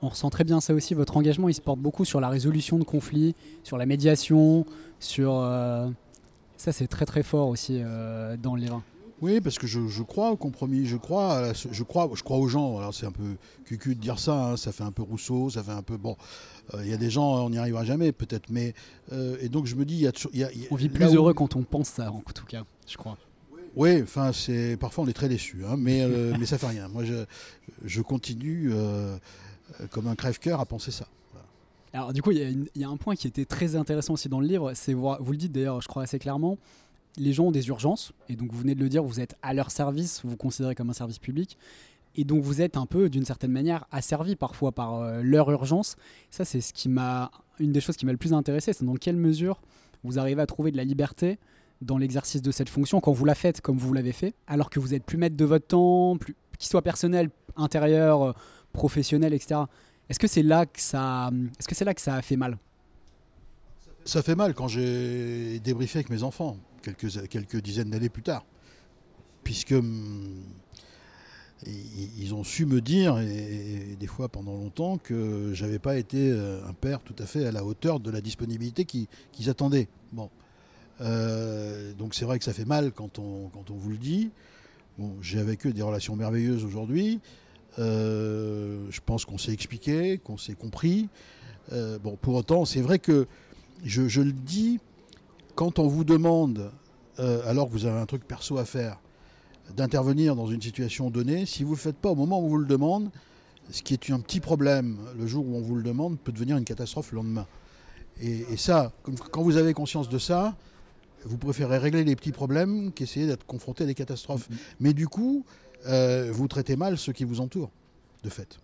On 0.00 0.08
ressent 0.08 0.30
très 0.30 0.44
bien 0.44 0.60
ça 0.60 0.74
aussi. 0.74 0.94
Votre 0.94 1.16
engagement, 1.16 1.48
il 1.48 1.54
se 1.54 1.60
porte 1.60 1.80
beaucoup 1.80 2.04
sur 2.04 2.20
la 2.20 2.28
résolution 2.28 2.78
de 2.78 2.84
conflits, 2.84 3.34
sur 3.64 3.78
la 3.78 3.86
médiation, 3.86 4.64
sur... 5.00 5.32
ça, 6.56 6.72
c'est 6.72 6.86
très 6.86 7.04
très 7.04 7.24
fort 7.24 7.48
aussi 7.48 7.80
dans 8.40 8.54
le 8.54 8.60
livre. 8.60 8.80
Oui, 9.20 9.40
parce 9.40 9.58
que 9.58 9.66
je, 9.66 10.02
crois 10.02 10.30
au 10.30 10.36
compromis, 10.36 10.86
je 10.86 10.96
crois, 10.96 11.52
je 11.52 11.82
crois, 11.82 12.08
je 12.14 12.22
crois 12.22 12.36
aux 12.36 12.46
gens. 12.46 12.78
Alors 12.78 12.94
c'est 12.94 13.06
un 13.06 13.12
peu 13.12 13.36
cucu 13.64 13.94
de 13.94 14.00
dire 14.00 14.18
ça, 14.18 14.50
hein, 14.50 14.56
ça 14.56 14.70
fait 14.70 14.84
un 14.84 14.92
peu 14.92 15.02
Rousseau, 15.02 15.50
ça 15.50 15.62
fait 15.62 15.72
un 15.72 15.82
peu 15.82 15.96
bon. 15.96 16.16
Euh, 16.74 16.84
il 16.84 16.90
y 16.90 16.94
a 16.94 16.96
des 16.96 17.10
gens, 17.10 17.44
on 17.44 17.50
n'y 17.50 17.58
arrivera 17.58 17.84
jamais 17.84 18.12
peut-être, 18.12 18.50
mais 18.50 18.74
euh, 19.12 19.36
et 19.40 19.48
donc 19.48 19.66
je 19.66 19.74
me 19.74 19.84
dis, 19.84 19.96
il 19.96 20.00
y 20.02 20.06
a, 20.06 20.12
y 20.34 20.44
a, 20.44 20.50
on 20.70 20.76
vit 20.76 20.88
plus 20.88 21.14
heureux 21.14 21.34
quand 21.34 21.56
on 21.56 21.62
pense 21.62 21.88
ça, 21.88 22.12
en 22.12 22.20
tout 22.20 22.46
cas, 22.46 22.64
je 22.86 22.96
crois. 22.96 23.18
Oui, 23.74 24.02
enfin 24.02 24.32
c'est 24.32 24.76
parfois 24.76 25.04
on 25.04 25.08
est 25.08 25.12
très 25.12 25.28
déçu, 25.28 25.64
hein, 25.66 25.76
mais 25.76 26.02
euh, 26.02 26.34
mais 26.40 26.46
ça 26.46 26.58
fait 26.58 26.68
rien. 26.68 26.88
Moi 26.88 27.04
je, 27.04 27.24
je 27.84 28.02
continue 28.02 28.70
euh, 28.72 29.16
comme 29.90 30.06
un 30.06 30.14
crève-cœur 30.14 30.60
à 30.60 30.66
penser 30.66 30.90
ça. 30.90 31.06
Alors 31.92 32.12
du 32.12 32.20
coup, 32.20 32.32
il 32.32 32.68
y, 32.74 32.80
y 32.80 32.84
a 32.84 32.88
un 32.88 32.96
point 32.98 33.16
qui 33.16 33.26
était 33.26 33.46
très 33.46 33.74
intéressant 33.74 34.12
aussi 34.12 34.28
dans 34.28 34.40
le 34.40 34.46
livre, 34.46 34.72
c'est 34.74 34.92
vous 34.92 35.16
le 35.30 35.36
dites 35.36 35.52
d'ailleurs, 35.52 35.80
je 35.80 35.88
crois 35.88 36.02
assez 36.02 36.18
clairement, 36.18 36.58
les 37.16 37.32
gens 37.32 37.46
ont 37.46 37.50
des 37.50 37.68
urgences, 37.68 38.12
et 38.28 38.36
donc 38.36 38.52
vous 38.52 38.58
venez 38.58 38.74
de 38.74 38.80
le 38.80 38.88
dire, 38.88 39.02
vous 39.02 39.20
êtes 39.20 39.36
à 39.42 39.54
leur 39.54 39.70
service, 39.70 40.20
vous 40.22 40.30
vous 40.30 40.36
considérez 40.36 40.74
comme 40.74 40.90
un 40.90 40.94
service 40.94 41.18
public, 41.18 41.56
et 42.14 42.24
donc 42.24 42.42
vous 42.42 42.60
êtes 42.60 42.76
un 42.76 42.86
peu, 42.86 43.08
d'une 43.08 43.24
certaine 43.24 43.52
manière, 43.52 43.86
asservi 43.90 44.36
parfois 44.36 44.72
par 44.72 44.96
euh, 44.96 45.22
leur 45.22 45.50
urgence. 45.50 45.96
Ça, 46.30 46.44
c'est 46.44 46.60
ce 46.60 46.72
qui 46.72 46.88
m'a, 46.88 47.30
une 47.58 47.72
des 47.72 47.80
choses 47.80 47.96
qui 47.96 48.06
m'a 48.06 48.12
le 48.12 48.18
plus 48.18 48.32
intéressé, 48.32 48.72
c'est 48.72 48.84
dans 48.84 48.94
quelle 48.94 49.16
mesure 49.16 49.60
vous 50.04 50.18
arrivez 50.18 50.42
à 50.42 50.46
trouver 50.46 50.70
de 50.70 50.76
la 50.76 50.84
liberté 50.84 51.38
dans 51.80 51.98
l'exercice 51.98 52.42
de 52.42 52.50
cette 52.50 52.68
fonction 52.68 53.00
quand 53.00 53.12
vous 53.12 53.24
la 53.24 53.34
faites 53.34 53.60
comme 53.60 53.78
vous 53.78 53.92
l'avez 53.92 54.12
fait, 54.12 54.34
alors 54.46 54.70
que 54.70 54.80
vous 54.80 54.94
êtes 54.94 55.04
plus 55.04 55.16
maître 55.16 55.36
de 55.36 55.44
votre 55.44 55.66
temps, 55.66 56.16
qu'il 56.58 56.68
soit 56.68 56.82
personnel, 56.82 57.30
intérieur, 57.56 58.22
euh, 58.22 58.32
professionnel, 58.72 59.32
etc. 59.32 59.62
Est-ce 60.08 60.18
que 60.18 60.26
c'est 60.26 60.42
là 60.42 60.66
que 60.66 60.80
ça, 60.80 61.30
est-ce 61.58 61.68
que 61.68 61.74
c'est 61.74 61.84
là 61.84 61.94
que 61.94 62.00
ça 62.00 62.20
fait 62.22 62.36
mal? 62.36 62.58
Ça 64.04 64.22
fait 64.22 64.34
mal 64.34 64.54
quand 64.54 64.68
j'ai 64.68 65.60
débriefé 65.60 65.98
avec 65.98 66.10
mes 66.10 66.22
enfants, 66.22 66.56
quelques, 66.82 67.28
quelques 67.28 67.60
dizaines 67.60 67.90
d'années 67.90 68.08
plus 68.08 68.22
tard. 68.22 68.44
Puisque 69.44 69.72
hum, 69.72 70.42
ils 71.66 72.34
ont 72.34 72.44
su 72.44 72.66
me 72.66 72.80
dire, 72.80 73.18
et, 73.18 73.96
des 73.98 74.06
fois 74.06 74.28
pendant 74.28 74.54
longtemps, 74.54 74.98
que 74.98 75.52
j'avais 75.54 75.78
pas 75.78 75.96
été 75.96 76.30
euh, 76.30 76.60
un 76.68 76.72
père 76.72 77.00
tout 77.00 77.16
à 77.18 77.26
fait 77.26 77.46
à 77.46 77.52
la 77.52 77.64
hauteur 77.64 78.00
de 78.00 78.10
la 78.10 78.20
disponibilité 78.20 78.84
qui- 78.84 79.08
qu'ils 79.32 79.50
attendaient. 79.50 79.88
Bon. 80.12 80.30
Euh, 81.00 81.92
donc 81.94 82.14
c'est 82.14 82.24
vrai 82.24 82.38
que 82.38 82.44
ça 82.44 82.52
fait 82.52 82.64
mal 82.64 82.92
quand 82.92 83.18
on, 83.18 83.48
quand 83.48 83.70
on 83.70 83.74
vous 83.74 83.90
le 83.90 83.96
dit. 83.96 84.30
Bon, 84.98 85.14
j'ai 85.20 85.38
avec 85.38 85.66
eux 85.66 85.72
des 85.72 85.82
relations 85.82 86.16
merveilleuses 86.16 86.64
aujourd'hui. 86.64 87.20
Euh, 87.78 88.84
je 88.90 89.00
pense 89.04 89.24
qu'on 89.24 89.38
s'est 89.38 89.52
expliqué, 89.52 90.18
qu'on 90.18 90.36
s'est 90.36 90.54
compris. 90.54 91.08
Bon, 92.02 92.16
pour 92.16 92.34
autant, 92.34 92.64
c'est 92.64 92.80
vrai 92.80 92.98
que 92.98 93.26
je 93.84 94.22
le 94.22 94.32
dis, 94.32 94.80
quand 95.58 95.80
on 95.80 95.88
vous 95.88 96.04
demande, 96.04 96.70
euh, 97.18 97.42
alors 97.44 97.66
que 97.66 97.72
vous 97.72 97.84
avez 97.84 97.98
un 97.98 98.06
truc 98.06 98.24
perso 98.24 98.58
à 98.58 98.64
faire, 98.64 99.00
d'intervenir 99.74 100.36
dans 100.36 100.46
une 100.46 100.62
situation 100.62 101.10
donnée, 101.10 101.46
si 101.46 101.64
vous 101.64 101.70
ne 101.70 101.74
le 101.74 101.80
faites 101.80 101.96
pas 101.96 102.10
au 102.10 102.14
moment 102.14 102.38
où 102.38 102.44
on 102.44 102.48
vous 102.48 102.58
le 102.58 102.64
demande, 102.64 103.10
ce 103.68 103.82
qui 103.82 103.94
est 103.94 104.10
un 104.12 104.20
petit 104.20 104.38
problème 104.38 104.98
le 105.18 105.26
jour 105.26 105.44
où 105.44 105.56
on 105.56 105.60
vous 105.60 105.74
le 105.74 105.82
demande 105.82 106.16
peut 106.16 106.30
devenir 106.30 106.56
une 106.58 106.64
catastrophe 106.64 107.10
le 107.10 107.16
lendemain. 107.16 107.44
Et, 108.20 108.46
et 108.52 108.56
ça, 108.56 108.92
quand 109.32 109.42
vous 109.42 109.56
avez 109.56 109.74
conscience 109.74 110.08
de 110.08 110.18
ça, 110.18 110.54
vous 111.24 111.38
préférez 111.38 111.78
régler 111.78 112.04
les 112.04 112.14
petits 112.14 112.30
problèmes 112.30 112.92
qu'essayer 112.92 113.26
d'être 113.26 113.44
confronté 113.44 113.82
à 113.82 113.88
des 113.88 113.96
catastrophes. 113.96 114.48
Mais 114.78 114.92
du 114.92 115.08
coup, 115.08 115.44
euh, 115.88 116.30
vous 116.32 116.46
traitez 116.46 116.76
mal 116.76 116.96
ceux 116.96 117.12
qui 117.12 117.24
vous 117.24 117.40
entourent, 117.40 117.72
de 118.22 118.30
fait. 118.30 118.60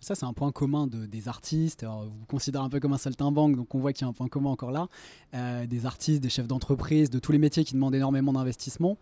Ça, 0.00 0.14
c'est 0.14 0.24
un 0.24 0.32
point 0.32 0.50
commun 0.50 0.86
de- 0.86 1.04
des 1.04 1.28
artistes. 1.28 1.82
Alors, 1.82 2.04
vous 2.04 2.10
vous 2.20 2.26
considérez 2.26 2.64
un 2.64 2.70
peu 2.70 2.80
comme 2.80 2.94
un 2.94 2.98
saltimbanque, 2.98 3.54
donc 3.56 3.74
on 3.74 3.78
voit 3.78 3.92
qu'il 3.92 4.02
y 4.02 4.06
a 4.06 4.08
un 4.08 4.14
point 4.14 4.28
commun 4.28 4.48
encore 4.50 4.70
là. 4.70 4.88
Euh, 5.34 5.66
des 5.66 5.84
artistes, 5.84 6.22
des 6.22 6.30
chefs 6.30 6.46
d'entreprise, 6.48 7.10
de 7.10 7.18
tous 7.18 7.32
les 7.32 7.38
métiers 7.38 7.64
qui 7.64 7.74
demandent 7.74 7.94
énormément 7.94 8.32
d'investissement. 8.32 8.96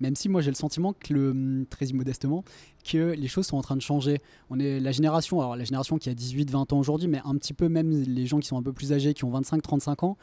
Même 0.00 0.14
si 0.14 0.28
moi 0.28 0.42
j'ai 0.42 0.50
le 0.50 0.56
sentiment 0.56 0.92
que, 0.92 1.14
le, 1.14 1.64
très 1.70 1.86
immodestement, 1.86 2.44
que 2.84 3.12
les 3.12 3.28
choses 3.28 3.46
sont 3.46 3.56
en 3.56 3.62
train 3.62 3.76
de 3.76 3.82
changer. 3.82 4.20
On 4.50 4.58
est 4.58 4.78
la 4.80 4.92
génération, 4.92 5.40
alors 5.40 5.56
la 5.56 5.64
génération 5.64 5.96
qui 5.96 6.10
a 6.10 6.14
18-20 6.14 6.74
ans 6.74 6.78
aujourd'hui, 6.78 7.08
mais 7.08 7.20
un 7.24 7.36
petit 7.36 7.54
peu 7.54 7.68
même 7.68 7.90
les 7.90 8.26
gens 8.26 8.38
qui 8.38 8.48
sont 8.48 8.58
un 8.58 8.62
peu 8.62 8.72
plus 8.72 8.92
âgés, 8.92 9.14
qui 9.14 9.24
ont 9.24 9.30
25-35 9.30 10.04
ans, 10.04 10.18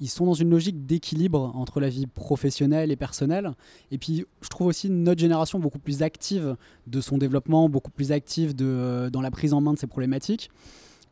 ils 0.00 0.08
sont 0.08 0.26
dans 0.26 0.34
une 0.34 0.50
logique 0.50 0.86
d'équilibre 0.86 1.52
entre 1.54 1.80
la 1.80 1.88
vie 1.88 2.06
professionnelle 2.06 2.90
et 2.90 2.96
personnelle. 2.96 3.52
Et 3.90 3.98
puis, 3.98 4.24
je 4.40 4.48
trouve 4.48 4.68
aussi 4.68 4.90
notre 4.90 5.20
génération 5.20 5.58
beaucoup 5.58 5.78
plus 5.78 6.02
active 6.02 6.56
de 6.86 7.00
son 7.00 7.18
développement, 7.18 7.68
beaucoup 7.68 7.90
plus 7.90 8.12
active 8.12 8.54
de, 8.54 9.10
dans 9.12 9.20
la 9.20 9.30
prise 9.30 9.52
en 9.52 9.60
main 9.60 9.74
de 9.74 9.78
ces 9.78 9.86
problématiques. 9.86 10.50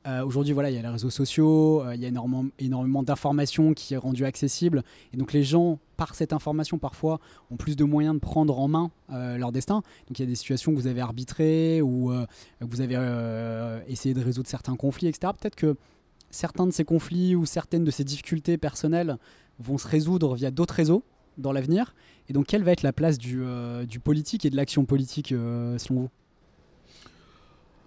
Euh, 0.06 0.24
Aujourd'hui, 0.24 0.54
voilà, 0.54 0.70
il 0.70 0.76
y 0.76 0.78
a 0.78 0.82
les 0.82 0.88
réseaux 0.88 1.10
sociaux, 1.10 1.82
euh, 1.82 1.94
il 1.94 2.00
y 2.00 2.04
a 2.04 2.08
énormément, 2.08 2.46
énormément 2.58 3.02
d'informations 3.02 3.74
qui 3.74 3.94
est 3.94 3.98
rendue 3.98 4.24
accessible. 4.24 4.82
Et 5.12 5.16
donc, 5.16 5.32
les 5.32 5.42
gens, 5.42 5.78
par 5.98 6.14
cette 6.14 6.32
information, 6.32 6.78
parfois, 6.78 7.20
ont 7.50 7.56
plus 7.56 7.76
de 7.76 7.84
moyens 7.84 8.14
de 8.14 8.20
prendre 8.20 8.58
en 8.58 8.68
main 8.68 8.90
euh, 9.12 9.36
leur 9.36 9.52
destin. 9.52 9.82
Donc, 10.06 10.18
il 10.18 10.20
y 10.20 10.22
a 10.22 10.26
des 10.26 10.36
situations 10.36 10.72
que 10.72 10.76
vous 10.78 10.86
avez 10.86 11.00
arbitrées 11.00 11.82
ou 11.82 12.10
euh, 12.12 12.24
que 12.60 12.66
vous 12.66 12.80
avez 12.80 12.94
euh, 12.96 13.80
essayé 13.88 14.14
de 14.14 14.22
résoudre 14.22 14.48
certains 14.48 14.76
conflits, 14.76 15.08
etc. 15.08 15.32
Peut-être 15.38 15.56
que 15.56 15.76
certains 16.30 16.66
de 16.66 16.72
ces 16.72 16.84
conflits 16.84 17.34
ou 17.34 17.46
certaines 17.46 17.84
de 17.84 17.90
ces 17.90 18.04
difficultés 18.04 18.58
personnelles 18.58 19.16
vont 19.58 19.78
se 19.78 19.88
résoudre 19.88 20.34
via 20.36 20.50
d'autres 20.50 20.74
réseaux 20.74 21.02
dans 21.38 21.52
l'avenir. 21.52 21.94
Et 22.28 22.32
donc, 22.32 22.46
quelle 22.46 22.62
va 22.64 22.72
être 22.72 22.82
la 22.82 22.92
place 22.92 23.16
du, 23.18 23.40
euh, 23.42 23.84
du 23.86 24.00
politique 24.00 24.44
et 24.44 24.50
de 24.50 24.56
l'action 24.56 24.84
politique, 24.84 25.32
euh, 25.32 25.78
selon 25.78 26.00
vous? 26.02 26.10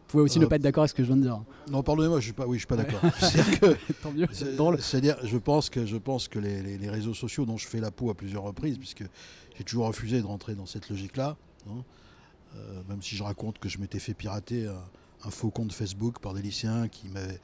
Vous 0.08 0.17
pouvez 0.17 0.23
aussi 0.23 0.39
Euh, 0.39 0.41
ne 0.41 0.45
pas 0.47 0.58
être 0.58 0.62
d'accord 0.62 0.82
avec 0.84 0.89
ce 0.89 0.95
que 0.95 1.04
je 1.04 1.08
viens 1.08 1.15
de 1.17 1.21
dire. 1.21 1.41
Non, 1.69 1.84
pardonnez-moi, 1.84 2.19
je 2.19 2.25
suis 2.25 2.34
pas, 2.34 2.45
oui, 2.45 2.58
je 2.58 2.62
suis 2.62 2.67
pas 2.67 2.75
d'accord. 2.75 2.99
C'est-à-dire 3.19 3.60
que 3.60 3.93
Tant 4.04 4.12
mieux, 4.12 4.27
C'est- 4.32 4.45
c'est 4.45 4.56
drôle. 4.56 4.82
C'est-à-dire, 4.82 5.15
je 5.23 5.38
pense 5.38 5.69
que, 5.69 5.86
je 5.86 5.95
pense 5.97 6.27
que 6.27 6.39
les, 6.39 6.62
les- 6.62 6.77
les 6.77 6.89
réseaux 6.89 7.13
sociaux 7.13 7.45
dont 7.45 7.58
je 7.58 7.65
fais 7.67 7.80
la 7.80 7.91
peau 7.91 8.10
à 8.10 8.13
plusieurs 8.13 8.43
reprises, 8.43 8.77
puisque 8.77 9.04
j'ai 9.58 9.63
toujours 9.63 9.88
refusé 9.88 10.19
de 10.21 10.25
rentrer 10.25 10.56
dans 10.56 10.65
cette 10.65 10.89
logique-là, 10.89 11.38
hein, 11.69 11.84
euh, 12.58 12.82
même 12.89 13.01
si 13.01 13.15
je 13.15 13.23
raconte 13.23 13.60
que 13.60 13.69
je 13.69 13.77
m'étais 13.77 13.99
fait 13.99 14.13
pirater 14.13 14.67
un, 14.67 14.84
un 15.23 15.30
faux 15.30 15.49
compte 15.49 15.71
Facebook 15.71 16.19
par 16.19 16.34
des 16.34 16.41
lycéens 16.41 16.88
qui 16.89 17.08
m'avaient. 17.08 17.39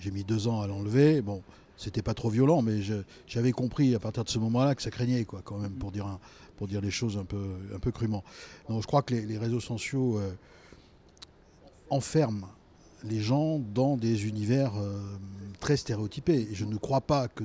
J'ai 0.00 0.10
mis 0.10 0.24
deux 0.24 0.48
ans 0.48 0.60
à 0.60 0.66
l'enlever. 0.66 1.20
Bon, 1.22 1.42
c'était 1.76 2.02
pas 2.02 2.14
trop 2.14 2.28
violent, 2.28 2.60
mais 2.62 2.80
j'avais 3.26 3.52
compris 3.52 3.94
à 3.94 3.98
partir 3.98 4.24
de 4.24 4.28
ce 4.28 4.38
moment-là 4.38 4.74
que 4.74 4.82
ça 4.82 4.90
craignait, 4.90 5.24
quoi, 5.24 5.42
quand 5.44 5.58
même, 5.58 5.72
pour 5.72 5.92
dire, 5.92 6.18
pour 6.56 6.66
dire 6.66 6.80
les 6.80 6.90
choses 6.90 7.16
un 7.16 7.24
peu, 7.24 7.54
un 7.74 7.78
peu 7.78 7.92
crûment. 7.92 8.24
Donc, 8.68 8.82
je 8.82 8.86
crois 8.86 9.02
que 9.02 9.14
les, 9.14 9.38
réseaux 9.38 9.60
sociaux 9.60 10.18
euh, 10.18 10.32
enferment 11.88 12.48
les 13.04 13.20
gens 13.20 13.60
dans 13.60 13.96
des 13.96 14.26
univers 14.26 14.72
euh, 14.76 15.00
très 15.60 15.76
stéréotypés. 15.76 16.48
Je 16.52 16.64
ne 16.64 16.76
crois 16.76 17.00
pas 17.00 17.28
que 17.28 17.44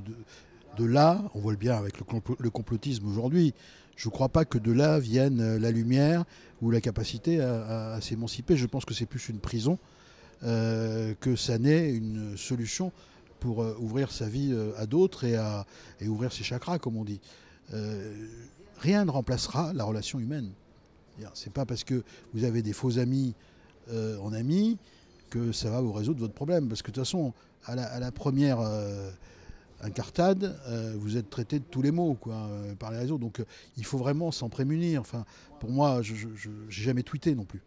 de, 0.78 0.86
là, 0.86 1.24
on 1.36 1.40
voit 1.40 1.52
le 1.52 1.60
bien 1.60 1.78
avec 1.78 2.00
le, 2.00 2.06
complo- 2.06 2.36
le 2.40 2.50
complotisme 2.50 3.08
aujourd'hui, 3.08 3.54
je 3.96 4.08
ne 4.08 4.12
crois 4.12 4.30
pas 4.30 4.46
que 4.46 4.58
de 4.58 4.72
là 4.72 5.00
vienne 5.00 5.42
euh, 5.42 5.60
la 5.60 5.70
lumière 5.70 6.26
ou 6.64 6.72
la 6.72 6.82
capacité 6.82 7.40
à 7.42 8.00
s'émanciper. 8.02 8.56
Je 8.56 8.66
pense 8.66 8.86
que 8.86 8.94
c'est 8.94 9.06
plus 9.06 9.30
une 9.30 9.40
prison 9.40 9.78
euh, 10.46 11.14
que 11.22 11.38
ça 11.38 11.58
n'est 11.58 11.90
une 11.90 12.36
solution 12.36 12.92
pour 13.40 13.64
euh, 13.64 13.78
ouvrir 13.80 14.12
sa 14.12 14.28
vie 14.28 14.52
euh, 14.52 14.74
à 14.78 14.86
d'autres 14.86 15.24
et, 15.24 15.40
et 16.02 16.08
ouvrir 16.08 16.34
ses 16.34 16.44
chakras, 16.44 16.80
comme 16.80 16.98
on 16.98 17.06
dit. 17.06 17.22
Rien 18.80 19.06
ne 19.06 19.12
remplacera 19.12 19.72
la 19.74 19.86
relation 19.86 20.20
humaine. 20.20 20.52
C'est 21.34 21.54
pas 21.54 21.66
parce 21.66 21.84
que 21.84 22.04
vous 22.34 22.44
avez 22.44 22.62
des 22.62 22.74
faux 22.74 23.00
amis 23.00 23.34
en 23.90 24.34
amis 24.34 24.78
que 25.30 25.52
ça 25.52 25.70
va 25.70 25.80
vous 25.80 25.94
résoudre 25.94 26.20
votre 26.20 26.34
problème. 26.34 26.68
Parce 26.68 26.82
que 26.82 26.92
de 26.92 26.96
toute 26.96 27.06
façon, 27.06 27.34
à 27.66 27.76
la, 27.76 28.12
première 28.12 28.60
incartade, 29.82 30.60
vous 30.98 31.16
êtes 31.16 31.30
traité 31.30 31.60
de 31.60 31.64
tous 31.64 31.82
les 31.82 31.92
mots 31.92 32.16
quoi, 32.16 32.50
par 32.78 32.92
les 32.92 32.98
réseaux. 32.98 33.18
Donc 33.18 33.42
il 33.78 33.86
faut 33.86 33.98
vraiment 33.98 34.32
s'en 34.32 34.50
prémunir. 34.50 35.00
Enfin, 35.02 35.26
pour 35.60 35.72
moi, 35.72 36.02
je 36.02 36.14
n'ai 36.14 36.32
jamais 36.70 37.04
tweeté 37.04 37.34
non 37.34 37.46
plus. 37.46 37.62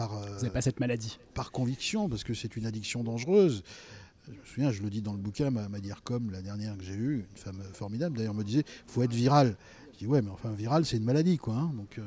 Par, 0.00 0.16
euh, 0.16 0.26
Vous 0.28 0.34
n'avez 0.36 0.50
pas 0.50 0.62
cette 0.62 0.80
maladie. 0.80 1.18
par 1.34 1.52
conviction, 1.52 2.08
parce 2.08 2.24
que 2.24 2.32
c'est 2.32 2.56
une 2.56 2.64
addiction 2.64 3.04
dangereuse. 3.04 3.62
Je 4.26 4.32
me 4.32 4.44
souviens, 4.46 4.70
je 4.72 4.82
le 4.82 4.88
dis 4.88 5.02
dans 5.02 5.12
le 5.12 5.18
bouquin, 5.18 5.50
ma, 5.50 5.68
ma 5.68 5.78
comme 6.04 6.30
la 6.30 6.40
dernière 6.40 6.76
que 6.78 6.84
j'ai 6.84 6.94
eue, 6.94 7.26
une 7.30 7.36
femme 7.36 7.60
formidable 7.74 8.16
d'ailleurs, 8.16 8.32
me 8.34 8.44
disait 8.44 8.64
faut 8.86 9.02
être 9.02 9.12
viral. 9.12 9.56
Je 9.92 9.98
dis 9.98 10.06
ouais, 10.06 10.22
mais 10.22 10.30
enfin, 10.30 10.52
viral, 10.52 10.86
c'est 10.86 10.96
une 10.96 11.04
maladie, 11.04 11.36
quoi. 11.36 11.54
hein. 11.54 11.72
donc, 11.76 11.98
euh, 11.98 12.02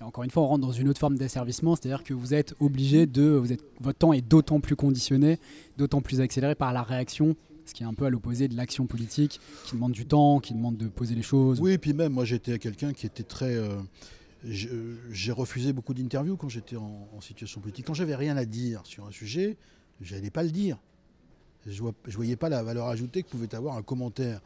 Et 0.00 0.04
encore 0.04 0.24
une 0.24 0.30
fois, 0.30 0.42
on 0.44 0.46
rentre 0.46 0.66
dans 0.66 0.72
une 0.72 0.88
autre 0.88 1.00
forme 1.00 1.18
d'asservissement, 1.18 1.76
c'est-à-dire 1.76 2.02
que 2.02 2.14
vous 2.14 2.32
êtes 2.32 2.54
obligé 2.60 3.04
de. 3.06 3.24
Vous 3.24 3.52
êtes, 3.52 3.62
votre 3.80 3.98
temps 3.98 4.14
est 4.14 4.22
d'autant 4.22 4.60
plus 4.60 4.76
conditionné, 4.76 5.38
d'autant 5.76 6.00
plus 6.00 6.22
accéléré 6.22 6.54
par 6.54 6.72
la 6.72 6.82
réaction, 6.82 7.36
ce 7.66 7.74
qui 7.74 7.82
est 7.82 7.86
un 7.86 7.94
peu 7.94 8.06
à 8.06 8.10
l'opposé 8.10 8.48
de 8.48 8.56
l'action 8.56 8.86
politique, 8.86 9.38
qui 9.66 9.74
demande 9.74 9.92
du 9.92 10.06
temps, 10.06 10.38
qui 10.40 10.54
demande 10.54 10.78
de 10.78 10.88
poser 10.88 11.14
les 11.14 11.22
choses. 11.22 11.60
Oui, 11.60 11.72
et 11.72 11.78
puis 11.78 11.92
même, 11.92 12.12
moi, 12.12 12.24
j'étais 12.24 12.58
quelqu'un 12.58 12.92
qui 12.94 13.04
était 13.04 13.22
très. 13.24 13.54
euh, 13.54 13.76
j'ai 14.44 14.70
euh, 14.70 15.34
refusé 15.34 15.72
beaucoup 15.72 15.94
d'interviews 15.94 16.36
quand 16.36 16.48
j'étais 16.48 16.76
en, 16.76 17.20
situation 17.20 17.60
politique. 17.60 17.86
Quand 17.86 17.94
j'avais 17.94 18.16
rien 18.16 18.36
à 18.36 18.44
dire 18.44 18.82
sur 18.84 19.06
un 19.06 19.10
sujet, 19.10 19.56
j'allais 20.00 20.30
pas 20.30 20.42
le 20.42 20.50
dire. 20.50 20.78
Je 21.66 21.82
ne 21.82 21.92
voyais 22.08 22.36
pas 22.36 22.48
la 22.48 22.62
valeur 22.62 22.88
ajoutée 22.88 23.22
que 23.22 23.28
pouvait 23.28 23.54
avoir 23.54 23.76
un 23.76 23.82
commentaire 23.82 24.40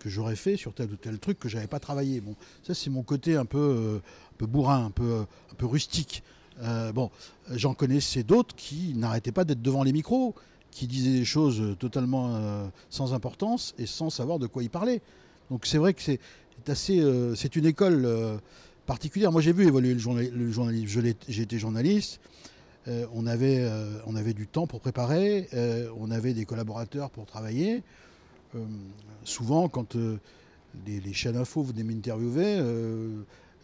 que 0.00 0.08
j'aurais 0.08 0.36
fait 0.36 0.56
sur 0.56 0.74
tel 0.74 0.90
ou 0.90 0.96
tel 0.96 1.18
truc 1.18 1.38
que 1.38 1.48
j'avais 1.48 1.68
pas 1.68 1.78
travaillé. 1.78 2.20
Bon, 2.20 2.34
ça 2.62 2.74
c'est 2.74 2.90
mon 2.90 3.02
côté 3.02 3.36
un 3.36 3.44
peu, 3.44 3.58
euh, 3.58 3.96
un 3.98 4.36
peu 4.38 4.46
bourrin, 4.46 4.86
un 4.86 4.90
peu, 4.90 5.24
un 5.52 5.54
peu 5.54 5.66
rustique. 5.66 6.22
Euh, 6.62 6.92
bon, 6.92 7.10
j'en 7.50 7.74
connaissais 7.74 8.22
d'autres 8.22 8.54
qui 8.54 8.94
n'arrêtaient 8.94 9.32
pas 9.32 9.44
d'être 9.44 9.62
devant 9.62 9.84
les 9.84 9.92
micros, 9.92 10.34
qui 10.74 10.88
disaient 10.88 11.18
des 11.20 11.24
choses 11.24 11.76
totalement 11.78 12.34
euh, 12.34 12.66
sans 12.90 13.14
importance 13.14 13.74
et 13.78 13.86
sans 13.86 14.10
savoir 14.10 14.40
de 14.40 14.48
quoi 14.48 14.62
ils 14.64 14.70
parlaient. 14.70 15.00
Donc 15.50 15.66
c'est 15.66 15.78
vrai 15.78 15.94
que 15.94 16.02
c'est 16.02 16.18
assez, 16.66 17.00
euh, 17.00 17.34
c'est 17.34 17.56
une 17.56 17.66
école 17.66 18.04
euh, 18.04 18.36
particulière. 18.86 19.32
Moi 19.32 19.40
j'ai 19.40 19.52
vu 19.52 19.66
évoluer 19.66 19.92
le, 19.94 19.98
journal- 19.98 20.30
le 20.30 20.50
journalisme. 20.50 21.14
J'ai 21.28 21.42
été 21.42 21.58
journaliste. 21.58 22.20
Euh, 22.86 23.06
on, 23.14 23.26
avait, 23.26 23.60
euh, 23.60 23.98
on 24.06 24.14
avait 24.14 24.34
du 24.34 24.46
temps 24.46 24.66
pour 24.66 24.80
préparer, 24.80 25.48
euh, 25.54 25.88
on 25.98 26.10
avait 26.10 26.34
des 26.34 26.44
collaborateurs 26.44 27.10
pour 27.10 27.24
travailler. 27.26 27.82
Souvent, 29.24 29.68
quand 29.68 29.96
les, 30.86 31.12
chaînes 31.12 31.36
info 31.36 31.62
venaient 31.64 31.82
m'interviewer, 31.82 32.58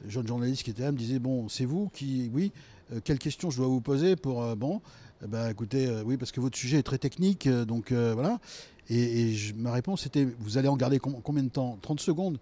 jeune 0.09 0.27
journaliste 0.27 0.65
qui 0.65 0.71
était 0.71 0.83
là 0.83 0.91
me 0.91 0.97
disait 0.99 1.21
Bon, 1.21 1.49
c'est 1.49 1.65
vous 1.65 1.89
qui. 1.93 2.29
Oui, 2.35 2.51
euh, 2.93 3.01
quelle 3.05 3.21
question 3.21 3.51
je 3.51 3.59
dois 3.59 3.69
vous 3.69 3.81
poser 3.81 4.17
pour. 4.17 4.57
bon. 4.57 4.81
Ben, 5.29 5.49
écoutez, 5.51 5.87
oui, 6.07 6.17
parce 6.17 6.33
que 6.33 6.41
votre 6.41 6.57
sujet 6.57 6.79
est 6.79 6.83
très 6.83 6.99
technique, 6.99 7.47
donc 7.47 7.93
voilà. 7.93 8.41
Et, 8.89 9.37
ma 9.55 9.71
réponse 9.71 10.07
était, 10.07 10.27
vous 10.41 10.57
allez 10.59 10.67
en 10.69 10.77
garder 10.77 10.99
com- 10.99 11.21
combien 11.23 11.45
de 11.45 11.51
temps? 11.51 11.79
30 11.83 12.01
secondes? 12.01 12.39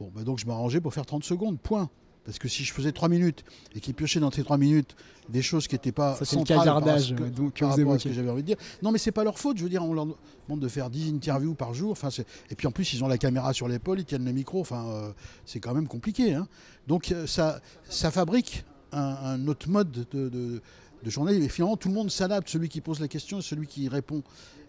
Bon, 0.00 0.10
ben 0.14 0.24
donc 0.24 0.38
je 0.38 0.46
m'arrangeais 0.46 0.80
pour 0.80 0.92
faire 0.94 1.06
30 1.06 1.24
secondes, 1.24 1.58
point. 1.60 1.88
Parce 2.24 2.38
que 2.38 2.46
si 2.46 2.62
je 2.62 2.72
faisais 2.72 2.92
3 2.92 3.08
minutes 3.08 3.42
et 3.74 3.80
qu'il 3.80 3.94
piochait 3.94 4.20
dans 4.20 4.30
ces 4.30 4.44
3 4.44 4.56
minutes 4.56 4.94
des 5.28 5.42
choses 5.42 5.66
qui 5.66 5.74
n'étaient 5.74 5.90
pas 5.90 6.14
Ça, 6.14 6.24
c'est 6.24 6.36
le 6.36 6.40
centrales 6.46 6.58
par 6.84 7.00
ce 7.00 7.14
que- 7.14 7.22
donc, 7.24 7.54
que 7.54 7.60
par 7.60 7.70
vous 7.70 7.76
rapport 7.80 7.94
à 7.94 7.98
ce 7.98 8.04
que 8.08 8.14
j'avais 8.14 8.30
envie 8.30 8.42
de 8.42 8.46
dire. 8.46 8.56
Non, 8.80 8.92
mais 8.92 8.98
c'est 8.98 9.10
pas 9.10 9.24
leur 9.24 9.40
faute. 9.40 9.58
Je 9.58 9.64
veux 9.64 9.68
dire, 9.68 9.82
on 9.84 9.92
leur 9.92 10.06
demande 10.06 10.60
de 10.60 10.68
faire 10.68 10.88
10 10.88 11.12
interviews 11.12 11.54
par 11.54 11.74
jour. 11.74 11.90
Enfin, 11.90 12.10
et 12.48 12.54
puis 12.54 12.68
en 12.68 12.70
plus, 12.70 12.92
ils 12.92 13.02
ont 13.02 13.08
la 13.08 13.18
caméra 13.18 13.52
sur 13.52 13.66
l'épaule, 13.66 13.98
ils 13.98 14.04
tiennent 14.04 14.24
le 14.24 14.30
micro. 14.30 14.60
Enfin, 14.60 14.86
euh, 14.86 15.12
c'est 15.46 15.58
quand 15.58 15.74
même 15.74 15.88
compliqué. 15.88 16.32
hein. 16.34 16.46
Donc 16.86 17.10
euh, 17.10 17.26
ça, 17.26 17.60
ça 17.88 18.12
fabrique 18.12 18.64
un, 18.92 19.00
un 19.00 19.48
autre 19.48 19.68
mode 19.68 19.90
de, 20.12 20.28
de, 20.28 20.62
de 21.02 21.10
journée. 21.10 21.34
Et 21.34 21.48
finalement, 21.48 21.76
tout 21.76 21.88
le 21.88 21.94
monde 21.94 22.08
s'adapte. 22.12 22.48
Celui 22.48 22.68
qui 22.68 22.80
pose 22.80 23.00
la 23.00 23.08
question 23.08 23.40
et 23.40 23.42
celui 23.42 23.66
qui 23.66 23.88
répond. 23.88 24.22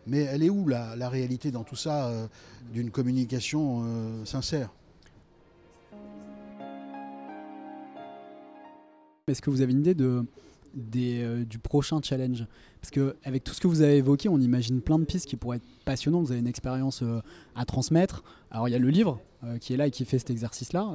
Mais 0.08 0.22
elle 0.22 0.42
est 0.42 0.50
où 0.50 0.68
la, 0.68 0.96
la 0.96 1.08
réalité 1.08 1.52
dans 1.52 1.64
tout 1.64 1.76
ça 1.76 2.08
euh, 2.08 2.26
d'une 2.74 2.90
communication 2.90 3.84
euh, 3.86 4.26
sincère? 4.26 4.72
Est-ce 9.30 9.42
que 9.42 9.50
vous 9.50 9.62
avez 9.62 9.72
une 9.72 9.80
idée 9.80 9.94
de, 9.94 10.26
des, 10.74 11.24
euh, 11.24 11.46
du 11.46 11.58
prochain 11.58 12.02
challenge? 12.04 12.46
Parce 12.82 12.92
que 12.92 13.16
avec 13.24 13.46
tout 13.46 13.54
ce 13.54 13.62
que 13.62 13.68
vous 13.68 13.80
avez 13.82 13.96
évoqué, 13.96 14.28
on 14.28 14.38
imagine 14.38 14.82
plein 14.82 15.00
de 15.00 15.06
pistes 15.06 15.28
qui 15.28 15.38
pourraient 15.38 15.58
être 15.58 15.84
passionnantes. 15.86 16.26
Vous 16.26 16.32
avez 16.34 16.42
une 16.42 16.48
expérience 16.48 17.04
euh, 17.04 17.22
à 17.56 17.64
transmettre. 17.64 18.26
Alors 18.52 18.68
il 18.68 18.72
y 18.72 18.76
a 18.76 18.80
le 18.80 18.90
livre 18.90 19.22
euh, 19.46 19.58
qui 19.60 19.74
est 19.74 19.78
là 19.78 19.88
et 19.88 19.92
qui 19.92 20.04
fait 20.04 20.20
cet 20.20 20.30
exercice-là. 20.30 20.94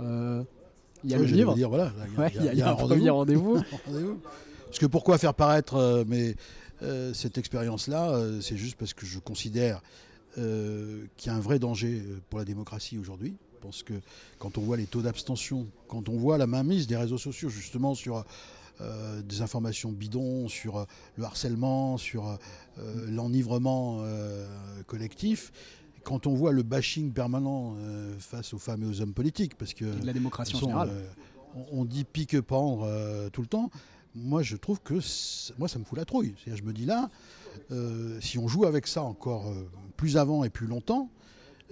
Il 1.05 1.11
y 1.11 1.15
a 1.15 1.17
Ouais, 1.17 1.25
le 1.27 1.33
livre. 1.33 1.55
dire, 1.55 1.71
voilà, 1.71 1.91
Ouais, 2.19 2.31
il 2.35 2.45
y 2.45 2.49
a, 2.49 2.53
il 2.53 2.59
y 2.59 2.63
a 2.63 2.71
un 2.71 2.75
premier 2.75 3.09
rendez-vous. 3.11 3.63
Parce 4.67 4.79
que 4.79 4.85
pourquoi 4.85 5.17
faire 5.17 5.33
paraître 5.33 6.05
mais, 6.07 6.37
cette 7.15 7.39
expérience-là 7.39 8.21
C'est 8.43 8.59
juste 8.59 8.77
parce 8.77 8.93
que 8.93 9.07
je 9.07 9.21
considère 9.21 9.81
qu'il 10.35 10.43
y 10.45 11.31
a 11.31 11.35
un 11.35 11.41
vrai 11.41 11.59
danger 11.59 12.03
pour 12.29 12.39
la 12.41 12.45
démocratie 12.45 12.99
aujourd'hui. 12.99 13.37
Je 13.59 13.67
pense 13.67 13.83
que 13.83 13.95
quand 14.39 14.57
on 14.57 14.61
voit 14.61 14.77
les 14.77 14.87
taux 14.87 15.03
d'abstention, 15.03 15.67
quand 15.89 16.09
on 16.09 16.17
voit 16.17 16.39
la 16.39 16.47
mainmise 16.47 16.87
des 16.87 16.97
réseaux 16.97 17.19
sociaux 17.19 17.49
justement 17.49 17.97
sur 17.97 18.25
euh, 18.81 19.21
des 19.23 19.43
informations 19.43 19.91
bidons, 19.91 20.47
sur 20.47 20.77
euh, 20.77 20.85
le 21.17 21.25
harcèlement, 21.25 21.99
sur 21.99 22.29
euh, 22.29 22.37
l'enivrement 23.09 24.05
collectif, 24.87 25.51
quand 26.05 26.29
on 26.29 26.35
voit 26.35 26.53
le 26.53 26.63
bashing 26.63 27.13
permanent 27.13 27.75
face 28.21 28.55
aux 28.55 28.59
femmes 28.59 28.85
et 28.85 28.87
aux 28.87 29.01
hommes 29.01 29.13
politiques, 29.13 29.57
parce 29.57 29.75
que 29.75 29.85
Et 29.85 30.01
de 30.01 30.07
la 30.07 30.13
démocratie 30.13 30.55
en 30.55 30.61
général. 30.61 30.91
on, 31.73 31.85
dit 31.85 32.05
pique-pendre 32.05 32.89
tout 33.33 33.43
le 33.43 33.49
temps. 33.49 33.71
Moi, 34.15 34.43
je 34.43 34.57
trouve 34.57 34.81
que 34.81 34.95
moi, 35.59 35.67
ça 35.67 35.81
me 35.81 35.85
fout 35.85 35.99
la 35.99 36.05
trouille. 36.05 36.35
C'est-à-dire, 36.37 36.63
je 36.63 36.69
me 36.69 36.73
dis 36.73 36.87
là, 36.87 37.11
si 38.21 38.39
on 38.39 38.47
joue 38.47 38.65
avec 38.65 38.87
ça 38.87 39.03
encore 39.03 39.53
plus 39.97 40.17
avant 40.17 40.45
et 40.45 40.51
plus 40.51 40.69
longtemps, 40.69 41.11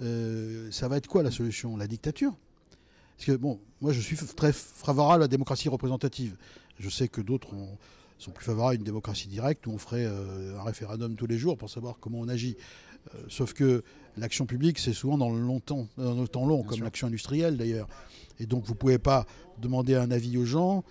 euh, 0.01 0.69
ça 0.71 0.87
va 0.87 0.97
être 0.97 1.07
quoi 1.07 1.23
la 1.23 1.31
solution? 1.31 1.77
La 1.77 1.87
dictature? 1.87 2.33
Parce 3.17 3.25
que, 3.27 3.31
bon, 3.35 3.59
moi, 3.81 3.93
je 3.93 3.99
suis 3.99 4.15
très 4.35 4.53
favorable 4.53 5.23
à 5.23 5.25
la 5.25 5.27
démocratie 5.27 5.69
représentative. 5.69 6.35
Je 6.79 6.89
sais 6.89 7.07
que 7.07 7.21
d'autres 7.21 7.53
ont- 7.53 7.77
sont 8.19 8.31
plus 8.31 8.45
favorables 8.45 8.73
à 8.73 8.75
une 8.75 8.83
démocratie 8.83 9.27
directe 9.27 9.65
où 9.67 9.71
on 9.71 9.77
ferait 9.77 10.05
euh, 10.05 10.59
un 10.59 10.63
référendum 10.63 11.15
tous 11.15 11.25
les 11.27 11.37
jours 11.37 11.57
pour 11.57 11.69
savoir 11.69 11.97
comment 11.99 12.19
on 12.19 12.27
agit. 12.27 12.57
Euh, 13.15 13.19
sauf 13.27 13.53
que 13.53 13.83
l'action 14.17 14.45
publique, 14.45 14.79
c'est 14.79 14.93
souvent 14.93 15.17
dans 15.17 15.31
le, 15.31 15.39
long 15.39 15.59
temps, 15.59 15.87
dans 15.97 16.21
le 16.21 16.27
temps 16.27 16.45
long, 16.45 16.59
Bien 16.61 16.67
comme 16.69 16.83
l'action 16.83 17.07
industrielle 17.07 17.57
d'ailleurs. 17.57 17.87
Et 18.39 18.45
donc, 18.45 18.65
vous 18.65 18.73
ne 18.73 18.77
pouvez 18.77 18.99
pas 18.99 19.25
demander 19.59 19.95
un 19.95 20.11
avis 20.11 20.37
aux 20.37 20.45
gens 20.45 20.83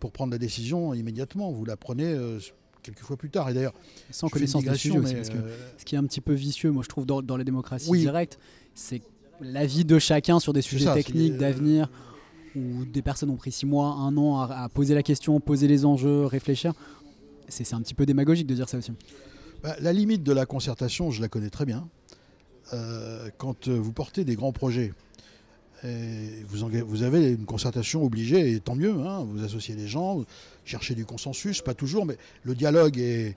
pour 0.00 0.12
prendre 0.12 0.32
la 0.32 0.38
décision 0.38 0.92
immédiatement. 0.92 1.50
Vous 1.50 1.64
la 1.64 1.78
prenez 1.78 2.14
quelques 2.86 3.00
fois 3.06 3.16
plus 3.16 3.30
tard. 3.30 3.48
Et 3.50 3.54
d'ailleurs, 3.54 3.74
Sans 4.10 4.28
connaissance 4.28 4.62
du 4.64 4.68
sujet 4.76 4.90
digression, 4.94 5.02
aussi. 5.04 5.14
mais, 5.14 5.20
Parce 5.20 5.30
que 5.30 5.36
euh, 5.48 5.56
ce 5.78 5.84
qui 5.84 5.94
est 5.94 5.98
un 5.98 6.04
petit 6.04 6.20
peu 6.20 6.32
vicieux, 6.32 6.70
moi 6.70 6.82
je 6.82 6.88
trouve, 6.88 7.06
dans, 7.06 7.22
dans 7.22 7.36
la 7.36 7.44
démocratie 7.44 7.88
Oui. 7.90 8.00
directe, 8.00 8.38
c'est 8.74 9.02
l'avis 9.40 9.84
de 9.84 9.98
chacun 9.98 10.40
sur 10.40 10.52
des 10.52 10.62
sujets 10.62 10.86
ça, 10.86 10.94
techniques, 10.94 11.34
euh, 11.34 11.38
d'avenir, 11.38 11.90
où 12.54 12.84
des 12.86 13.02
personnes 13.02 13.30
ont 13.30 13.36
pris 13.36 13.52
six 13.52 13.66
mois, 13.66 13.88
un 13.88 14.16
an 14.16 14.40
à, 14.40 14.62
à 14.64 14.68
poser 14.68 14.94
la 14.94 15.02
question, 15.02 15.38
poser 15.40 15.68
les 15.68 15.84
enjeux, 15.84 16.24
réfléchir. 16.24 16.72
C'est 17.48 17.74
un 17.74 17.80
petit 17.82 17.94
peu 17.94 18.06
démagogique 18.06 18.46
de 18.46 18.54
dire 18.54 18.68
ça 18.68 18.78
aussi. 18.78 18.92
Bah, 19.62 19.76
la 19.80 19.92
limite 19.92 20.22
de 20.22 20.32
la 20.32 20.46
concertation, 20.46 21.10
je 21.10 21.20
la 21.20 21.28
connais 21.28 21.50
très 21.50 21.64
bien. 21.64 21.88
Euh, 22.72 23.28
quand 23.38 23.68
vous 23.68 23.92
portez 23.92 24.24
des 24.24 24.34
grands 24.34 24.52
projets, 24.52 24.92
et 25.84 26.42
vous, 26.48 26.66
vous 26.86 27.02
avez 27.02 27.32
une 27.32 27.44
concertation 27.44 28.02
obligée, 28.02 28.52
et 28.52 28.60
tant 28.60 28.74
mieux, 28.74 28.92
hein, 28.92 29.24
vous 29.28 29.44
associez 29.44 29.74
les 29.76 29.86
gens, 29.86 30.24
vous 30.66 30.70
cherchez 30.70 30.96
du 30.96 31.06
consensus, 31.06 31.62
pas 31.62 31.74
toujours, 31.74 32.06
mais 32.06 32.16
le 32.42 32.56
dialogue 32.56 32.98
est, 32.98 33.36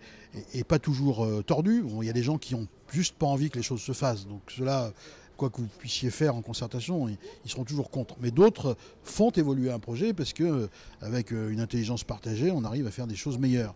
pas 0.67 0.79
toujours 0.79 1.23
euh, 1.23 1.43
tordu. 1.43 1.83
Il 2.01 2.07
y 2.07 2.09
a 2.09 2.13
des 2.13 2.23
gens 2.23 2.39
qui 2.39 2.55
ont 2.55 2.67
juste 2.91 3.15
pas 3.15 3.27
envie 3.27 3.51
que 3.51 3.57
les 3.57 3.63
choses 3.63 3.81
se 3.81 3.91
fassent, 3.91 4.25
donc 4.25 4.41
cela, 4.47 4.91
quoi 5.37 5.51
que 5.51 5.57
vous 5.57 5.67
puissiez 5.77 6.09
faire 6.09 6.35
en 6.35 6.41
concertation, 6.41 7.07
ils, 7.07 7.17
seront 7.45 7.65
toujours 7.65 7.91
contre. 7.91 8.15
Mais 8.19 8.31
d'autres 8.31 8.75
font 9.03 9.29
évoluer 9.29 9.69
un 9.69 9.77
projet 9.77 10.11
parce 10.11 10.33
que, 10.33 10.43
euh, 10.43 10.67
euh, 11.03 11.49
une 11.49 11.59
intelligence 11.59 12.03
partagée, 12.03 12.49
on 12.49 12.63
arrive 12.63 12.87
à 12.87 12.91
faire 12.91 13.05
des 13.05 13.15
choses 13.15 13.37
meilleures. 13.37 13.75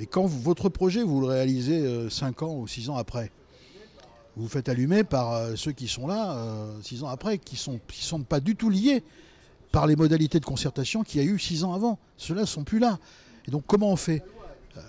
Et 0.00 0.06
quand 0.06 0.26
votre 0.26 0.68
projet, 0.68 1.04
vous 1.04 1.20
le 1.20 1.28
réalisez 1.28 2.10
5 2.10 2.42
ans 2.42 2.56
ou 2.56 2.66
6 2.66 2.90
ans 2.90 2.96
après, 2.96 3.30
vous 4.36 4.42
vous 4.44 4.48
faites 4.48 4.68
allumer 4.68 5.04
par 5.04 5.56
ceux 5.56 5.72
qui 5.72 5.88
sont 5.88 6.06
là 6.06 6.68
6 6.82 7.02
ans 7.02 7.08
après, 7.08 7.38
qui 7.38 7.54
ne 7.54 7.58
sont, 7.58 7.80
qui 7.88 8.04
sont 8.04 8.22
pas 8.22 8.38
du 8.38 8.54
tout 8.54 8.70
liés 8.70 9.02
par 9.72 9.86
les 9.86 9.96
modalités 9.96 10.40
de 10.40 10.44
concertation 10.44 11.02
qu'il 11.02 11.22
y 11.22 11.24
a 11.24 11.26
eu 11.26 11.38
6 11.38 11.64
ans 11.64 11.74
avant. 11.74 11.98
Ceux-là 12.16 12.42
ne 12.42 12.46
sont 12.46 12.64
plus 12.64 12.78
là. 12.78 12.98
Et 13.46 13.50
donc 13.50 13.64
comment 13.66 13.90
on 13.90 13.96
fait? 13.96 14.22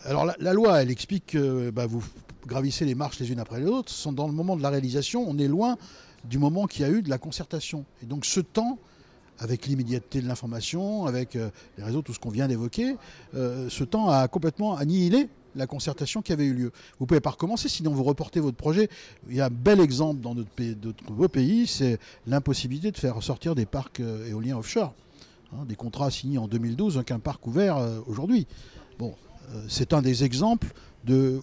Alors 0.05 0.25
la, 0.39 0.53
loi, 0.53 0.81
elle 0.81 0.91
explique 0.91 1.27
que 1.27 1.71
bah, 1.71 1.85
vous 1.87 2.03
gravissez 2.45 2.85
les 2.85 2.95
marches 2.95 3.19
les 3.19 3.31
unes 3.31 3.39
après 3.39 3.59
les 3.59 3.65
autres. 3.65 3.93
Dans 4.11 4.27
le 4.27 4.33
moment 4.33 4.55
de 4.55 4.61
la 4.61 4.69
réalisation, 4.69 5.25
on 5.27 5.37
est 5.37 5.47
loin 5.47 5.77
du 6.25 6.37
moment 6.37 6.67
qu'il 6.67 6.81
y 6.81 6.85
a 6.85 6.91
eu 6.91 7.01
de 7.01 7.09
la 7.09 7.17
concertation. 7.17 7.85
Et 8.03 8.05
donc 8.05 8.25
ce 8.25 8.39
temps, 8.39 8.77
avec 9.39 9.67
l'immédiateté 9.67 10.21
de 10.21 10.27
l'information, 10.27 11.05
avec 11.05 11.35
euh, 11.35 11.49
les 11.77 11.83
réseaux, 11.83 12.01
tout 12.01 12.13
ce 12.13 12.19
qu'on 12.19 12.29
vient 12.29 12.47
d'évoquer, 12.47 12.97
euh, 13.35 13.69
ce 13.69 13.83
temps 13.83 14.09
a 14.09 14.27
complètement 14.27 14.75
annihilé 14.75 15.29
la 15.55 15.67
concertation 15.67 16.21
qui 16.21 16.33
avait 16.33 16.45
eu 16.45 16.53
lieu. 16.53 16.71
Vous 16.99 17.05
pouvez 17.05 17.19
pas 17.19 17.31
recommencer, 17.31 17.69
sinon 17.69 17.91
vous 17.91 18.03
reportez 18.03 18.39
votre 18.39 18.57
projet. 18.57 18.89
Il 19.29 19.35
y 19.35 19.41
a 19.41 19.45
un 19.45 19.49
bel 19.49 19.79
exemple 19.79 20.21
dans 20.21 20.35
notre 20.35 20.49
pays, 20.49 20.75
pays, 21.31 21.67
c'est 21.67 21.99
l'impossibilité 22.27 22.91
de 22.91 22.97
faire 22.97 23.21
sortir 23.23 23.55
des 23.55 23.65
parcs 23.65 23.99
euh, 23.99 24.29
éoliens 24.29 24.57
offshore. 24.57 24.93
Hein, 25.53 25.65
des 25.67 25.75
contrats 25.75 26.11
signés 26.11 26.37
en 26.37 26.47
2012, 26.47 26.97
aucun 26.97 27.19
parc 27.19 27.47
ouvert 27.47 27.77
euh, 27.77 27.99
aujourd'hui. 28.05 28.45
Bon, 28.99 29.15
euh, 29.51 29.63
c'est 29.67 29.93
un 29.93 30.01
des 30.01 30.23
exemples 30.23 30.67
de 31.05 31.41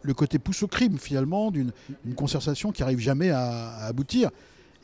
le 0.00 0.14
côté 0.14 0.38
pousse 0.38 0.62
au 0.62 0.68
crime 0.68 0.98
finalement 0.98 1.50
d'une 1.50 1.72
une 2.04 2.14
concertation 2.14 2.72
qui 2.72 2.82
arrive 2.82 2.98
jamais 2.98 3.30
à, 3.30 3.76
aboutir. 3.86 4.30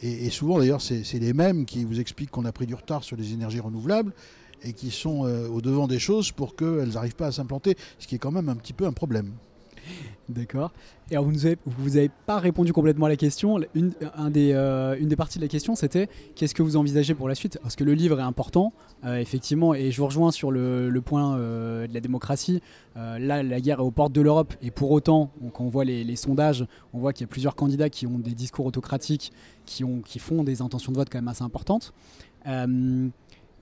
Et, 0.03 0.31
souvent 0.31 0.59
d'ailleurs 0.59 0.81
c'est 0.81 1.19
les 1.19 1.35
mêmes 1.35 1.67
qui 1.67 1.85
vous 1.85 2.01
expliquent 2.01 2.31
qu'on 2.31 2.47
a 2.47 2.53
pris 2.53 2.65
du 2.67 2.75
retard 2.75 3.05
sur 3.05 3.19
les 3.19 3.35
énergies 3.35 3.61
renouvelables 3.61 4.15
et 4.63 4.73
qui 4.73 4.91
sont 4.91 5.27
euh, 5.27 5.49
au 5.49 5.61
devant 5.61 5.87
des 5.87 5.99
choses 5.99 6.33
pour 6.33 6.57
qu'elles 6.57 6.91
n'arrivent 6.95 7.17
pas 7.17 7.29
à 7.29 7.33
s'implanter, 7.33 7.77
ce 7.99 8.07
qui 8.07 8.15
est 8.15 8.19
quand 8.19 8.33
même 8.33 8.49
un 8.49 8.57
petit 8.57 8.73
peu 8.73 8.87
un 8.87 8.93
problème. 8.93 9.33
D'accord. 10.29 10.73
Et 11.11 11.15
alors, 11.15 11.25
vous 11.25 11.33
nous 11.33 11.47
avez, 11.47 11.59
vous 11.67 11.97
avez 11.97 12.11
pas 12.27 12.39
répondu 12.39 12.73
complètement 12.73 13.07
à 13.07 13.09
la 13.09 13.17
question. 13.17 13.59
Une, 13.75 13.93
un 14.15 14.31
des, 14.31 14.53
euh, 14.53 14.95
une 15.01 15.09
des 15.09 15.17
parties 15.17 15.39
de 15.39 15.43
la 15.43 15.49
question, 15.49 15.75
c'était 15.75 16.09
qu'est-ce 16.37 16.55
que 16.55 16.63
vous 16.63 16.77
envisagez 16.77 17.15
pour 17.15 17.29
la 17.29 17.35
suite? 17.35 17.59
Parce 17.63 17.75
que 17.75 17.83
le 17.83 17.95
livre 17.95 18.21
est 18.21 18.23
important, 18.23 18.73
euh, 19.05 19.17
effectivement, 19.17 19.75
et 19.75 19.91
je 19.91 20.01
vous 20.01 20.07
rejoins 20.07 20.31
sur 20.31 20.53
le, 20.53 20.93
point 21.05 21.37
de 21.37 21.93
la 21.93 22.01
démocratie. 22.01 22.63
Là, 22.95 23.43
la 23.43 23.61
guerre 23.61 23.81
est 23.81 23.83
aux 23.83 23.91
portes 23.91 24.13
de 24.13 24.21
l'Europe, 24.21 24.55
et 24.63 24.71
pour 24.71 24.93
autant, 24.93 25.33
quand 25.53 25.65
on 25.65 25.69
voit 25.69 25.85
les, 25.85 26.17
sondages, 26.17 26.65
on 26.93 27.01
voit 27.01 27.13
qu'il 27.13 27.23
y 27.23 27.29
a 27.29 27.33
plusieurs 27.33 27.57
candidats 27.57 27.89
qui 27.89 28.07
ont 28.07 28.19
des 28.19 28.35
discours 28.35 28.67
autocratiques, 28.67 29.33
qui 29.65 30.19
font 30.19 30.45
des 30.45 30.63
intentions 30.63 30.93
de 30.93 30.99
vote 30.99 31.09
quand 31.11 31.19
même 31.19 31.29
assez 31.29 31.43
importantes. 31.43 31.93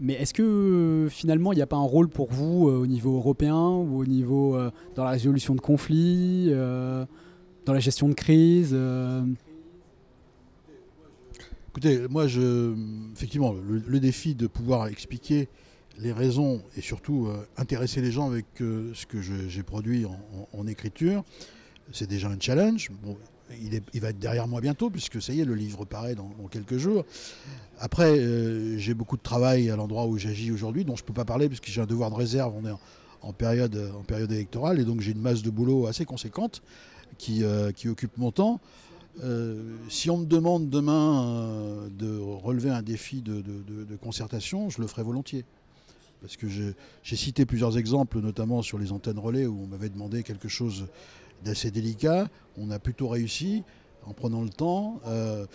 Mais 0.01 0.15
est-ce 0.15 0.33
que 0.33 0.43
euh, 0.43 1.09
finalement 1.09 1.53
il 1.53 1.57
n'y 1.57 1.63
a 1.63 1.67
pas 1.67 1.77
un 1.77 1.81
rôle 1.81 2.09
pour 2.09 2.33
vous 2.33 2.69
euh, 2.69 2.79
au 2.79 2.87
niveau 2.87 3.17
européen 3.17 3.57
ou 3.57 3.99
au 3.99 4.07
niveau 4.07 4.55
euh, 4.55 4.71
dans 4.95 5.05
la 5.05 5.11
résolution 5.11 5.55
de 5.55 5.61
conflits, 5.61 6.51
dans 6.51 7.73
la 7.73 7.81
gestion 7.81 8.09
de 8.09 8.15
crise 8.15 8.77
Écoutez, 11.71 12.09
moi, 12.09 12.27
je, 12.27 12.75
effectivement, 13.13 13.55
le, 13.55 14.01
défi 14.01 14.35
de 14.35 14.49
pouvoir 14.49 14.89
expliquer 14.89 15.49
les 15.99 16.13
raisons 16.13 16.63
et 16.77 16.81
surtout 16.81 17.29
intéresser 17.57 18.01
les 18.01 18.11
gens 18.11 18.27
avec 18.27 18.47
ce 18.59 19.07
que 19.07 19.21
j'ai 19.21 19.63
produit 19.63 20.05
en, 20.55 20.67
écriture, 20.67 21.25
c'est 21.93 22.09
déjà 22.09 22.29
un 22.29 22.41
challenge. 22.41 22.91
Il, 23.61 24.01
va 24.01 24.11
être 24.11 24.19
derrière 24.19 24.47
moi 24.47 24.61
bientôt, 24.61 24.91
puisque 24.91 25.21
ça 25.21 25.33
y 25.33 25.41
est, 25.41 25.45
le 25.45 25.55
livre 25.55 25.85
paraît 25.85 26.15
dans, 26.15 26.31
quelques 26.51 26.77
jours. 26.77 27.05
Après, 27.79 28.19
euh, 28.19 28.79
j'ai 28.79 28.95
beaucoup 28.95 29.17
de 29.17 29.23
travail 29.23 29.71
à 29.71 29.77
l'endroit 29.77 30.07
où 30.07 30.19
j'agis 30.19 30.53
aujourd'hui, 30.53 30.85
dont 30.85 30.97
je 30.97 31.03
ne 31.03 31.07
peux 31.07 31.13
pas 31.13 31.25
parler, 31.25 31.49
puisque 31.49 31.67
j'ai 31.67 31.81
un 31.81 31.87
devoir 31.87 32.11
de 32.11 32.17
réserve. 32.17 32.55
On 32.57 32.67
est 32.67 32.75
en, 33.23 33.33
période, 33.33 33.93
en 33.99 34.03
période 34.03 34.31
électorale, 34.33 34.81
et 34.81 34.85
donc 34.85 35.01
j'ai 35.01 35.13
une 35.13 35.21
masse 35.21 35.43
de 35.43 35.51
boulot 35.51 35.87
assez 35.87 36.05
conséquente 36.05 36.63
qui, 37.17 37.45
euh, 37.45 37.73
qui 37.73 37.89
occupe 37.89 38.17
mon 38.19 38.33
temps. 38.33 38.61
Euh, 39.25 39.77
si 39.89 40.11
on 40.11 40.19
me 40.19 40.27
demande 40.27 40.71
demain 40.71 41.89
de 41.91 42.19
relever 42.19 42.71
un 42.71 42.83
défi 42.83 43.23
de 43.23 43.97
concertation, 44.03 44.71
je 44.71 44.81
le 44.81 44.87
ferai 44.87 45.03
volontiers. 45.03 45.45
Parce 46.21 46.37
que 46.37 46.49
j'ai 46.49 47.17
cité 47.17 47.47
plusieurs 47.47 47.79
exemples, 47.79 48.21
notamment 48.21 48.63
sur 48.63 48.79
les 48.79 48.93
antennes 48.93 49.19
relais, 49.19 49.47
où 49.47 49.61
on 49.63 49.67
m'avait 49.67 49.89
demandé 49.89 50.23
quelque 50.23 50.49
chose 50.49 50.87
d'assez 51.45 51.71
délicat. 51.71 52.29
On 52.57 52.71
a 52.71 52.79
plutôt 52.79 53.09
réussi 53.09 53.63
en 54.07 54.13
prenant 54.13 54.43
le 54.43 54.49
temps. 54.49 55.01
Euh, 55.07 55.47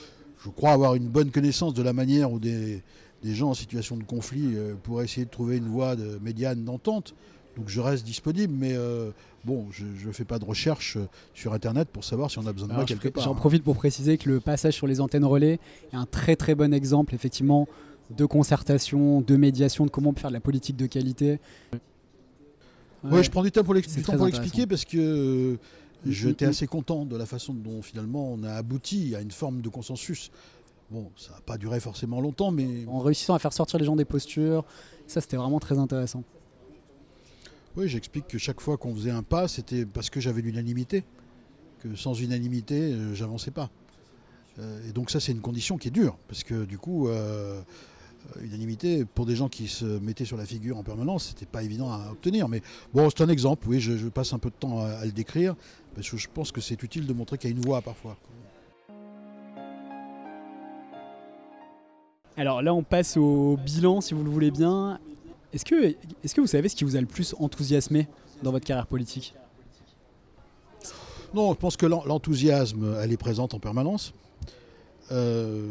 je 0.43 0.49
crois 0.49 0.71
avoir 0.71 0.95
une 0.95 1.07
bonne 1.07 1.31
connaissance 1.31 1.73
de 1.73 1.81
la 1.81 1.93
manière 1.93 2.31
où 2.31 2.39
des, 2.39 2.81
gens 3.23 3.51
en 3.51 3.53
situation 3.53 3.97
de 3.97 4.03
conflit 4.03 4.55
euh, 4.55 4.75
pourraient 4.81 5.05
essayer 5.05 5.25
de 5.25 5.31
trouver 5.31 5.57
une 5.57 5.67
voie 5.67 5.95
de 5.95 6.19
médiane 6.21 6.63
d'entente. 6.63 7.15
Donc 7.55 7.69
je 7.69 7.79
reste 7.81 8.03
disponible, 8.03 8.53
mais 8.57 8.73
euh, 8.73 9.11
bon, 9.45 9.67
je 9.71 9.85
ne 9.85 10.11
fais 10.11 10.25
pas 10.25 10.39
de 10.39 10.45
recherche 10.45 10.97
sur 11.33 11.53
Internet 11.53 11.87
pour 11.89 12.03
savoir 12.03 12.31
si 12.31 12.39
on 12.39 12.47
a 12.47 12.53
besoin 12.53 12.67
de 12.67 12.73
moi 12.73 12.85
quelque 12.85 13.09
part. 13.09 13.23
J'en 13.23 13.35
profite 13.35 13.63
pour 13.63 13.75
préciser 13.75 14.17
que 14.17 14.29
le 14.29 14.39
passage 14.39 14.73
sur 14.73 14.87
les 14.87 15.01
antennes 15.01 15.25
relais 15.25 15.59
est 15.91 15.95
un 15.95 16.05
très 16.05 16.35
très 16.35 16.55
bon 16.55 16.73
exemple, 16.73 17.13
effectivement, 17.13 17.67
de 18.09 18.25
concertation, 18.25 19.21
de 19.21 19.35
médiation, 19.35 19.85
de 19.85 19.91
comment 19.91 20.09
on 20.09 20.13
peut 20.13 20.21
faire 20.21 20.31
de 20.31 20.35
la 20.35 20.41
politique 20.41 20.75
de 20.75 20.87
qualité. 20.87 21.39
Oui, 23.03 23.23
je 23.23 23.29
prends 23.29 23.43
du 23.43 23.51
temps 23.51 23.63
pour 23.63 23.73
l'expliquer 23.73 24.65
parce 24.65 24.85
que 24.85 24.97
euh, 24.97 25.57
j'étais 26.05 26.45
assez 26.45 26.67
content 26.67 27.05
de 27.05 27.17
la 27.17 27.25
façon 27.25 27.53
dont 27.53 27.81
finalement 27.81 28.31
on 28.31 28.43
a 28.43 28.53
abouti 28.53 29.15
à 29.15 29.21
une 29.21 29.31
forme 29.31 29.61
de 29.61 29.69
consensus. 29.69 30.31
Bon, 30.89 31.11
ça 31.17 31.31
n'a 31.31 31.41
pas 31.41 31.57
duré 31.57 31.79
forcément 31.79 32.21
longtemps, 32.21 32.51
mais... 32.51 32.85
En 32.87 32.99
réussissant 32.99 33.33
à 33.33 33.39
faire 33.39 33.53
sortir 33.53 33.79
les 33.79 33.85
gens 33.85 33.95
des 33.95 34.05
postures, 34.05 34.63
ça 35.07 35.21
c'était 35.21 35.37
vraiment 35.37 35.59
très 35.59 35.79
intéressant. 35.79 36.23
Oui, 37.75 37.89
j'explique 37.89 38.27
que 38.27 38.37
chaque 38.37 38.61
fois 38.61 38.77
qu'on 38.77 38.93
faisait 38.93 39.11
un 39.11 39.23
pas, 39.23 39.47
c'était 39.47 39.85
parce 39.85 40.09
que 40.09 40.19
j'avais 40.19 40.41
l'unanimité. 40.41 41.03
Que 41.79 41.95
sans 41.95 42.13
unanimité, 42.13 42.93
euh, 42.93 43.15
j'avançais 43.15 43.51
pas. 43.51 43.69
Euh, 44.59 44.87
et 44.87 44.91
donc 44.91 45.09
ça, 45.09 45.19
c'est 45.19 45.31
une 45.31 45.41
condition 45.41 45.77
qui 45.77 45.87
est 45.87 45.91
dure, 45.91 46.17
parce 46.27 46.43
que 46.43 46.65
du 46.65 46.77
coup, 46.77 47.07
euh, 47.07 47.61
unanimité 48.41 49.05
pour 49.05 49.25
des 49.25 49.35
gens 49.35 49.49
qui 49.49 49.67
se 49.67 49.85
mettaient 49.85 50.25
sur 50.25 50.37
la 50.37 50.45
figure 50.45 50.77
en 50.77 50.83
permanence, 50.83 51.29
c'était 51.29 51.45
pas 51.45 51.63
évident 51.63 51.91
à 51.91 52.11
obtenir. 52.11 52.47
Mais 52.47 52.61
bon, 52.93 53.09
c'est 53.09 53.23
un 53.23 53.29
exemple. 53.29 53.67
Oui, 53.67 53.79
je, 53.79 54.07
passe 54.07 54.33
un 54.33 54.39
peu 54.39 54.49
de 54.49 54.55
temps 54.55 54.81
à, 54.81 55.05
le 55.05 55.11
décrire 55.11 55.55
parce 55.95 56.09
que 56.09 56.17
je 56.17 56.27
pense 56.33 56.51
que 56.51 56.61
c'est 56.61 56.81
utile 56.83 57.05
de 57.05 57.13
montrer 57.13 57.37
qu'il 57.37 57.49
y 57.49 57.53
a 57.53 57.55
une 57.55 57.63
voix 57.63 57.81
parfois. 57.81 58.17
Alors 62.35 62.61
là, 62.61 62.73
on 62.73 62.83
passe 62.83 63.15
au 63.17 63.57
bilan, 63.57 64.01
si 64.01 64.13
vous 64.13 64.23
le 64.23 64.29
voulez 64.29 64.51
bien. 64.51 64.99
Est-ce 65.53 65.65
que, 65.65 65.85
est 65.85 66.33
que 66.33 66.41
vous 66.41 66.47
savez 66.47 66.67
ce 66.67 66.75
qui 66.75 66.83
vous 66.83 66.95
a 66.95 67.01
le 67.01 67.05
plus 67.05 67.35
enthousiasmé 67.39 68.07
dans 68.41 68.51
votre 68.51 68.65
carrière 68.65 68.87
politique? 68.87 69.35
Non, 71.33 71.53
je 71.53 71.57
pense 71.57 71.77
que 71.77 71.85
l'enthousiasme, 71.85 72.95
elle 73.01 73.11
est 73.11 73.17
présente 73.17 73.53
en 73.53 73.59
permanence. 73.59 74.13
Euh, 75.11 75.61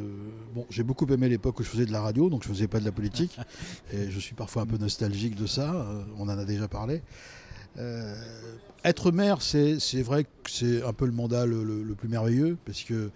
bon, 0.55 0.67
j'ai 0.71 0.83
beaucoup 0.83 1.07
aimé 1.07 1.29
l'époque 1.29 1.61
où 1.61 1.63
je 1.63 1.69
faisais 1.69 1.87
de 1.87 1.93
la 1.93 2.01
radio, 2.01 2.29
donc 2.29 2.43
je 2.43 2.49
faisais 2.49 2.69
pas 2.69 2.81
de 2.81 2.85
la 2.85 2.93
politique. 2.93 3.37
et 3.93 4.11
je 4.11 4.19
suis 4.19 4.35
parfois 4.35 4.63
un 4.63 4.67
peu 4.67 4.77
nostalgique 4.77 5.35
de 5.35 5.47
ça. 5.47 5.73
Euh, 5.75 6.03
on 6.19 6.25
en 6.25 6.39
a 6.39 6.45
déjà 6.45 6.69
parlé. 6.69 7.03
Euh, 7.79 8.15
être 8.85 9.13
maire, 9.13 9.41
c'est 9.41 10.03
vrai 10.03 10.25
que 10.25 10.51
c'est 10.51 10.83
un 10.83 10.93
peu 10.93 11.07
le 11.07 11.13
mandat 11.13 11.47
le, 11.47 11.95
plus 11.97 12.09
merveilleux, 12.09 12.59
parce 12.65 12.83
que 12.83 13.11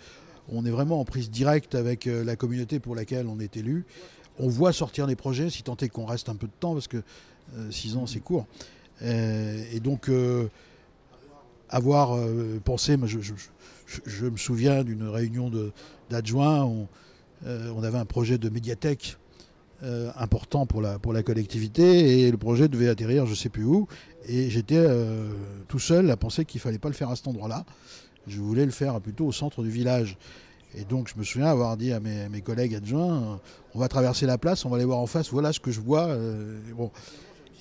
on 0.48 0.64
est 0.64 0.70
vraiment 0.70 1.00
en 1.00 1.04
prise 1.04 1.28
directe 1.28 1.74
avec 1.74 2.04
la 2.04 2.36
communauté 2.36 2.78
pour 2.78 2.94
laquelle 2.94 3.26
on 3.26 3.40
est 3.40 3.56
élu. 3.56 3.84
On 4.38 4.48
voit 4.48 4.72
sortir 4.72 5.08
les 5.08 5.16
projets, 5.16 5.50
si 5.50 5.64
tant 5.64 5.76
est 5.78 5.88
qu'on 5.88 6.06
reste 6.06 6.28
un 6.28 6.36
peu 6.36 6.46
de 6.46 6.52
temps, 6.60 6.72
parce 6.72 6.86
que 6.86 7.02
six 7.70 7.96
ans 7.96 8.06
c'est 8.06 8.20
court. 8.20 8.46
et 9.02 9.80
donc 9.82 10.08
avoir 11.68 12.16
pensé, 12.64 12.96
je, 13.06 13.20
je, 13.20 13.32
me 14.24 14.36
souviens 14.36 14.84
d'une 14.84 15.08
réunion 15.08 15.50
d'adjoints 16.10 16.64
où 16.64 16.88
euh, 17.46 17.70
on 17.76 17.82
avait 17.82 17.98
un 17.98 18.04
projet 18.04 18.38
de 18.38 18.48
médiathèque 18.48 19.16
euh, 19.82 20.10
important 20.16 20.64
pour 20.64 20.80
la, 20.80 20.98
pour 20.98 21.12
la 21.12 21.22
collectivité 21.22 22.22
et 22.22 22.30
le 22.30 22.38
projet 22.38 22.66
devait 22.66 22.88
atterrir 22.88 23.26
je 23.26 23.32
ne 23.32 23.36
sais 23.36 23.48
plus 23.48 23.64
où. 23.64 23.86
Et 24.26 24.50
j'étais 24.50 24.76
euh, 24.78 25.30
tout 25.68 25.78
seul 25.78 26.10
à 26.10 26.16
penser 26.16 26.44
qu'il 26.44 26.58
ne 26.58 26.62
fallait 26.62 26.78
pas 26.78 26.88
le 26.88 26.94
faire 26.94 27.10
à 27.10 27.16
cet 27.16 27.28
endroit-là. 27.28 27.64
Je 28.26 28.40
voulais 28.40 28.64
le 28.64 28.72
faire 28.72 29.00
plutôt 29.00 29.26
au 29.26 29.32
centre 29.32 29.62
du 29.62 29.70
village. 29.70 30.16
Et 30.74 30.84
donc 30.84 31.08
je 31.08 31.18
me 31.18 31.24
souviens 31.24 31.46
avoir 31.46 31.76
dit 31.76 31.92
à 31.92 32.00
mes, 32.00 32.28
mes 32.28 32.40
collègues 32.40 32.74
adjoints, 32.74 33.40
on 33.74 33.78
va 33.78 33.88
traverser 33.88 34.26
la 34.26 34.36
place, 34.36 34.64
on 34.64 34.68
va 34.68 34.76
aller 34.76 34.84
voir 34.84 34.98
en 34.98 35.06
face, 35.06 35.30
voilà 35.30 35.52
ce 35.52 35.60
que 35.60 35.70
je 35.70 35.80
vois. 35.80 36.14
bon. 36.76 36.90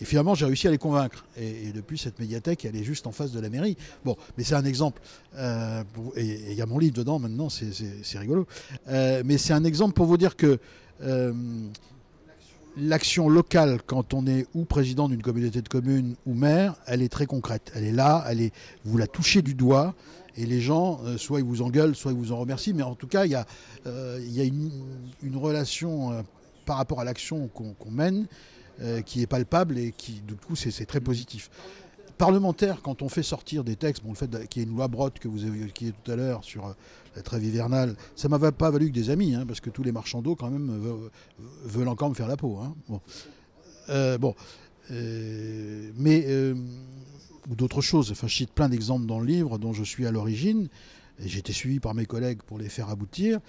Et 0.02 0.06
finalement, 0.06 0.36
j'ai 0.36 0.46
réussi 0.46 0.68
à 0.68 0.72
les 0.72 0.78
convaincre. 0.78 1.26
Et, 1.38 1.72
depuis, 1.72 1.98
cette 1.98 2.20
médiathèque, 2.20 2.66
elle 2.66 2.76
est 2.76 2.84
juste 2.84 3.08
en 3.08 3.12
face 3.12 3.32
de 3.32 3.40
la 3.40 3.50
mairie. 3.50 3.78
Bon, 4.04 4.18
mais 4.38 4.44
c'est 4.44 4.56
un 4.56 4.66
exemple. 4.66 5.02
Euh, 5.36 5.84
et 6.16 6.52
il 6.52 6.58
y 6.58 6.62
a 6.62 6.66
mon 6.66 6.80
livre 6.80 6.96
dedans 6.96 7.20
maintenant, 7.20 7.50
c'est 7.50 8.20
rigolo. 8.20 8.46
Euh, 8.90 9.24
mais 9.26 9.38
c'est 9.38 9.54
un 9.54 9.64
exemple 9.64 9.94
pour 9.94 10.06
vous 10.06 10.18
dire 10.18 10.36
que 10.36 10.60
euh, 11.04 11.34
l'action 12.78 13.30
locale, 13.30 13.80
quand 13.86 14.14
on 14.14 14.28
est 14.28 14.48
ou 14.54 14.66
président 14.66 15.08
d'une 15.08 15.22
communauté 15.22 15.62
de 15.62 15.70
communes 15.70 16.16
ou 16.26 16.34
maire, 16.34 16.76
elle 16.88 17.02
est 17.02 17.10
très 17.10 17.26
concrète. 17.26 17.72
Elle 17.74 17.86
est 17.86 17.94
là, 17.94 18.26
elle 18.30 18.42
est, 18.42 18.54
vous 18.84 18.98
la 18.98 19.08
touchez 19.08 19.42
du 19.42 19.54
doigt. 19.54 19.96
Et 20.38 20.46
les 20.46 20.60
gens, 20.60 21.00
soit 21.16 21.40
ils 21.40 21.46
vous 21.46 21.62
engueulent, 21.62 21.96
soit 21.96 22.12
ils 22.12 22.18
vous 22.18 22.34
en 22.34 22.38
remercient. 22.38 22.74
Mais 22.74 22.84
en 22.84 22.96
tout 22.96 23.08
cas, 23.08 23.24
il 23.24 23.32
y 23.32 23.36
a, 23.36 23.46
y 23.86 24.42
a 24.42 24.44
une, 24.44 25.38
relation 25.38 26.26
par 26.66 26.76
rapport 26.76 27.00
à 27.00 27.06
l'action 27.06 27.48
qu'on 27.48 27.92
mène 27.92 28.28
euh, 28.82 29.02
qui 29.02 29.22
est 29.22 29.28
palpable 29.28 29.78
et 29.78 29.92
qui, 29.92 30.22
du 30.22 30.36
coup, 30.36 30.56
c'est 30.56 30.86
très 30.86 31.02
positif. 31.02 31.50
Parlementaire, 32.18 32.82
quand 32.82 33.02
on 33.02 33.10
fait 33.10 33.24
sortir 33.24 33.64
des 33.64 33.76
textes, 33.76 34.04
bon, 34.04 34.12
le 34.12 34.16
fait 34.16 34.48
qu'il 34.48 34.62
y 34.62 34.66
ait 34.66 34.68
une 34.68 34.76
loi 34.76 34.88
Brotte 34.88 35.20
que 35.20 35.28
vous 35.28 35.44
avez 35.44 35.60
évoquée 35.60 35.94
tout 36.04 36.12
à 36.12 36.16
l'heure 36.16 36.44
sur 36.44 36.68
euh, 36.68 36.74
la 37.16 37.22
trêve 37.22 37.44
hivernale, 37.44 37.96
ça 38.16 38.28
ne 38.30 38.38
m'a 38.38 38.52
pas 38.52 38.70
valu 38.70 38.88
que 38.90 38.94
des 38.94 39.10
amis, 39.10 39.36
hein, 39.36 39.46
parce 39.46 39.60
que 39.60 39.70
tous 39.70 39.84
les 39.84 39.92
marchands 39.92 40.22
d'eau, 40.22 40.36
quand 40.36 40.50
même, 40.50 40.72
veulent, 41.66 41.88
encore 41.88 42.10
me 42.10 42.16
faire 42.16 42.28
la 42.28 42.38
peau. 42.38 42.58
Hein. 42.58 42.76
Bon. 44.20 44.36
Euh, 44.92 45.92
mais 45.98 46.54
ou 47.50 47.56
d'autres 47.56 47.82
choses. 47.82 48.12
Enfin, 48.12 48.28
je 48.28 48.36
cite 48.36 48.52
plein 48.52 48.70
d'exemples 48.70 49.06
dans 49.06 49.20
le 49.20 49.26
livre 49.26 49.58
dont 49.58 49.74
je 49.74 49.84
suis 49.84 50.06
à 50.06 50.12
l'origine, 50.12 50.68
et 51.20 51.28
j'ai 51.28 51.40
été 51.40 51.54
suivi 51.54 51.80
par 51.80 51.94
mes 51.94 52.06
collègues 52.06 52.42
pour 52.44 52.58
les 52.58 52.70
faire 52.70 52.90
aboutir. 52.90 53.40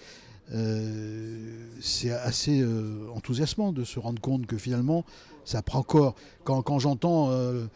Euh, 0.55 1.67
c'est 1.81 2.11
assez 2.11 2.61
euh, 2.61 3.09
enthousiasmant 3.15 3.73
de 3.73 3.85
se 3.85 3.99
rendre 3.99 4.21
compte 4.21 4.47
que 4.47 4.57
finalement, 4.57 5.05
ça 5.45 5.63
prend 5.63 5.83
corps. 5.83 6.15
Quand, 6.45 6.79
j'entends 6.79 7.31
euh, 7.31 7.67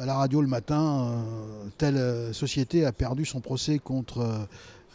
à 0.00 0.06
la 0.06 0.14
radio 0.14 0.42
le 0.42 0.48
matin, 0.48 1.24
telle 1.78 2.34
société 2.34 2.84
a 2.84 2.92
perdu 2.92 3.24
son 3.24 3.40
procès 3.40 3.78
contre 3.78 4.46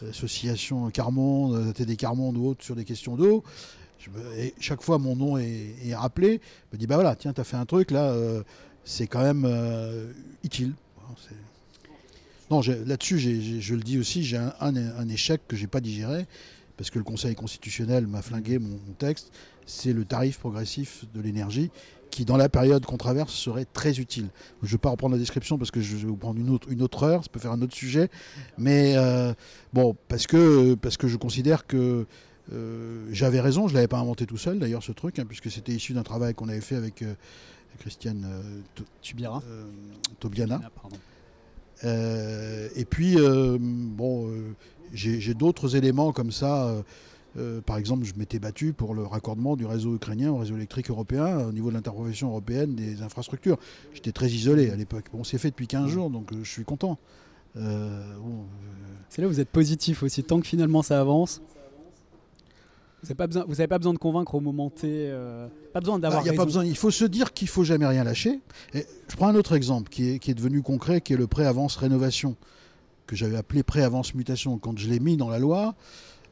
l'association 0.02 0.90
Carmonde, 0.92 1.74
TD 1.74 1.96
Carmonde 1.96 2.38
ou 2.38 2.48
autre 2.48 2.64
sur 2.64 2.76
des 2.76 2.86
questions 2.86 3.16
d'eau, 3.16 3.44
et 4.38 4.54
chaque 4.60 4.84
fois 4.84 5.00
mon 5.00 5.16
nom 5.16 5.38
est, 5.38 5.96
rappelé, 5.96 6.40
je 6.72 6.78
me 6.78 6.80
dis 6.80 6.86
bah 6.86 6.96
voilà, 6.96 7.16
tiens, 7.16 7.34
tu 7.34 7.42
as 7.42 7.44
fait 7.44 7.58
un 7.58 7.66
truc 7.66 7.90
là, 7.90 8.16
c'est 8.84 9.08
quand 9.08 9.22
même 9.22 9.48
utile. 10.44 10.74
Non, 12.52 12.62
là-dessus, 12.62 13.20
je 13.20 13.76
le 13.76 13.82
dis 13.82 13.98
aussi, 13.98 14.24
j'ai 14.24 14.38
un, 14.38 14.54
un, 14.60 15.10
échec 15.10 15.42
que 15.48 15.56
j'ai 15.56 15.68
pas 15.68 15.82
digéré, 15.82 16.28
parce 16.78 16.92
que 16.92 17.00
le 17.00 17.04
Conseil 17.04 17.36
constitutionnel 17.36 18.08
m'a 18.08 18.22
flingué 18.22 18.60
mon, 18.60 18.78
texte, 18.98 19.32
c'est 19.66 19.94
le 19.94 20.06
tarif 20.06 20.38
progressif 20.40 21.06
de 21.14 21.22
l'énergie 21.22 21.72
qui, 22.12 22.24
dans 22.24 22.38
la 22.38 22.50
période 22.50 22.86
qu'on 22.86 22.98
traverse, 22.98 23.34
serait 23.34 23.66
très 23.66 24.00
utile. 24.00 24.30
Je 24.62 24.68
ne 24.68 24.72
vais 24.72 24.78
pas 24.78 24.90
reprendre 24.90 25.14
la 25.14 25.20
description 25.20 25.58
parce 25.58 25.72
que 25.72 25.82
je 25.82 25.98
vais 25.98 26.06
vous 26.06 26.16
prendre 26.16 26.40
une 26.40 26.50
autre, 26.50 26.70
une 26.72 26.82
autre 26.82 27.04
heure, 27.04 27.24
ça 27.24 27.30
peut 27.30 27.40
faire 27.40 27.52
un 27.52 27.62
autre 27.62 27.76
sujet. 27.76 28.10
Mais 28.58 28.96
euh, 28.96 29.34
bon, 29.74 29.96
parce 30.08 30.28
que, 30.28 30.76
parce 30.76 30.98
que 30.98 31.08
je 31.08 31.18
considère 31.18 31.68
que 31.68 32.06
euh, 32.54 33.06
j'avais 33.12 33.42
raison, 33.42 33.68
je 33.68 33.74
ne 33.74 33.78
l'avais 33.78 33.90
pas 33.90 34.00
inventé 34.00 34.26
tout 34.26 34.38
seul 34.38 34.60
d'ailleurs 34.60 34.84
ce 34.84 34.94
truc, 34.94 35.20
hein, 35.20 35.26
puisque 35.28 35.52
c'était 35.52 35.74
issu 35.74 35.94
d'un 35.94 36.04
travail 36.04 36.34
qu'on 36.34 36.48
avait 36.48 36.62
fait 36.62 36.76
avec 36.76 37.02
euh, 37.02 37.14
Christiane 37.80 38.26
Tubira. 39.02 39.44
Tobiana. 40.20 40.62
et 41.84 42.86
puis, 42.86 43.18
bon 43.60 44.32
j'ai 44.94 45.34
d'autres 45.34 45.76
éléments 45.76 46.12
comme 46.12 46.32
ça. 46.32 46.68
Euh, 46.68 46.82
euh, 47.38 47.62
par 47.62 47.78
exemple, 47.78 48.04
je 48.06 48.14
m'étais 48.16 48.40
battu 48.40 48.74
pour 48.74 48.96
le 48.96 49.04
raccordement 49.04 49.56
du 49.56 49.66
réseau 49.66 49.96
ukrainien 49.96 50.32
au 50.32 50.38
réseau 50.38 50.56
électrique 50.56 50.90
européen 50.90 51.46
au 51.48 51.52
niveau 51.52 51.70
de 51.70 51.76
l'interprofession 51.76 52.30
européenne 52.30 52.76
des 52.76 53.02
infrastructures. 53.02 53.58
J'étais 53.94 54.12
très 54.12 54.30
isolé 54.30 54.72
à 54.72 54.76
l'époque. 54.76 55.06
Bon, 55.14 55.24
c'est 55.24 55.38
fait 55.38 55.50
depuis 55.50 55.68
15 55.68 55.90
jours, 55.90 56.10
donc 56.10 56.32
euh, 56.32 56.38
je 56.44 56.50
suis 56.50 56.64
content. 56.64 56.98
c'est 57.56 59.22
là 59.22 59.28
où 59.28 59.30
vous 59.30 59.40
êtes 59.40 59.50
positif 59.50 60.04
aussi. 60.04 60.24
Tant 60.24 60.40
que 60.40 60.48
finalement 60.48 60.82
ça 60.82 61.00
avance, 61.00 61.42
vous 63.04 63.10
n'avez 63.10 63.16
pas, 63.16 63.28
besoin, 63.28 63.46
vous 63.48 63.68
pas 63.68 63.78
besoin 63.78 63.94
de 63.94 64.00
convaincre 64.00 64.34
au 64.34 64.40
moment 64.40 64.72
T. 64.72 65.14
pas 65.74 65.80
besoin 65.80 66.00
d'avoir. 66.00 66.24
Ah, 66.26 66.30
a 66.30 66.34
pas 66.34 66.46
besoin. 66.46 66.66
Il 66.66 66.78
faut 66.78 66.92
se 66.92 67.06
dire 67.06 67.34
qu'il 67.34 67.48
faut 67.48 67.64
jamais 67.64 67.86
rien 67.86 68.04
lâcher. 68.04 68.40
Et 68.74 68.86
je 69.08 69.16
prends 69.16 69.28
un 69.28 69.36
autre 69.36 69.54
exemple 69.54 69.90
qui 69.90 70.10
est, 70.10 70.20
qui 70.20 70.32
est 70.32 70.36
devenu 70.36 70.64
concret, 70.64 71.02
qui 71.02 71.14
est 71.14 71.18
le 71.18 71.28
pré-avance 71.28 71.76
rénovation 71.76 72.36
que 73.08 73.16
j'avais 73.16 73.38
appelé 73.38 73.64
pré-avance 73.64 74.14
mutation. 74.14 74.58
Quand 74.60 74.78
je 74.78 74.88
l'ai 74.88 75.00
mis 75.00 75.18
dans 75.18 75.30
la 75.30 75.40
loi, 75.40 75.76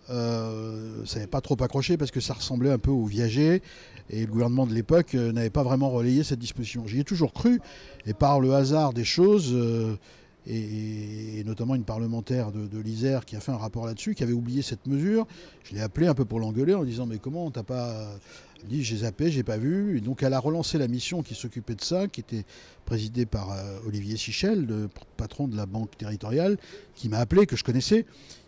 euh, 0.10 1.04
ça 1.06 1.16
n'avait 1.16 1.28
pas 1.28 1.42
trop 1.42 1.58
accroché 1.64 1.98
parce 1.98 2.12
que 2.12 2.20
ça 2.20 2.34
ressemblait 2.34 2.70
un 2.70 2.78
peu 2.78 2.92
au 2.92 3.06
viager 3.06 3.64
et 4.12 4.22
le 4.22 4.32
gouvernement 4.32 4.68
de 4.68 4.74
l'époque 4.74 5.16
euh, 5.16 5.32
n'avait 5.32 5.50
pas 5.50 5.64
vraiment 5.64 5.90
relayé 5.90 6.24
cette 6.24 6.40
disposition. 6.40 6.86
J'y 6.86 7.00
ai 7.00 7.04
toujours 7.04 7.34
cru 7.34 7.60
et 8.06 8.14
par 8.14 8.40
le 8.40 8.54
hasard 8.54 8.94
des 8.94 9.04
choses, 9.04 9.52
euh, 9.54 9.98
et, 10.46 11.44
notamment 11.44 11.74
une 11.74 11.86
parlementaire 11.86 12.52
de, 12.52 12.68
de 12.68 12.80
l'Isère 12.80 13.26
qui 13.26 13.36
a 13.36 13.40
fait 13.40 13.52
un 13.52 13.58
rapport 13.58 13.88
là-dessus, 13.88 14.14
qui 14.14 14.22
avait 14.22 14.34
oublié 14.34 14.62
cette 14.62 14.86
mesure, 14.86 15.26
je 15.64 15.74
l'ai 15.74 15.82
appelé 15.82 16.06
un 16.06 16.14
peu 16.14 16.26
pour 16.26 16.40
l'engueuler 16.40 16.76
en 16.76 16.84
disant 16.84 17.08
mais 17.08 17.18
comment 17.18 17.50
t'as 17.50 17.64
pas 17.64 18.08
Elle 18.62 18.70
dit 18.70 18.84
j'ai 18.84 18.98
zappé, 18.98 19.32
j'ai 19.32 19.44
pas 19.44 19.58
vu. 19.58 19.98
Et 19.98 20.02
donc 20.02 20.24
elle 20.24 20.34
a 20.34 20.40
relancé 20.40 20.78
la 20.78 20.88
mission 20.88 21.24
qui 21.24 21.36
s'occupait 21.36 21.76
de 21.76 21.84
ça, 21.84 22.08
qui 22.08 22.22
était 22.22 22.46
présidée 22.86 23.26
par 23.26 23.52
euh, 23.52 23.80
Olivier 23.88 24.18
Sichel, 24.18 24.66
le 24.66 24.90
patron 25.18 25.48
de 25.48 25.56
la 25.56 25.66
banque 25.66 25.98
territoriale, 25.98 26.58
qui 26.96 27.10
m'a 27.10 27.20
appelé, 27.20 27.46
que 27.46 27.56
je 27.56 27.64
connaissais. 27.64 28.06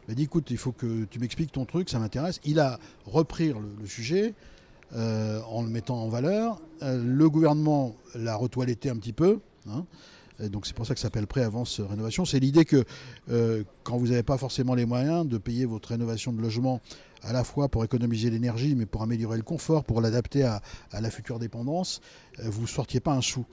Il 0.07 0.11
m'a 0.11 0.15
dit 0.15 0.23
écoute, 0.23 0.51
il 0.51 0.57
faut 0.57 0.71
que 0.71 1.05
tu 1.05 1.19
m'expliques 1.19 1.51
ton 1.51 1.65
truc, 1.65 1.89
ça 1.89 1.99
m'intéresse. 1.99 2.39
Il 2.45 2.59
a 2.59 2.79
repris 3.05 3.53
le, 3.79 3.85
sujet 3.85 4.33
euh, 4.95 5.41
en 5.49 5.63
le 5.63 5.69
mettant 5.69 6.01
en 6.01 6.07
valeur. 6.07 6.61
Euh, 6.81 7.01
le 7.03 7.29
gouvernement 7.29 7.95
l'a 8.15 8.35
retoiletté 8.35 8.89
un 8.89 8.97
petit 8.97 9.13
peu. 9.13 9.39
Hein. 9.69 9.85
Donc 10.39 10.67
c'est 10.67 10.75
pour 10.75 10.85
ça 10.85 10.93
que 10.93 10.99
ça 10.99 11.07
s'appelle 11.07 11.27
pré-avance 11.27 11.79
rénovation. 11.79 12.25
C'est 12.25 12.39
l'idée 12.39 12.65
que 12.65 12.83
quand 13.83 13.97
vous 13.97 14.07
n'avez 14.07 14.23
pas 14.23 14.37
forcément 14.37 14.75
les 14.75 14.85
moyens 14.85 15.27
de 15.27 15.37
payer 15.37 15.65
votre 15.65 15.89
rénovation 15.89 16.31
de 16.31 16.41
logement 16.41 16.81
à 17.23 17.33
la 17.33 17.43
fois 17.43 17.69
pour 17.69 17.83
économiser 17.83 18.29
l'énergie, 18.29 18.75
mais 18.75 18.85
pour 18.85 19.01
améliorer 19.01 19.37
le 19.37 19.43
confort, 19.43 19.83
pour 19.83 20.01
l'adapter 20.01 20.43
à, 20.43 20.61
la 20.93 21.09
future 21.09 21.39
dépendance, 21.39 22.01
euh, 22.39 22.49
vous 22.49 22.61
ne 22.61 22.67
sortiez 22.67 22.99
pas 22.99 23.13
un 23.13 23.21
sou. 23.21 23.45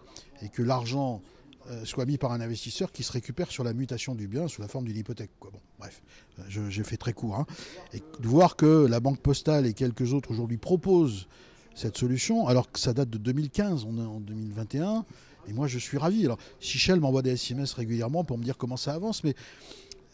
Et 0.42 0.48
que 0.48 0.62
l'argent 0.62 1.22
euh, 1.70 1.84
soit 1.84 2.04
mis 2.04 2.18
par 2.18 2.32
un 2.32 2.40
investisseur 2.40 2.92
qui 2.92 3.02
se 3.02 3.12
récupère 3.12 3.50
sur 3.50 3.64
la 3.64 3.72
mutation 3.72 4.14
du 4.14 4.28
bien 4.28 4.48
sous 4.48 4.60
la 4.60 4.68
forme 4.68 4.84
d'une 4.84 4.96
hypothèque. 4.96 5.30
Bref, 5.78 6.02
euh, 6.38 6.70
j'ai 6.70 6.84
fait 6.84 6.96
très 6.96 7.12
court. 7.12 7.36
Hein. 7.36 7.46
Et 7.92 8.00
de 8.20 8.28
voir 8.28 8.56
que 8.56 8.86
la 8.86 9.00
Banque 9.00 9.20
Postale 9.20 9.66
et 9.66 9.74
quelques 9.74 10.12
autres 10.12 10.30
aujourd'hui 10.30 10.58
proposent 10.58 11.28
cette 11.74 11.96
solution, 11.96 12.46
alors 12.46 12.70
que 12.70 12.78
ça 12.78 12.92
date 12.92 13.10
de 13.10 13.18
2015, 13.18 13.84
on 13.84 13.98
est 13.98 14.06
en 14.06 14.20
2021, 14.20 15.04
et 15.48 15.52
moi 15.52 15.66
je 15.66 15.78
suis 15.78 15.98
ravi. 15.98 16.24
Alors, 16.24 16.38
Sichel 16.60 17.00
m'envoie 17.00 17.22
des 17.22 17.32
SMS 17.32 17.72
régulièrement 17.74 18.24
pour 18.24 18.38
me 18.38 18.44
dire 18.44 18.56
comment 18.56 18.76
ça 18.76 18.94
avance, 18.94 19.24
mais 19.24 19.34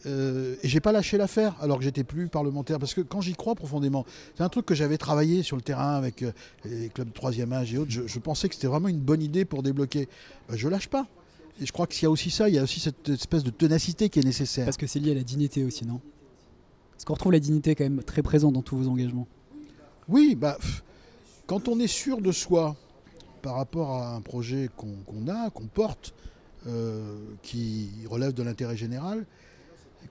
euh, 0.05 0.55
et 0.63 0.67
j'ai 0.67 0.79
pas 0.79 0.91
lâché 0.91 1.17
l'affaire 1.17 1.55
alors 1.61 1.77
que 1.77 1.83
j'étais 1.83 2.03
plus 2.03 2.27
parlementaire 2.27 2.79
parce 2.79 2.93
que 2.93 3.01
quand 3.01 3.21
j'y 3.21 3.33
crois 3.33 3.55
profondément, 3.55 4.05
c'est 4.35 4.43
un 4.43 4.49
truc 4.49 4.65
que 4.65 4.73
j'avais 4.73 4.97
travaillé 4.97 5.43
sur 5.43 5.55
le 5.55 5.61
terrain 5.61 5.95
avec 5.95 6.23
euh, 6.23 6.31
les 6.65 6.89
clubs 6.89 7.07
de 7.07 7.13
troisième 7.13 7.53
âge 7.53 7.73
et 7.73 7.77
autres. 7.77 7.91
Je, 7.91 8.19
pensais 8.19 8.49
que 8.49 8.55
c'était 8.55 8.67
vraiment 8.67 8.87
une 8.87 8.99
bonne 8.99 9.21
idée 9.21 9.45
pour 9.45 9.63
débloquer. 9.63 10.07
Je 10.47 10.51
bah, 10.51 10.57
je 10.57 10.67
lâche 10.67 10.87
pas. 10.87 11.07
Et 11.61 11.65
je 11.65 11.71
crois 11.71 11.85
qu'il 11.85 12.03
y 12.03 12.05
a 12.07 12.09
aussi 12.09 12.31
ça, 12.31 12.49
il 12.49 12.55
y 12.55 12.57
a 12.57 12.63
aussi 12.63 12.79
cette 12.79 13.09
espèce 13.09 13.43
de 13.43 13.51
ténacité 13.51 14.09
qui 14.09 14.19
est 14.19 14.23
nécessaire. 14.23 14.65
Parce 14.65 14.77
que 14.77 14.87
c'est 14.87 14.99
lié 14.99 15.11
à 15.11 15.15
la 15.15 15.23
dignité 15.23 15.63
aussi, 15.63 15.85
non? 15.85 15.99
Parce 16.93 17.05
qu'on 17.05 17.13
retrouve 17.13 17.33
la 17.33 17.39
dignité 17.39 17.75
quand 17.75 17.83
même 17.83 18.03
très 18.03 18.23
présente 18.23 18.53
dans 18.53 18.61
tous 18.61 18.77
vos 18.77 18.89
engagements. 18.89 19.27
Oui, 20.07 20.35
bah, 20.35 20.57
quand 21.45 21.67
on 21.67 21.79
est 21.79 21.87
sûr 21.87 22.21
de 22.21 22.31
soi 22.31 22.75
par 23.41 23.55
rapport 23.55 23.91
à 23.95 24.15
un 24.15 24.21
projet 24.21 24.69
qu'on 24.77 25.27
a, 25.27 25.49
qu'on 25.49 25.67
porte, 25.67 26.13
euh, 26.67 27.15
qui 27.41 27.89
relève 28.07 28.33
de 28.33 28.43
l'intérêt 28.43 28.77
général, 28.77 29.25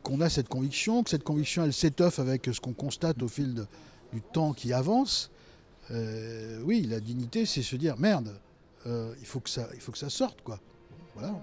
qu'on 0.02 0.20
a 0.20 0.28
cette 0.28 0.48
conviction, 0.48 1.04
que 1.04 1.10
cette 1.10 1.22
conviction 1.22 1.64
elle 1.64 1.72
s'étoffe 1.72 2.18
avec 2.18 2.48
ce 2.52 2.60
qu'on 2.60 2.72
constate 2.72 3.22
au 3.22 3.28
fil 3.28 3.66
du 4.12 4.20
temps 4.20 4.52
qui 4.52 4.72
avance, 4.72 5.30
euh, 5.92 6.60
oui, 6.64 6.86
la 6.88 6.98
dignité, 6.98 7.46
c'est 7.46 7.62
se 7.62 7.76
dire 7.76 7.96
merde, 7.98 8.34
euh, 8.86 9.14
il, 9.20 9.26
faut 9.26 9.38
que 9.38 9.48
ça, 9.48 9.68
il 9.74 9.80
faut 9.80 9.92
que 9.92 9.98
ça 9.98 10.10
sorte, 10.10 10.42
quoi. 10.42 10.58
Voilà. 11.14 11.40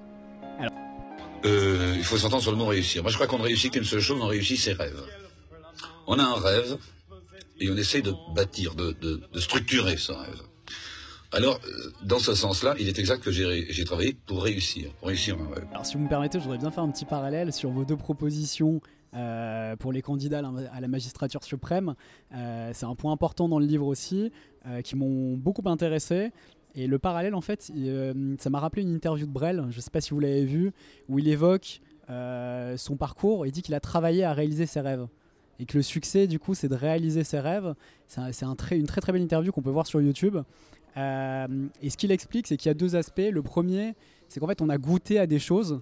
Il 1.46 2.04
faut 2.04 2.18
s'entendre 2.18 2.42
sur 2.44 2.52
le 2.52 2.58
mot 2.58 2.66
réussir. 2.66 3.02
Moi, 3.02 3.12
je 3.12 3.16
crois 3.16 3.28
qu'on 3.28 3.38
ne 3.38 3.44
réussit 3.44 3.72
qu'une 3.72 3.86
seule 3.86 4.02
chose, 4.02 4.20
on 4.22 4.28
réussit 4.28 4.60
ses 4.60 4.74
rêves. 4.74 5.02
On 6.08 6.20
a 6.20 6.24
un 6.24 6.36
rêve 6.36 6.78
et 7.60 7.70
on 7.70 7.78
essaie 7.78 8.02
de 8.02 8.14
bâtir, 8.34 8.76
de, 8.76 8.92
de 8.92 9.40
structurer 9.40 9.96
ce 9.96 10.12
rêve. 10.12 10.47
Alors, 11.34 11.60
euh, 11.66 11.92
dans 12.04 12.20
ce 12.20 12.34
sens-là, 12.34 12.76
il 12.80 12.88
est 12.88 13.00
exact 13.00 13.22
que 13.22 13.32
j'ai 13.32 13.84
travaillé 13.84 14.16
pour 14.26 14.44
réussir, 14.44 14.92
pour 15.00 15.10
réussir 15.10 15.38
Alors, 15.72 15.86
si 15.86 15.96
vous 15.96 16.04
me 16.04 16.10
permettez, 16.10 16.40
je 16.40 16.44
voudrais 16.44 16.58
bien 16.58 16.72
faire 16.72 16.84
un 16.84 16.92
petit 16.92 17.06
parallèle 17.06 17.52
sur 17.52 17.70
vos 17.70 17.84
deux 17.84 17.98
propositions 17.98 18.80
euh, 19.14 19.76
pour 19.76 19.92
les 19.92 20.02
candidats 20.02 20.42
à 20.72 20.80
la 20.80 20.88
magistrature 20.88 21.44
suprême. 21.44 21.96
Euh, 22.34 22.72
c'est 22.74 22.86
un 22.86 22.96
point 22.96 23.12
important 23.12 23.50
dans 23.50 23.60
le 23.60 23.66
livre 23.66 23.88
aussi, 23.88 24.32
qui 24.84 24.98
m'ont 24.98 25.38
beaucoup 25.38 25.68
intéressé. 25.70 26.32
Et 26.76 26.88
le 26.88 27.00
parallèle, 27.00 27.36
en 27.36 27.42
fait, 27.42 27.72
ça 28.38 28.50
m'a 28.50 28.60
rappelé 28.60 28.82
une 28.82 28.94
interview 28.94 29.26
de 29.26 29.32
Brel, 29.32 29.66
je 29.70 29.78
ne 29.78 29.82
sais 29.82 29.90
pas 29.90 30.02
si 30.02 30.10
vous 30.12 30.20
l'avez 30.20 30.44
vu, 30.44 30.74
où 31.08 31.20
il 31.20 31.28
évoque 31.30 31.82
son 32.10 32.98
parcours. 32.98 33.46
Il 33.46 33.52
dit 33.52 33.62
qu'il 33.62 33.76
a 33.76 33.80
travaillé 33.80 34.26
à 34.26 34.34
réaliser 34.34 34.66
ses 34.66 34.82
rêves 34.82 35.08
et 35.60 35.66
que 35.66 35.78
le 35.78 35.84
succès 35.84 36.28
du 36.28 36.40
coup 36.40 36.54
c'est 36.54 36.68
de 36.68 36.76
réaliser 36.76 37.24
ses 37.24 37.40
rêves. 37.40 37.74
C'est 38.08 38.22
un, 38.46 38.56
une 38.72 38.86
très 38.86 39.02
très 39.02 39.12
belle 39.12 39.22
interview 39.22 39.52
qu'on 39.52 39.62
peut 39.62 39.70
voir 39.70 39.88
sur 39.88 40.02
YouTube. 40.02 40.38
Euh, 40.96 41.68
et 41.82 41.90
ce 41.90 41.98
qu'il 41.98 42.12
explique, 42.12 42.48
c'est 42.48 42.58
qu'il 42.58 42.70
y 42.70 42.72
a 42.72 42.76
deux 42.76 42.96
aspects. 42.96 43.30
Le 43.32 43.42
premier, 43.42 43.96
c'est 44.30 44.40
qu'en 44.40 44.48
fait, 44.48 44.62
on 44.62 44.70
a 44.70 44.78
goûté 44.78 45.20
à 45.20 45.28
des 45.28 45.40
choses. 45.40 45.82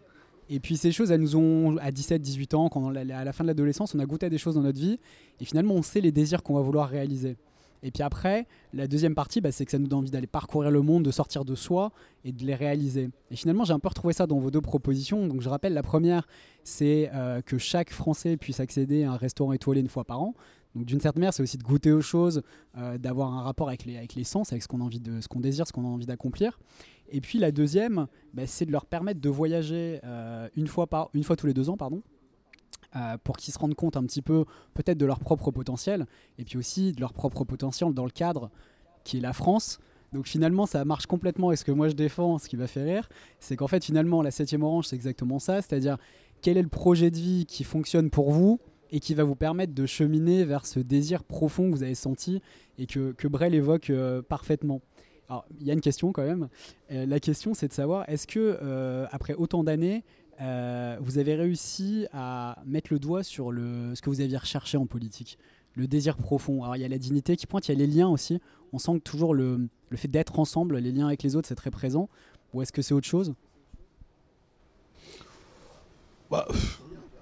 Et 0.50 0.60
puis 0.60 0.78
ces 0.78 0.92
choses, 0.92 1.12
elles 1.12 1.22
nous 1.22 1.36
ont, 1.36 1.78
à 1.78 1.92
17, 1.92 2.22
18 2.22 2.54
ans, 2.54 2.68
à 2.68 3.24
la 3.24 3.34
fin 3.34 3.44
de 3.44 3.48
l'adolescence, 3.48 3.96
on 3.96 4.00
a 4.00 4.06
goûté 4.06 4.28
à 4.28 4.30
des 4.30 4.38
choses 4.38 4.56
dans 4.56 4.62
notre 4.62 4.80
vie. 4.80 5.00
Et 5.40 5.46
finalement, 5.46 5.74
on 5.74 5.82
sait 5.82 6.02
les 6.02 6.12
désirs 6.12 6.44
qu'on 6.44 6.54
va 6.54 6.62
vouloir 6.62 6.88
réaliser. 6.88 7.36
Et 7.84 7.92
puis 7.92 8.02
après, 8.02 8.48
la 8.74 8.88
deuxième 8.88 9.14
partie, 9.14 9.42
bah, 9.42 9.52
c'est 9.52 9.64
que 9.64 9.70
ça 9.70 9.78
nous 9.78 9.88
donne 9.88 10.00
envie 10.00 10.10
d'aller 10.10 10.28
parcourir 10.28 10.72
le 10.72 10.82
monde, 10.82 11.04
de 11.04 11.12
sortir 11.12 11.46
de 11.46 11.54
soi 11.54 11.92
et 12.24 12.32
de 12.32 12.44
les 12.44 12.56
réaliser. 12.56 13.10
Et 13.30 13.36
finalement, 13.36 13.64
j'ai 13.64 13.74
un 13.74 13.80
peu 13.80 13.90
retrouvé 13.90 14.12
ça 14.12 14.26
dans 14.26 14.40
vos 14.40 14.50
deux 14.50 14.62
propositions. 14.62 15.28
Donc 15.28 15.42
je 15.42 15.50
rappelle, 15.50 15.74
la 15.74 15.84
première, 15.84 16.28
c'est 16.64 17.12
euh, 17.14 17.42
que 17.42 17.60
chaque 17.60 17.92
Français 17.92 18.38
puisse 18.38 18.60
accéder 18.60 19.04
à 19.04 19.12
un 19.12 19.18
restaurant 19.18 19.54
étoilé 19.54 19.82
une 19.82 19.90
fois 19.90 20.04
par 20.04 20.20
an. 20.20 20.34
Donc 20.76 20.86
d'une 20.86 21.00
certaine 21.00 21.22
manière, 21.22 21.34
c'est 21.34 21.44
aussi 21.44 21.58
de 21.58 21.64
goûter 21.64 21.94
aux 21.94 22.02
choses, 22.02 22.42
euh, 22.78 22.98
d'avoir 22.98 23.34
un 23.34 23.42
rapport 23.42 23.70
avec 23.70 23.86
les, 23.86 23.96
avec 23.98 24.14
sens, 24.26 24.52
avec 24.52 24.62
ce 24.62 24.68
qu'on 24.68 25.40
désire, 25.40 25.66
ce 25.66 25.72
qu'on 25.72 25.86
a 25.86 25.88
envie 25.88 26.06
d'accomplir. 26.06 26.60
Et 27.10 27.22
puis 27.22 27.40
la 27.40 27.52
deuxième, 27.52 28.08
bah, 28.34 28.46
c'est 28.46 28.66
de 28.66 28.72
leur 28.72 28.86
permettre 28.86 29.22
de 29.22 29.30
voyager 29.30 30.00
euh, 30.04 30.50
une 30.56 30.68
fois 30.68 30.88
tous 30.88 31.48
les 31.48 31.54
deux 31.54 31.70
ans, 31.70 31.78
pardon, 31.78 32.04
euh, 32.96 33.18
pour 33.24 33.38
qu'ils 33.38 33.54
se 33.54 33.60
rendent 33.60 33.76
compte 33.76 33.96
un 33.96 34.04
petit 34.04 34.22
peu 34.22 34.46
peut-être 34.74 34.98
de 34.98 35.06
leur 35.06 35.20
propre 35.20 35.50
potentiel, 35.52 36.06
et 36.38 36.44
puis 36.44 36.58
aussi 36.58 36.92
de 36.92 37.00
leur 37.00 37.14
propre 37.14 37.46
potentiel 37.46 37.94
dans 37.94 38.06
le 38.06 38.12
cadre 38.12 38.52
qui 39.06 39.18
est 39.18 39.22
la 39.22 39.34
France. 39.34 39.80
Donc 40.12 40.28
finalement, 40.28 40.66
ça 40.66 40.84
marche 40.84 41.06
complètement. 41.06 41.52
Et 41.52 41.56
ce 41.56 41.64
que 41.64 41.72
moi 41.72 41.88
je 41.88 41.94
défends, 41.94 42.38
ce 42.38 42.50
qui 42.50 42.56
va 42.58 42.68
faire 42.68 42.86
rire, 42.86 43.10
c'est 43.40 43.56
qu'en 43.56 43.68
fait 43.68 43.84
finalement, 43.84 44.22
la 44.22 44.32
septième 44.32 44.64
orange, 44.64 44.88
c'est 44.88 44.96
exactement 44.96 45.40
ça, 45.40 45.62
c'est-à-dire 45.62 45.98
quel 46.42 46.58
est 46.58 46.62
le 46.62 46.70
projet 46.70 47.12
de 47.12 47.18
vie 47.18 47.46
qui 47.46 47.64
fonctionne 47.64 48.10
pour 48.10 48.32
vous 48.32 48.60
et 48.92 49.00
qui 49.00 49.14
va 49.14 49.24
vous 49.24 49.36
permettre 49.36 49.74
de 49.74 49.86
cheminer 49.86 50.46
vers 50.46 50.66
ce 50.66 50.80
désir 50.80 51.24
profond 51.24 51.70
que 51.70 51.76
vous 51.76 51.84
avez 51.84 51.96
senti 51.96 52.42
et 52.78 52.86
que, 52.86 53.12
que 53.14 53.28
Brel 53.28 53.54
évoque 53.54 53.90
euh, 53.90 54.22
parfaitement. 54.22 54.82
Alors, 55.30 55.46
il 55.60 55.66
y 55.66 55.72
a 55.72 55.74
une 55.74 55.82
question 55.82 56.12
quand 56.12 56.24
même. 56.24 56.50
Euh, 56.92 57.06
la 57.06 57.20
question, 57.20 57.54
c'est 57.54 57.68
de 57.68 57.74
savoir, 57.74 58.08
est-ce 58.08 58.28
que, 58.28 58.60
euh, 58.62 59.08
après 59.12 59.34
autant 59.34 59.64
d'années, 59.64 60.04
vous 61.00 61.18
avez 61.18 61.36
réussi 61.36 62.08
à 62.12 62.62
mettre 62.66 62.92
le 62.92 63.00
doigt 63.00 63.24
sur 63.24 63.52
le, 63.52 63.96
ce 63.96 64.02
que 64.02 64.10
vous 64.10 64.20
aviez 64.20 64.38
recherché 64.38 64.78
en 64.78 64.86
politique? 64.86 65.38
Le 65.76 65.88
désir 65.88 66.18
profond. 66.18 66.64
Alors, 66.64 66.76
il 66.76 66.82
y 66.82 66.86
a 66.86 66.90
la 66.90 66.98
dignité 66.98 67.38
qui 67.38 67.48
pointe, 67.48 67.68
il 67.68 67.72
y 67.72 67.76
a 67.76 67.78
les 67.78 67.88
liens 67.88 68.10
aussi. 68.10 68.42
On 68.74 68.78
sent 68.78 68.96
que 68.96 69.04
toujours 69.04 69.34
le, 69.34 69.68
le 69.90 69.98
fait 69.98 70.10
d'être 70.10 70.38
ensemble, 70.38 70.78
les 70.78 70.92
liens 70.92 71.08
avec 71.08 71.24
les 71.24 71.38
autres, 71.38 71.48
c'est 71.48 71.56
très 71.56 71.72
présent. 71.72 72.10
Ou 72.54 72.62
est-ce 72.62 72.74
que 72.74 72.82
c'est 72.82 72.94
autre 72.94 73.08
chose? 73.08 73.34
Bah, 76.30 76.46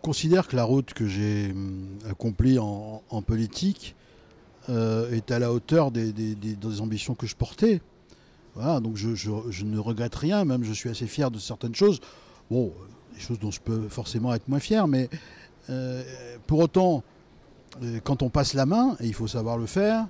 considère 0.04 0.48
que 0.48 0.56
la 0.56 0.66
route 0.66 0.94
que 0.94 1.08
j'ai 1.08 1.50
hum, 1.52 1.98
accomplie 2.08 2.60
en, 2.60 3.02
politique 3.26 3.96
euh, 4.70 5.10
est 5.12 5.32
à 5.32 5.40
la 5.40 5.52
hauteur 5.52 5.90
des, 5.90 6.14
ambitions 6.82 7.16
que 7.16 7.26
je 7.26 7.36
portais. 7.36 7.82
Voilà, 8.54 8.80
donc 8.80 8.98
je, 8.98 9.64
ne 9.64 9.80
regrette 9.80 10.14
rien, 10.14 10.46
même 10.46 10.64
je 10.64 10.74
suis 10.74 10.90
assez 10.90 11.08
fier 11.08 11.32
de 11.32 11.40
certaines 11.40 11.74
choses. 11.74 12.02
Bon, 12.52 12.72
des 13.16 13.20
choses 13.20 13.40
dont 13.40 13.50
je 13.50 13.62
peux 13.62 13.88
forcément 13.90 14.32
être 14.34 14.48
moins 14.48 14.60
fier, 14.60 14.88
mais 14.88 15.10
euh, 15.70 16.04
pour 16.46 16.60
autant, 16.60 17.04
euh, 17.82 18.00
quand 18.04 18.22
on 18.22 18.30
passe 18.30 18.54
la 18.54 18.68
main, 18.68 18.96
et 19.00 19.08
il 19.08 19.14
faut 19.14 19.28
savoir 19.28 19.58
le 19.58 19.66
faire, 19.66 20.06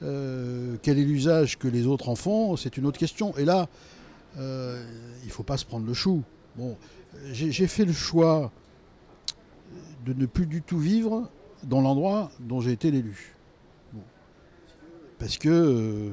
quel 0.00 0.98
est 0.98 1.04
l'usage 1.04 1.56
que 1.56 1.66
les 1.66 1.86
autres 1.86 2.10
en 2.10 2.14
font, 2.14 2.56
c'est 2.56 2.76
une 2.76 2.84
autre 2.84 2.98
question. 2.98 3.34
Et 3.38 3.46
là, 3.46 3.68
il 4.36 4.42
ne 4.42 5.30
faut 5.30 5.44
pas 5.44 5.56
se 5.56 5.64
prendre 5.64 5.86
le 5.86 5.94
chou. 5.94 6.22
Bon, 6.56 6.76
j'ai 7.32 7.66
fait 7.66 7.86
le 7.86 7.92
choix 7.94 8.52
de 10.04 10.12
ne 10.12 10.26
plus 10.26 10.46
du 10.46 10.62
tout 10.62 10.78
vivre 10.78 11.30
dans 11.64 11.80
l'endroit 11.80 12.30
dont 12.40 12.60
j'ai 12.60 12.72
été 12.72 12.90
l'élu. 12.90 13.34
Parce 15.18 15.38
que, 15.38 15.48
euh, 15.48 16.10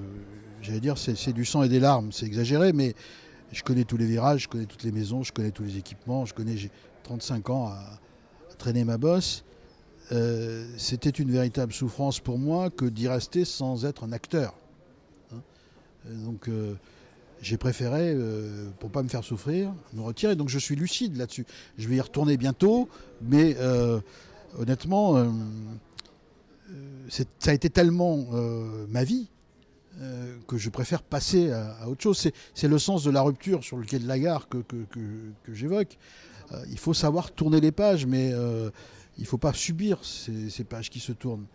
j'allais 0.61 0.79
dire, 0.79 0.97
c'est 0.97 1.33
du 1.33 1.43
sang 1.43 1.63
et 1.63 1.69
des 1.69 1.79
larmes, 1.79 2.11
c'est 2.11 2.25
exagéré, 2.25 2.71
mais 2.71 2.95
je 3.51 3.63
connais 3.63 3.83
tous 3.83 3.97
les 3.97 4.05
virages, 4.05 4.43
je 4.43 4.47
connais 4.47 4.65
toutes 4.65 4.83
les 4.83 4.91
maisons, 4.91 5.23
je 5.23 5.33
connais 5.33 5.51
tous 5.51 5.63
les 5.63 5.77
équipements, 5.77 6.25
je 6.25 6.33
connais, 6.33 6.55
j'ai 6.55 6.71
35 7.03 7.49
ans 7.49 7.67
à, 7.67 7.99
traîner 8.57 8.85
ma 8.85 8.97
bosse. 8.97 9.43
Euh, 10.11 10.67
c'était 10.77 11.09
une 11.09 11.31
véritable 11.31 11.73
souffrance 11.73 12.19
pour 12.19 12.37
moi 12.37 12.69
que 12.69 12.85
d'y 12.85 13.07
rester 13.07 13.43
sans 13.43 13.85
être 13.85 14.03
un 14.03 14.11
acteur. 14.11 14.53
Hein. 15.33 15.41
donc, 16.05 16.47
euh, 16.47 16.75
j'ai 17.41 17.57
préféré, 17.57 18.13
euh, 18.13 18.69
pour 18.79 18.91
pas 18.91 19.01
me 19.01 19.09
faire 19.09 19.23
souffrir, 19.23 19.73
me 19.93 20.01
retirer. 20.01 20.35
Donc 20.35 20.49
je 20.49 20.59
suis 20.59 20.75
lucide 20.75 21.17
là-dessus. 21.17 21.45
Je 21.77 21.87
vais 21.87 21.95
y 21.95 22.01
retourner 22.01 22.37
bientôt, 22.37 22.87
mais 23.21 23.57
euh, 23.59 23.99
honnêtement, 24.57 25.17
euh, 25.17 25.29
ça 27.09 27.51
a 27.51 27.53
été 27.53 27.69
tellement 27.69 28.25
ma 28.87 29.03
vie 29.03 29.27
que 30.47 30.57
je 30.57 30.69
préfère 30.69 31.03
passer 31.03 31.51
à, 31.51 31.89
autre 31.89 32.01
chose. 32.01 32.29
C'est 32.53 32.67
le 32.67 32.79
sens 32.79 33.03
de 33.03 33.11
la 33.11 33.21
rupture 33.21 33.63
sur 33.63 33.75
le 33.75 33.83
quai 33.85 33.99
de 33.99 34.07
la 34.07 34.17
gare 34.17 34.47
que, 34.47 34.59
que, 34.59 35.53
j'évoque. 35.53 35.97
il 36.69 36.77
faut 36.77 36.93
savoir 36.93 37.31
tourner 37.31 37.59
les 37.59 37.73
pages, 37.73 38.05
mais 38.05 38.29
il 38.29 39.21
ne 39.23 39.25
faut 39.25 39.37
pas 39.37 39.51
subir 39.51 39.99
ces, 40.05 40.63
pages 40.63 40.89
qui 40.89 41.01
se 41.01 41.11
tournent. 41.11 41.45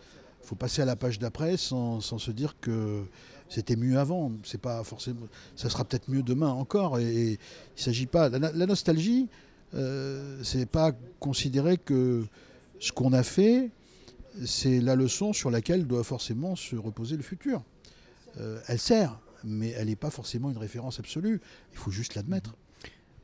Il 0.44 0.48
faut 0.48 0.54
passer 0.54 0.82
à 0.82 0.84
la 0.84 0.96
page 0.96 1.18
d'après 1.18 1.56
sans, 1.56 2.00
se 2.00 2.30
dire 2.30 2.54
que 2.60 3.06
c'était 3.48 3.76
mieux 3.76 3.98
avant. 3.98 4.32
C'est 4.44 4.60
pas 4.60 4.82
forcément, 4.84 5.26
ça 5.54 5.70
sera 5.70 5.84
peut-être 5.84 6.08
mieux 6.08 6.22
demain 6.22 6.50
encore. 6.50 6.98
Et, 6.98 7.32
il 7.32 7.82
s'agit 7.82 8.06
pas. 8.06 8.28
La, 8.28 8.66
nostalgie, 8.66 9.28
euh, 9.74 10.40
c'est 10.42 10.66
pas 10.66 10.92
considérer 11.20 11.76
que 11.78 12.24
ce 12.78 12.92
qu'on 12.92 13.12
a 13.12 13.22
fait, 13.22 13.70
c'est 14.44 14.80
la 14.80 14.96
leçon 14.96 15.32
sur 15.32 15.50
laquelle 15.50 15.86
doit 15.86 16.04
forcément 16.04 16.56
se 16.56 16.76
reposer 16.76 17.16
le 17.16 17.22
futur. 17.22 17.62
Euh, 18.38 18.60
elle 18.68 18.78
sert, 18.78 19.18
mais 19.44 19.70
elle 19.70 19.88
n'est 19.88 19.96
pas 19.96 20.10
forcément 20.10 20.50
une 20.50 20.58
référence 20.58 20.98
absolue. 20.98 21.40
Il 21.72 21.78
faut 21.78 21.90
juste 21.90 22.14
l'admettre. 22.14 22.54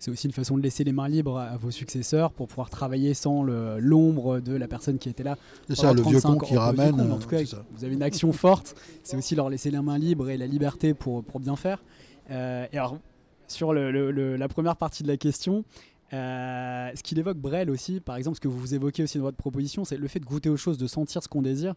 C'est 0.03 0.11
aussi 0.11 0.27
une 0.27 0.33
façon 0.33 0.57
de 0.57 0.63
laisser 0.65 0.83
les 0.83 0.91
mains 0.91 1.07
libres 1.07 1.39
à 1.39 1.57
vos 1.57 1.71
successeurs 1.71 2.33
pour 2.33 2.49
pouvoir 2.49 2.71
travailler 2.71 3.15
sans 3.15 3.45
l'ombre 3.45 4.41
de 4.41 4.53
la 4.53 4.67
personne 4.67 4.99
qui 4.99 5.09
était 5.09 5.23
là. 5.23 5.39
C'est 5.69 5.77
ça, 5.77 5.93
le 5.93 6.03
vieux 6.03 6.21
con 6.21 6.39
qui 6.39 6.57
ramène. 6.57 7.01
en 7.01 7.19
tout 7.19 7.29
cas, 7.29 7.41
vous 7.71 7.85
avez 7.85 7.95
une 7.95 8.03
action 8.03 8.33
forte. 8.33 8.75
C'est 9.05 9.17
aussi 9.17 9.37
leur 9.37 9.49
laisser 9.49 9.71
les 9.71 9.81
mains 9.81 9.99
libres 9.99 10.29
et 10.29 10.37
la 10.37 10.49
liberté 10.49 10.93
pour, 10.93 11.23
pour 11.23 11.39
bien 11.39 11.55
faire. 11.55 11.85
Euh, 12.33 12.67
et 12.73 12.79
alors, 12.79 12.99
sur 13.47 13.73
le, 13.73 14.11
la 14.37 14.49
première 14.49 14.75
partie 14.75 15.05
de 15.05 15.09
la 15.09 15.17
question, 15.17 15.65
euh, 16.13 16.91
ce 16.97 17.03
qu'il 17.05 17.21
évoque 17.21 17.39
Brel 17.39 17.71
aussi, 17.71 18.01
par 18.01 18.17
exemple, 18.17 18.35
ce 18.35 18.41
que 18.41 18.49
vous 18.49 18.75
évoquez 18.75 19.05
aussi 19.05 19.19
dans 19.19 19.25
votre 19.25 19.37
proposition, 19.37 19.85
c'est 19.85 19.99
le 19.99 20.09
fait 20.09 20.19
de 20.19 20.27
goûter 20.27 20.49
aux 20.49 20.57
choses, 20.57 20.79
de 20.79 20.89
sentir 20.89 21.23
ce 21.23 21.29
qu'on 21.29 21.43
désire. 21.43 21.77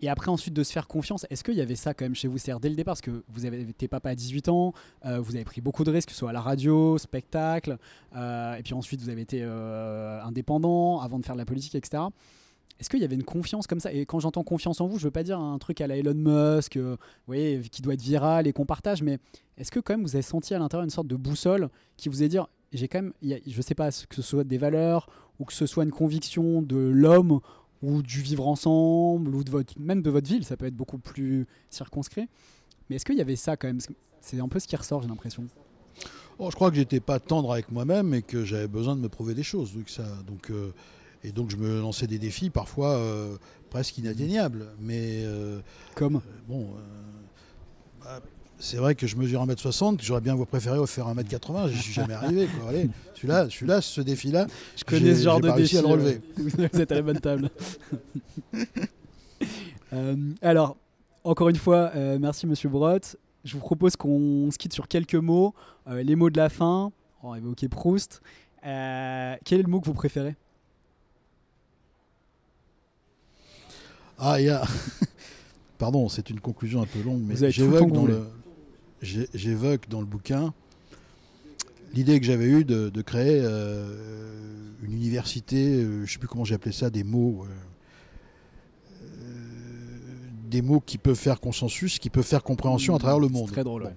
Et 0.00 0.08
après, 0.08 0.30
ensuite, 0.30 0.54
de 0.54 0.62
se 0.62 0.72
faire 0.72 0.88
confiance. 0.88 1.26
Est-ce 1.30 1.44
qu'il 1.44 1.54
y 1.54 1.60
avait 1.60 1.76
ça 1.76 1.94
quand 1.94 2.04
même 2.04 2.14
chez 2.14 2.28
vous? 2.28 2.38
C'est-à-dire 2.38 2.60
dès 2.60 2.68
le 2.68 2.74
départ, 2.74 2.92
parce 2.92 3.00
que 3.00 3.22
vous 3.28 3.44
avez 3.44 3.60
été 3.60 3.88
papa 3.88 4.10
à 4.10 4.14
18 4.14 4.48
ans, 4.48 4.72
euh, 5.04 5.20
vous 5.20 5.34
avez 5.34 5.44
pris 5.44 5.60
beaucoup 5.60 5.84
de 5.84 5.90
risques, 5.90 6.08
que 6.08 6.14
ce 6.14 6.18
soit 6.20 6.30
à 6.30 6.32
la 6.32 6.40
radio, 6.40 6.98
spectacle, 6.98 7.76
euh, 8.16 8.54
et 8.56 8.62
puis 8.62 8.74
ensuite, 8.74 9.00
vous 9.00 9.10
avez 9.10 9.22
été 9.22 9.42
indépendant 9.42 11.00
avant 11.00 11.18
de 11.18 11.24
faire 11.24 11.34
de 11.34 11.40
la 11.40 11.46
politique, 11.46 11.74
etc. 11.74 12.02
Est-ce 12.78 12.88
qu'il 12.88 13.00
y 13.00 13.04
avait 13.04 13.14
une 13.14 13.24
confiance 13.24 13.66
comme 13.66 13.80
ça? 13.80 13.92
Et 13.92 14.06
quand 14.06 14.20
j'entends 14.20 14.42
confiance 14.42 14.80
en 14.80 14.86
vous, 14.86 14.98
je 14.98 15.04
veux 15.04 15.10
pas 15.10 15.22
dire 15.22 15.38
un 15.38 15.58
truc 15.58 15.82
à 15.82 15.86
la 15.86 15.96
Elon 15.96 16.14
Musk, 16.14 16.78
vous 16.78 16.96
voyez, 17.26 17.60
qui 17.60 17.82
doit 17.82 17.92
être 17.92 18.00
viral 18.00 18.46
et 18.46 18.54
qu'on 18.54 18.64
partage, 18.64 19.02
mais 19.02 19.18
est-ce 19.58 19.70
que 19.70 19.80
quand 19.80 19.92
même 19.92 20.02
vous 20.02 20.16
avez 20.16 20.22
senti 20.22 20.54
à 20.54 20.58
l'intérieur 20.58 20.84
une 20.84 20.90
sorte 20.90 21.08
de 21.08 21.16
boussole 21.16 21.68
qui 21.98 22.08
vous 22.08 22.22
est 22.22 22.28
dire 22.28 22.46
j'ai 22.72 22.88
quand 22.88 23.02
même, 23.02 23.12
je 23.22 23.62
sais 23.62 23.74
pas, 23.74 23.90
que 23.90 24.14
ce 24.14 24.22
soit 24.22 24.44
des 24.44 24.58
valeurs 24.58 25.08
ou 25.38 25.44
que 25.44 25.52
ce 25.52 25.66
soit 25.66 25.84
une 25.84 25.90
conviction 25.90 26.62
de 26.62 26.76
l'homme 26.76 27.40
ou 27.82 28.02
du 28.02 28.20
vivre 28.20 28.46
ensemble 28.46 29.34
ou 29.34 29.44
de 29.44 29.50
votre, 29.50 29.78
même 29.78 30.02
de 30.02 30.10
votre 30.10 30.28
ville, 30.28 30.44
ça 30.44 30.56
peut 30.56 30.66
être 30.66 30.76
beaucoup 30.76 30.98
plus 30.98 31.46
circonscrit. 31.70 32.28
Mais 32.88 32.96
est-ce 32.96 33.04
qu'il 33.04 33.16
y 33.16 33.20
avait 33.20 33.36
ça 33.36 33.56
quand 33.56 33.68
même? 33.68 33.80
C'est 34.20 34.40
un 34.40 34.48
peu 34.48 34.58
ce 34.58 34.66
qui 34.66 34.76
ressort, 34.76 35.02
j'ai 35.02 35.08
l'impression. 35.08 35.46
Oh, 36.38 36.50
je 36.50 36.54
crois 36.54 36.70
que 36.70 36.76
j'étais 36.76 37.00
pas 37.00 37.20
tendre 37.20 37.52
avec 37.52 37.70
moi-même 37.70 38.14
et 38.14 38.22
que 38.22 38.44
j'avais 38.44 38.68
besoin 38.68 38.96
de 38.96 39.00
me 39.00 39.08
prouver 39.08 39.34
des 39.34 39.42
choses. 39.42 39.74
Donc 39.74 39.88
ça, 39.88 40.04
donc, 40.26 40.50
euh, 40.50 40.72
et 41.22 41.32
donc 41.32 41.50
je 41.50 41.56
me 41.56 41.80
lançais 41.80 42.06
des 42.06 42.18
défis 42.18 42.50
parfois 42.50 42.96
euh, 42.96 43.36
presque 43.68 43.98
inatteignables. 43.98 44.66
Mais 44.80 45.22
euh, 45.24 45.60
comme? 45.94 46.20
bon, 46.48 46.68
bah, 48.02 48.20
c'est 48.60 48.76
vrai 48.76 48.94
que 48.94 49.06
je 49.06 49.16
mesure 49.16 49.44
1m60, 49.44 49.96
que 49.96 50.04
j'aurais 50.04 50.20
bien 50.20 50.36
préféré 50.36 50.78
faire 50.86 51.06
1m80, 51.08 51.68
je 51.68 51.82
suis 51.82 51.92
jamais 51.92 52.14
arrivé. 52.14 52.46
celui-là, 53.14 53.48
celui-là, 53.48 53.80
ce 53.80 54.00
défi-là, 54.02 54.46
je 54.76 54.84
connais 54.84 55.14
ce 55.14 55.22
genre 55.22 55.40
de 55.40 55.50
défi. 55.50 55.78
à 55.78 55.80
le 55.80 55.86
relever. 55.88 56.20
Vous 56.36 56.80
êtes 56.80 56.92
à 56.92 56.94
la 56.94 57.02
bonne 57.02 57.20
table. 57.20 57.50
Euh, 59.92 60.14
alors, 60.40 60.76
encore 61.24 61.48
une 61.48 61.56
fois, 61.56 61.90
euh, 61.96 62.16
merci 62.20 62.46
Monsieur 62.46 62.68
Brott. 62.68 63.16
Je 63.42 63.54
vous 63.54 63.58
propose 63.58 63.96
qu'on 63.96 64.48
se 64.52 64.56
quitte 64.56 64.72
sur 64.72 64.86
quelques 64.86 65.16
mots. 65.16 65.52
Euh, 65.88 66.04
les 66.04 66.14
mots 66.14 66.30
de 66.30 66.36
la 66.36 66.48
fin. 66.48 66.92
On 67.24 67.32
va 67.32 67.38
évoquer 67.38 67.68
Proust. 67.68 68.22
quel 68.62 68.70
est 68.70 69.62
le 69.62 69.68
mot 69.68 69.80
que 69.80 69.86
vous 69.86 69.94
préférez? 69.94 70.36
Ah, 74.16 74.40
il 74.40 74.46
y 74.46 74.50
a. 74.50 74.62
Pardon, 75.78 76.08
c'est 76.08 76.30
une 76.30 76.38
conclusion 76.38 76.82
un 76.82 76.86
peu 76.86 77.02
longue, 77.02 77.22
mais 77.24 77.50
j'évoque 77.50 77.90
dans 77.90 78.06
le, 78.06 78.28
j'évoque 79.02 79.88
dans 79.88 80.00
le 80.00 80.06
bouquin 80.06 80.52
l'idée 81.94 82.20
que 82.20 82.26
j'avais 82.26 82.46
eue 82.46 82.64
de, 82.64 83.02
créer 83.02 83.40
euh, 83.42 83.96
une 84.82 84.92
université, 84.92 85.56
euh, 85.56 85.98
je 85.98 86.02
ne 86.02 86.06
sais 86.06 86.18
plus 86.18 86.28
comment 86.28 86.44
j'ai 86.44 86.54
appelé 86.54 86.72
ça, 86.72 86.90
des 86.90 87.04
mots. 87.04 87.44
Euh, 87.44 87.48
des 90.48 90.62
mots 90.62 90.80
qui 90.80 90.98
peuvent 90.98 91.14
faire 91.14 91.38
consensus, 91.38 92.00
qui 92.00 92.10
peuvent 92.10 92.26
faire 92.26 92.42
compréhension 92.42 92.96
à 92.96 92.98
travers 92.98 93.20
le 93.20 93.28
monde. 93.28 93.52
Très 93.52 93.62
drôle. 93.62 93.92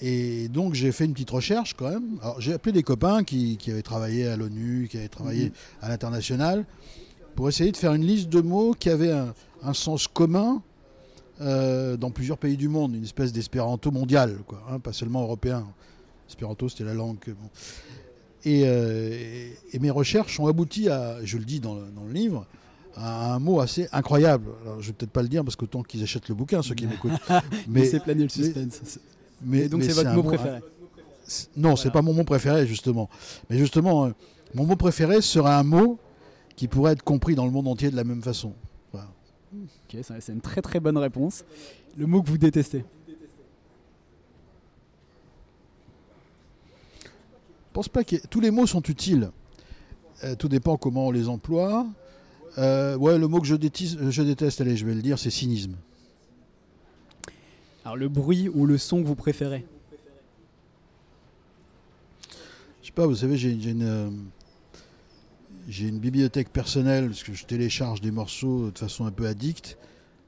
Et 0.00 0.48
donc 0.48 0.72
j'ai 0.72 0.90
fait 0.90 1.04
une 1.04 1.12
petite 1.12 1.28
recherche 1.28 1.74
quand 1.74 1.90
même. 1.90 2.18
j'ai 2.38 2.54
appelé 2.54 2.72
des 2.72 2.82
copains 2.82 3.22
qui, 3.22 3.58
avaient 3.68 3.82
travaillé 3.82 4.26
à 4.26 4.38
l'ONU, 4.38 4.88
qui 4.90 4.96
avaient 4.96 5.08
travaillé 5.08 5.46
mhm. 5.46 5.52
à 5.82 5.88
l'international, 5.90 6.64
pour 7.36 7.50
essayer 7.50 7.72
de 7.72 7.76
faire 7.76 7.92
une 7.92 8.06
liste 8.06 8.30
de 8.30 8.40
mots 8.40 8.72
qui 8.72 8.88
avaient 8.88 9.12
un 9.62 9.74
sens 9.74 10.08
commun 10.08 10.62
euh, 11.40 11.96
dans 11.96 12.10
plusieurs 12.10 12.38
pays 12.38 12.56
du 12.56 12.68
monde, 12.68 12.94
une 12.94 13.04
espèce 13.04 13.32
d'espéranto 13.32 13.90
mondial, 13.90 14.38
quoi, 14.46 14.62
hein, 14.70 14.78
pas 14.78 14.92
seulement 14.92 15.22
européen. 15.22 15.66
Espéranto, 16.28 16.68
c'était 16.68 16.84
la 16.84 16.94
langue. 16.94 17.18
Euh, 18.46 19.50
et, 19.72 19.78
mes 19.78 19.90
recherches 19.90 20.38
ont 20.40 20.46
abouti 20.46 20.88
à, 20.88 21.24
je 21.24 21.38
le 21.38 21.44
dis 21.44 21.60
dans 21.60 21.74
le, 21.74 22.12
livre, 22.12 22.46
à 22.94 23.34
un 23.34 23.38
mot 23.38 23.60
assez 23.60 23.88
incroyable. 23.92 24.50
Alors, 24.62 24.80
je 24.80 24.88
vais 24.88 24.92
peut-être 24.92 25.12
pas 25.12 25.22
le 25.22 25.28
dire 25.28 25.44
parce 25.44 25.56
qu'autant 25.56 25.82
qu'ils 25.82 26.02
achètent 26.02 26.28
le 26.28 26.34
bouquin, 26.34 26.62
ceux 26.62 26.74
qui 26.74 26.86
m'écoutent. 26.88 27.12
mais 27.68 27.84
c'est 27.84 28.00
planer 28.00 28.24
le 28.24 28.28
suspense. 28.28 28.98
Mais, 29.42 29.68
donc 29.68 29.82
c'est 29.82 29.92
votre 29.92 30.12
mot 30.12 30.22
préféré. 30.22 30.60
non, 31.56 31.76
c'est 31.76 31.90
pas 31.90 32.02
mon 32.02 32.12
mot 32.12 32.24
préféré 32.24 32.66
justement. 32.66 33.08
Mais 33.48 33.56
justement, 33.56 34.06
euh, 34.06 34.10
mon 34.54 34.66
mot 34.66 34.76
préféré 34.76 35.22
serait 35.22 35.52
un 35.52 35.62
mot 35.62 35.98
qui 36.56 36.68
pourrait 36.68 36.92
être 36.92 37.02
compris 37.02 37.34
dans 37.34 37.46
le 37.46 37.50
monde 37.50 37.68
entier 37.68 37.90
de 37.90 37.96
la 37.96 38.04
même 38.04 38.22
façon. 38.22 38.52
Ok, 39.52 39.96
c'est 40.02 40.32
une 40.32 40.40
très 40.40 40.62
très 40.62 40.78
bonne 40.78 40.96
réponse. 40.96 41.44
Le 41.96 42.06
mot 42.06 42.22
que 42.22 42.30
vous 42.30 42.38
détestez 42.38 42.84
Je 47.00 47.72
pense 47.72 47.88
pas 47.88 48.04
que 48.04 48.16
tous 48.28 48.40
les 48.40 48.50
mots 48.50 48.66
sont 48.66 48.82
utiles. 48.82 49.30
Euh, 50.24 50.34
tout 50.34 50.48
dépend 50.48 50.76
comment 50.76 51.06
on 51.06 51.10
les 51.10 51.28
emploie. 51.28 51.86
Euh, 52.58 52.96
ouais, 52.96 53.16
le 53.16 53.28
mot 53.28 53.40
que 53.40 53.46
je 53.46 53.54
déteste, 53.54 54.10
je 54.10 54.22
déteste, 54.22 54.60
allez, 54.60 54.76
je 54.76 54.84
vais 54.84 54.94
le 54.94 55.02
dire, 55.02 55.18
c'est 55.18 55.30
cynisme. 55.30 55.76
Alors 57.84 57.96
le 57.96 58.08
bruit 58.08 58.48
ou 58.48 58.66
le 58.66 58.76
son 58.76 59.02
que 59.02 59.06
vous 59.06 59.14
préférez? 59.14 59.64
Je 62.82 62.86
sais 62.86 62.92
pas, 62.92 63.06
vous 63.06 63.16
savez, 63.16 63.36
j'ai 63.36 63.50
une, 63.52 63.82
euh, 63.82 64.10
j'ai 65.70 65.86
une 65.86 66.00
bibliothèque 66.00 66.50
personnelle 66.52 67.06
parce 67.06 67.22
que 67.22 67.32
je 67.32 67.46
télécharge 67.46 68.00
des 68.00 68.10
morceaux 68.10 68.72
de 68.72 68.78
façon 68.78 69.06
un 69.06 69.12
peu 69.12 69.26
addicte. 69.26 69.78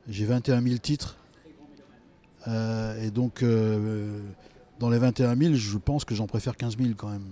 J'ai 0.09 0.25
21 0.25 0.63
000 0.63 0.77
titres. 0.77 1.17
Euh, 2.47 3.03
et 3.03 3.11
donc, 3.11 3.43
euh, 3.43 4.21
dans 4.79 4.89
les 4.89 4.99
21 4.99 5.37
000, 5.37 5.55
je 5.55 5.79
pense 5.79 6.05
que 6.05 6.15
j'en 6.15 6.29
préfère 6.29 6.57
15 6.57 6.79
000 6.79 6.91
quand 6.97 7.09
même. 7.09 7.27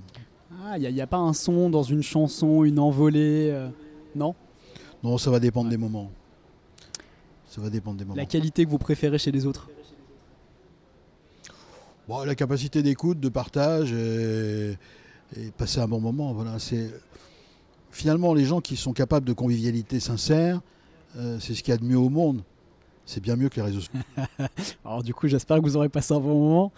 Ah, 0.65 0.77
il 0.77 0.93
n'y 0.93 1.01
a, 1.01 1.07
pas 1.07 1.19
un 1.19 1.33
son 1.33 1.71
dans 1.71 1.85
une 1.85 2.03
chanson, 2.03 2.65
une 2.65 2.81
envolée 2.81 3.51
euh, 3.53 3.69
Non? 4.17 4.35
Non, 5.05 5.17
ça 5.17 5.31
va 5.31 5.39
dépendre 5.39 5.71
des 5.71 5.77
moments. 5.77 6.11
Ça 7.49 7.61
va 7.61 7.71
dépendre 7.71 7.97
des 7.97 8.05
moments. 8.05 8.17
La 8.17 8.27
qualité 8.27 8.65
que 8.65 8.71
vous 8.71 8.79
préférez 8.79 9.19
chez 9.19 9.31
les 9.31 9.47
autres? 9.47 9.71
Bon, 12.09 12.25
La 12.25 12.35
capacité 12.35 12.83
d'écoute, 12.83 13.21
de 13.21 13.29
partage 13.29 13.93
et, 13.93 14.77
et 15.37 15.51
passer 15.57 15.79
un 15.79 15.87
bon 15.87 16.01
moment. 16.01 16.33
Voilà, 16.33 16.59
c'est 16.59 16.91
finalement, 17.91 18.35
les 18.35 18.45
gens 18.45 18.61
qui 18.61 18.77
sont 18.77 18.93
capables 18.93 19.27
de 19.27 19.33
convivialité 19.33 20.01
sincère, 20.01 20.61
euh, 21.17 21.39
c'est 21.41 21.55
ce 21.55 21.63
qu'il 21.63 21.73
y 21.73 21.75
a 21.75 21.79
de 21.79 21.85
mieux 21.85 21.99
au 21.99 22.09
monde. 22.09 22.43
C'est 23.05 23.21
bien 23.21 23.37
mieux 23.37 23.49
que 23.49 23.57
les 23.57 23.63
réseaux 23.63 23.81
sociaux. 23.81 24.01
alors 24.85 25.03
du 25.03 25.13
coup, 25.15 25.27
j'espère 25.27 25.59
que 25.59 25.63
vous 25.63 25.77
aurez 25.77 25.89
passé 25.89 26.15
un 26.15 26.21
bon 26.21 26.39
moment. 26.39 26.73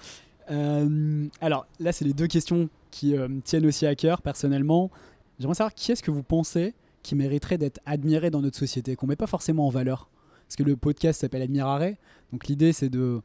Euh, 0.50 1.26
alors 1.40 1.66
là, 1.78 1.92
c'est 1.92 2.04
les 2.04 2.14
deux 2.14 2.26
questions 2.26 2.68
qui 2.90 3.16
euh, 3.16 3.28
me 3.28 3.40
tiennent 3.40 3.66
aussi 3.66 3.86
à 3.86 3.94
cœur 3.94 4.22
personnellement. 4.22 4.90
J'aimerais 5.38 5.54
savoir 5.54 5.74
qui 5.74 5.92
est-ce 5.92 6.02
que 6.02 6.10
vous 6.10 6.22
pensez 6.22 6.74
qui 7.02 7.14
mériterait 7.16 7.58
d'être 7.58 7.80
admiré 7.84 8.30
dans 8.30 8.40
notre 8.40 8.56
société, 8.56 8.94
qu'on 8.94 9.06
ne 9.06 9.10
met 9.12 9.16
pas 9.16 9.26
forcément 9.26 9.66
en 9.66 9.70
valeur? 9.70 10.08
Parce 10.46 10.56
que 10.56 10.62
le 10.62 10.76
podcast 10.76 11.20
s'appelle 11.20 11.42
Admirare. 11.42 11.94
Donc 12.32 12.46
l'idée, 12.46 12.72
c'est 12.72 12.88
de... 12.88 13.20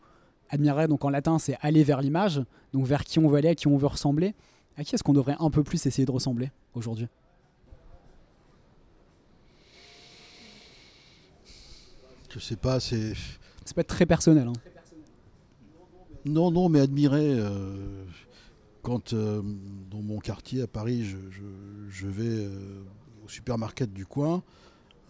Admirer, 0.49 0.87
donc 0.87 1.03
en 1.03 1.09
latin, 1.09 1.39
c'est 1.39 1.57
aller 1.61 1.83
vers 1.83 2.01
l'image. 2.01 2.41
Donc 2.73 2.85
vers 2.85 3.03
qui 3.03 3.19
on 3.19 3.27
veut 3.27 3.37
aller, 3.37 3.49
à 3.49 3.55
qui 3.55 3.67
on 3.67 3.77
veut 3.77 3.87
ressembler. 3.87 4.33
À 4.77 4.83
qui 4.83 4.95
est-ce 4.95 5.03
qu'on 5.03 5.13
devrait 5.13 5.35
un 5.39 5.49
peu 5.49 5.61
plus 5.61 5.85
essayer 5.85 6.05
de 6.05 6.11
ressembler 6.11 6.51
aujourd'hui? 6.73 7.07
Je 12.29 12.39
sais 12.39 12.55
pas, 12.55 12.79
c'est. 12.79 13.13
C'est 13.65 13.75
pas 13.75 13.83
très 13.83 14.05
personnel. 14.05 14.47
Hein. 14.47 14.53
Non, 16.25 16.51
non, 16.51 16.69
mais 16.69 16.79
admirer. 16.79 17.35
Euh, 17.39 18.03
quand 18.81 19.13
euh, 19.13 19.41
dans 19.89 20.01
mon 20.01 20.19
quartier 20.19 20.61
à 20.61 20.67
Paris, 20.67 21.03
je, 21.03 22.07
vais 22.07 22.45
euh, 22.45 22.81
au 23.25 23.29
supermarché 23.29 23.87
du 23.87 24.05
coin, 24.05 24.43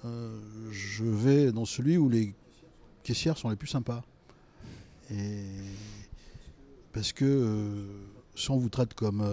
je 0.03 1.03
vais 1.03 1.51
dans 1.51 1.65
celui 1.65 1.97
où 1.97 2.07
les 2.07 2.33
caissières 3.03 3.37
sont 3.37 3.49
les 3.49 3.55
plus 3.55 3.67
sympas. 3.67 4.03
Et 5.11 5.43
parce 6.93 7.13
que 7.13 7.85
si 8.35 8.49
on 8.51 8.57
vous 8.57 8.69
traite 8.69 8.93
comme. 8.93 9.23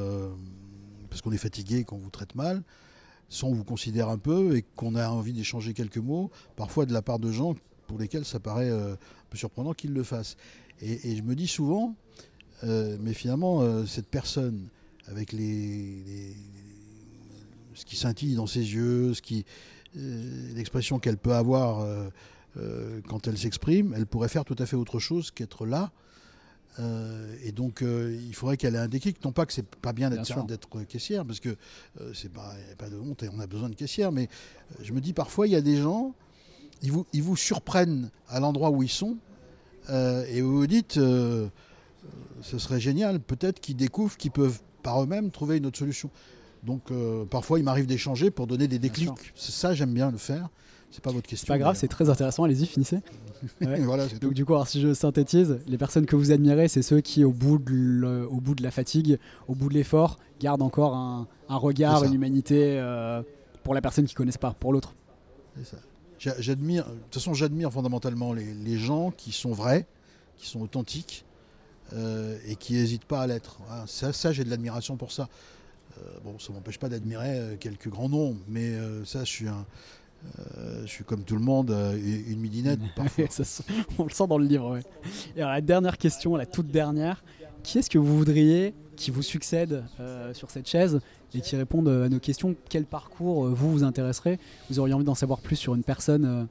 parce 1.09 1.23
qu'on 1.23 1.33
est 1.33 1.39
fatigué, 1.39 1.85
qu'on 1.85 1.99
vous 1.99 2.11
traite 2.11 2.35
mal, 2.35 2.63
si 3.29 3.45
on 3.45 3.53
vous 3.53 3.65
considère 3.65 4.09
un 4.09 4.19
peu 4.19 4.57
et 4.57 4.63
qu'on 4.63 4.95
a 4.95 5.09
envie 5.09 5.33
d'échanger 5.33 5.75
quelques 5.75 5.99
mots, 5.99 6.31
parfois 6.57 6.87
de 6.87 6.93
la 6.93 7.03
part 7.03 7.19
de 7.19 7.31
gens 7.31 7.55
pour 7.87 7.99
lesquels 7.99 8.25
ça 8.25 8.41
paraît 8.41 8.71
un 8.71 8.97
peu 9.31 9.37
surprenant 9.37 9.73
qu'il 9.73 9.93
le 9.93 10.03
fasse. 10.03 10.37
Et, 10.81 11.17
je 11.17 11.23
me 11.23 11.35
dis 11.35 11.47
souvent, 11.47 11.95
mais 12.63 13.15
finalement, 13.15 13.87
cette 13.87 14.09
personne, 14.09 14.69
avec 15.07 15.33
les, 15.33 16.35
ce 17.75 17.85
qui 17.85 17.97
scintille 17.97 18.35
dans 18.35 18.47
ses 18.47 18.75
yeux, 18.75 19.15
ce 19.15 19.23
qui, 19.23 19.45
l'expression 19.95 20.99
qu'elle 20.99 21.19
peut 21.19 21.35
avoir 21.35 21.87
quand 23.09 23.29
elle 23.29 23.39
s'exprime, 23.39 23.95
elle 23.97 24.07
pourrait 24.07 24.29
faire 24.29 24.45
tout 24.45 24.57
à 24.59 24.67
fait 24.67 24.77
autre 24.77 24.99
chose 24.99 25.31
qu'être 25.31 25.67
là 25.67 25.93
euh, 26.81 27.35
et 27.43 27.53
donc, 27.53 27.83
euh, 27.83 28.17
il 28.27 28.35
faudrait 28.35 28.57
qu'elle 28.57 28.75
ait 28.75 28.79
un 28.79 28.89
déclic. 28.89 29.23
Non 29.25 29.33
pas 29.33 29.47
que 29.47 29.53
c'est 29.53 29.67
pas 29.77 29.93
bien 29.93 30.11
d'être 30.11 30.85
caissière, 30.87 31.25
parce 31.25 31.41
que 31.41 31.57
euh, 32.01 32.13
c'est 32.15 32.33
pas, 32.33 32.55
pas 32.79 32.89
de 32.89 32.97
honte 32.97 33.23
et 33.23 33.29
on 33.29 33.41
a 33.41 33.47
besoin 33.47 33.69
de 33.69 33.75
caissière, 33.75 34.13
mais 34.13 34.29
je 34.83 34.93
me 34.93 35.01
dis 35.01 35.13
parfois, 35.13 35.47
il 35.47 35.53
y 35.53 35.57
a 35.57 35.61
des 35.61 35.77
gens, 35.77 36.15
ils 36.85 36.93
vous, 36.93 37.07
ils 37.13 37.23
vous 37.23 37.37
surprennent 37.37 38.11
à 38.29 38.39
l'endroit 38.39 38.71
où 38.71 38.83
ils 38.83 38.89
sont, 38.89 39.17
et 39.91 40.41
vous 40.41 40.59
vous 40.59 40.67
dites, 40.67 40.95
ce 40.95 41.51
serait 42.59 42.81
génial, 42.81 43.21
peut-être 43.21 43.61
qu'ils 43.61 43.77
découvrent 43.77 44.17
qu'ils 44.17 44.31
peuvent 44.31 44.61
par 44.83 45.03
eux-mêmes 45.03 45.31
trouver 45.31 45.57
une 45.57 45.67
autre 45.67 45.79
solution. 45.79 46.11
Donc, 46.63 46.85
parfois, 47.31 47.59
il 47.59 47.65
m'arrive 47.65 47.87
d'échanger 47.87 48.31
pour 48.31 48.47
donner 48.47 48.69
des 48.69 48.79
déclics. 48.79 49.33
Ça, 49.35 49.75
j'aime 49.75 49.93
bien 49.93 50.11
le 50.11 50.19
faire. 50.19 50.49
C'est 50.95 51.03
pas 51.03 51.11
votre 51.11 51.27
question. 51.27 51.47
C'est 51.47 51.53
pas 51.53 51.59
grave, 51.59 51.75
c'est 51.77 51.89
très 51.89 52.09
intéressant. 52.09 52.45
Allez-y, 52.45 52.67
finissez. 52.67 53.01
Donc 54.21 54.33
du 54.33 54.45
coup, 54.45 54.55
si 54.65 54.81
je 54.81 54.95
synthétise, 54.95 55.59
les 55.67 55.77
personnes 55.77 56.07
que 56.07 56.15
vous 56.15 56.31
admirez, 56.31 56.69
c'est 56.69 56.83
ceux 56.83 57.01
qui, 57.01 57.25
au 57.25 57.33
bout 57.33 57.59
de, 57.59 58.25
au 58.31 58.41
bout 58.41 58.55
de 58.55 58.63
la 58.63 58.71
fatigue, 58.71 59.19
au 59.49 59.57
bout 59.57 59.69
de 59.69 59.75
l'effort, 59.75 60.21
gardent 60.39 60.63
encore 60.63 60.95
un, 60.95 61.27
regard, 61.49 62.05
une 62.05 62.15
humanité 62.15 62.79
euh, 62.79 63.25
pour 63.65 63.75
la 63.75 63.81
personne 63.81 64.05
qui 64.05 64.15
ne 64.15 64.19
connaissent 64.19 64.39
pas, 64.39 64.53
pour 64.53 64.73
l'autre. 64.73 64.95
J'admire, 66.39 66.85
de 66.87 66.91
toute 66.91 67.15
façon, 67.15 67.35
j'admire 67.35 67.73
fondamentalement 67.73 68.33
les, 68.33 68.79
gens 68.79 69.11
qui 69.11 69.33
sont 69.33 69.53
vrais, 69.53 69.87
qui 70.37 70.47
sont 70.47 70.61
authentiques 70.61 71.25
euh, 71.93 72.39
et 72.47 72.57
qui 72.57 72.75
n'hésitent 72.75 73.05
pas 73.05 73.23
à 73.23 73.27
l'être. 73.27 73.59
ça, 73.87 74.13
ça 74.13 74.33
j'ai 74.33 74.45
de 74.45 74.51
l'admiration 74.51 74.97
pour 74.97 75.13
ça. 75.13 75.29
Euh, 75.99 76.01
bon, 76.25 76.39
ça 76.39 76.53
m'empêche 76.53 76.79
pas 76.79 76.89
d'admirer 76.89 77.57
quelques 77.61 77.89
grands 77.89 78.09
noms, 78.09 78.37
mais 78.49 78.75
ça, 79.05 79.25
je 79.25 79.31
suis 79.31 79.49
un 79.49 79.67
euh, 80.59 80.83
je 80.83 80.87
suis 80.87 81.05
comme 81.05 81.23
tout 81.23 81.37
le 81.37 81.43
monde, 81.43 81.71
euh, 81.71 81.97
une 81.97 82.41
midinette. 82.41 82.81
on 83.99 84.05
le 84.05 84.11
sent 84.11 84.27
dans 84.27 84.39
le 84.39 84.47
livre. 84.47 84.79
Et 85.37 85.41
alors, 85.41 85.53
la 85.53 85.61
dernière 85.61 85.99
question, 85.99 86.37
la 86.37 86.47
toute 86.47 86.69
dernière, 86.69 87.23
qui 87.65 87.79
est-ce 87.79 87.91
que 87.91 87.99
vous 87.99 88.17
voudriez 88.17 88.75
qui 88.97 89.11
vous 89.11 89.23
succède 89.23 89.83
euh, 89.99 90.33
sur 90.35 90.53
cette 90.53 90.69
chaise 90.69 91.01
et 91.35 91.41
qui 91.41 91.57
réponde 91.57 91.89
à 91.89 92.09
nos 92.09 92.21
questions? 92.21 92.55
Quel 92.69 92.85
parcours 92.85 93.49
vous 93.49 93.73
vous 93.73 93.83
intéresserait 93.83 94.39
Vous 94.71 94.79
auriez 94.79 94.95
envie 94.95 95.05
d'en 95.05 95.17
savoir 95.17 95.41
plus 95.41 95.57
sur 95.57 95.75
une 95.75 95.83
personne 95.83 96.47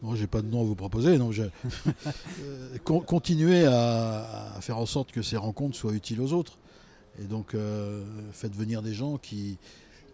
Moi, 0.00 0.16
j'ai 0.16 0.26
pas 0.26 0.40
de 0.40 0.46
nom 0.46 0.62
à 0.62 0.64
vous 0.64 0.74
proposer. 0.74 1.18
Donc 1.18 1.38
continuez 2.84 3.66
à, 3.66 4.56
faire 4.62 4.78
en 4.78 4.86
sorte 4.86 5.12
que 5.12 5.20
ces 5.20 5.36
rencontres 5.36 5.76
soient 5.76 5.92
utiles 5.92 6.22
aux 6.22 6.32
autres. 6.32 6.56
Et 7.20 7.24
donc, 7.24 7.54
faites 8.32 8.56
venir 8.56 8.80
des 8.80 8.94
gens 8.94 9.18
qui, 9.18 9.58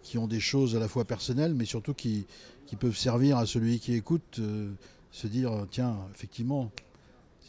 qui 0.03 0.17
ont 0.17 0.27
des 0.27 0.39
choses 0.39 0.75
à 0.75 0.79
la 0.79 0.87
fois 0.87 1.05
personnelles, 1.05 1.53
mais 1.53 1.65
surtout 1.65 1.93
qui, 1.93 2.25
qui 2.65 2.75
peuvent 2.75 2.97
servir 2.97 3.37
à 3.37 3.45
celui 3.45 3.79
qui 3.79 3.93
écoute, 3.93 4.39
euh, 4.39 4.71
se 5.11 5.27
dire 5.27 5.51
tiens, 5.71 5.97
effectivement, 6.13 6.71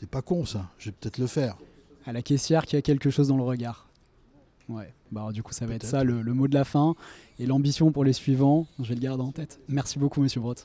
c'est 0.02 0.10
pas 0.10 0.20
con 0.20 0.44
ça, 0.44 0.68
je 0.78 0.86
vais 0.86 0.96
peut-être 0.98 1.18
le 1.18 1.28
faire. 1.28 1.56
À 2.06 2.12
la 2.12 2.22
caissière 2.22 2.66
qui 2.66 2.74
a 2.74 2.82
quelque 2.82 3.08
chose 3.08 3.28
dans 3.28 3.36
le 3.36 3.44
regard. 3.44 3.86
Ouais, 4.68 4.92
bah 5.12 5.30
du 5.30 5.44
coup, 5.44 5.52
ça 5.52 5.64
va 5.64 5.74
être 5.74 5.86
ça 5.86 6.02
le, 6.02 6.24
mot 6.24 6.48
de 6.48 6.54
la 6.54 6.64
fin 6.64 6.96
et 7.38 7.46
l'ambition 7.46 7.92
pour 7.92 8.02
les 8.02 8.12
suivants. 8.12 8.66
Je 8.80 8.88
vais 8.88 8.96
le 8.96 9.00
garder 9.00 9.22
en 9.22 9.30
tête. 9.30 9.60
Merci 9.68 10.00
beaucoup, 10.00 10.20
monsieur 10.20 10.40
Brot. 10.40 10.56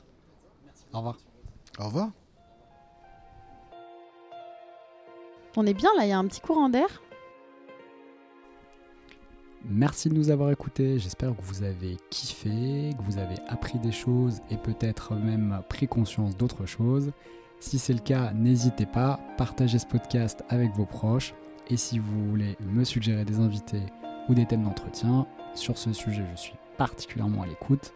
Au 0.92 0.96
revoir. 0.96 1.18
Au 1.78 1.84
revoir. 1.84 2.10
On 5.56 5.64
est 5.64 5.74
bien 5.74 5.90
là, 5.96 6.04
il 6.04 6.08
y 6.08 6.12
a 6.12 6.18
un 6.18 6.26
petit 6.26 6.40
courant 6.40 6.68
d'air. 6.68 7.00
Merci 9.64 10.08
de 10.08 10.14
nous 10.14 10.30
avoir 10.30 10.50
écoutés, 10.50 10.98
j'espère 10.98 11.36
que 11.36 11.42
vous 11.42 11.62
avez 11.62 11.96
kiffé, 12.10 12.92
que 12.98 13.02
vous 13.04 13.18
avez 13.18 13.36
appris 13.46 13.78
des 13.78 13.92
choses 13.92 14.40
et 14.50 14.56
peut-être 14.56 15.14
même 15.14 15.62
pris 15.68 15.86
conscience 15.86 16.36
d'autres 16.36 16.66
choses. 16.66 17.12
Si 17.60 17.78
c'est 17.78 17.92
le 17.92 17.98
cas, 17.98 18.32
n'hésitez 18.34 18.86
pas, 18.86 19.18
partagez 19.36 19.78
ce 19.78 19.86
podcast 19.86 20.44
avec 20.48 20.72
vos 20.74 20.86
proches 20.86 21.34
et 21.68 21.76
si 21.76 21.98
vous 21.98 22.30
voulez 22.30 22.56
me 22.60 22.84
suggérer 22.84 23.24
des 23.24 23.40
invités 23.40 23.82
ou 24.28 24.34
des 24.34 24.46
thèmes 24.46 24.62
d'entretien, 24.62 25.26
sur 25.54 25.76
ce 25.76 25.92
sujet 25.92 26.24
je 26.36 26.40
suis 26.40 26.54
particulièrement 26.76 27.42
à 27.42 27.46
l'écoute. 27.46 27.92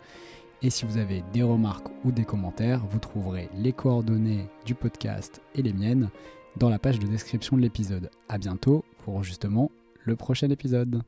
Et 0.63 0.71
si 0.71 0.85
vous 0.85 0.97
avez 0.97 1.23
des 1.33 1.43
remarques 1.43 1.89
ou 2.05 2.11
des 2.11 2.25
commentaires, 2.25 2.83
vous 2.91 2.99
trouverez 2.99 3.49
les 3.55 3.73
coordonnées 3.73 4.49
du 4.67 4.75
podcast 4.75 5.41
et 5.55 5.63
les 5.63 5.73
miennes 5.73 6.11
dans 6.57 6.69
la 6.69 6.79
page 6.79 6.99
de 6.99 7.07
description 7.07 7.57
de 7.57 7.63
l'épisode. 7.63 8.11
A 8.29 8.39
bientôt 8.39 8.85
pour 9.05 9.23
justement 9.23 9.71
le 10.05 10.17
prochain 10.17 10.51
épisode. 10.51 11.03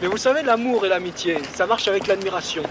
Mais 0.00 0.08
vous 0.08 0.16
savez, 0.18 0.42
l'amour 0.42 0.84
et 0.86 0.88
l'amitié, 0.88 1.42
ça 1.42 1.66
marche 1.66 1.88
avec 1.88 2.06
l'admiration. 2.06 2.62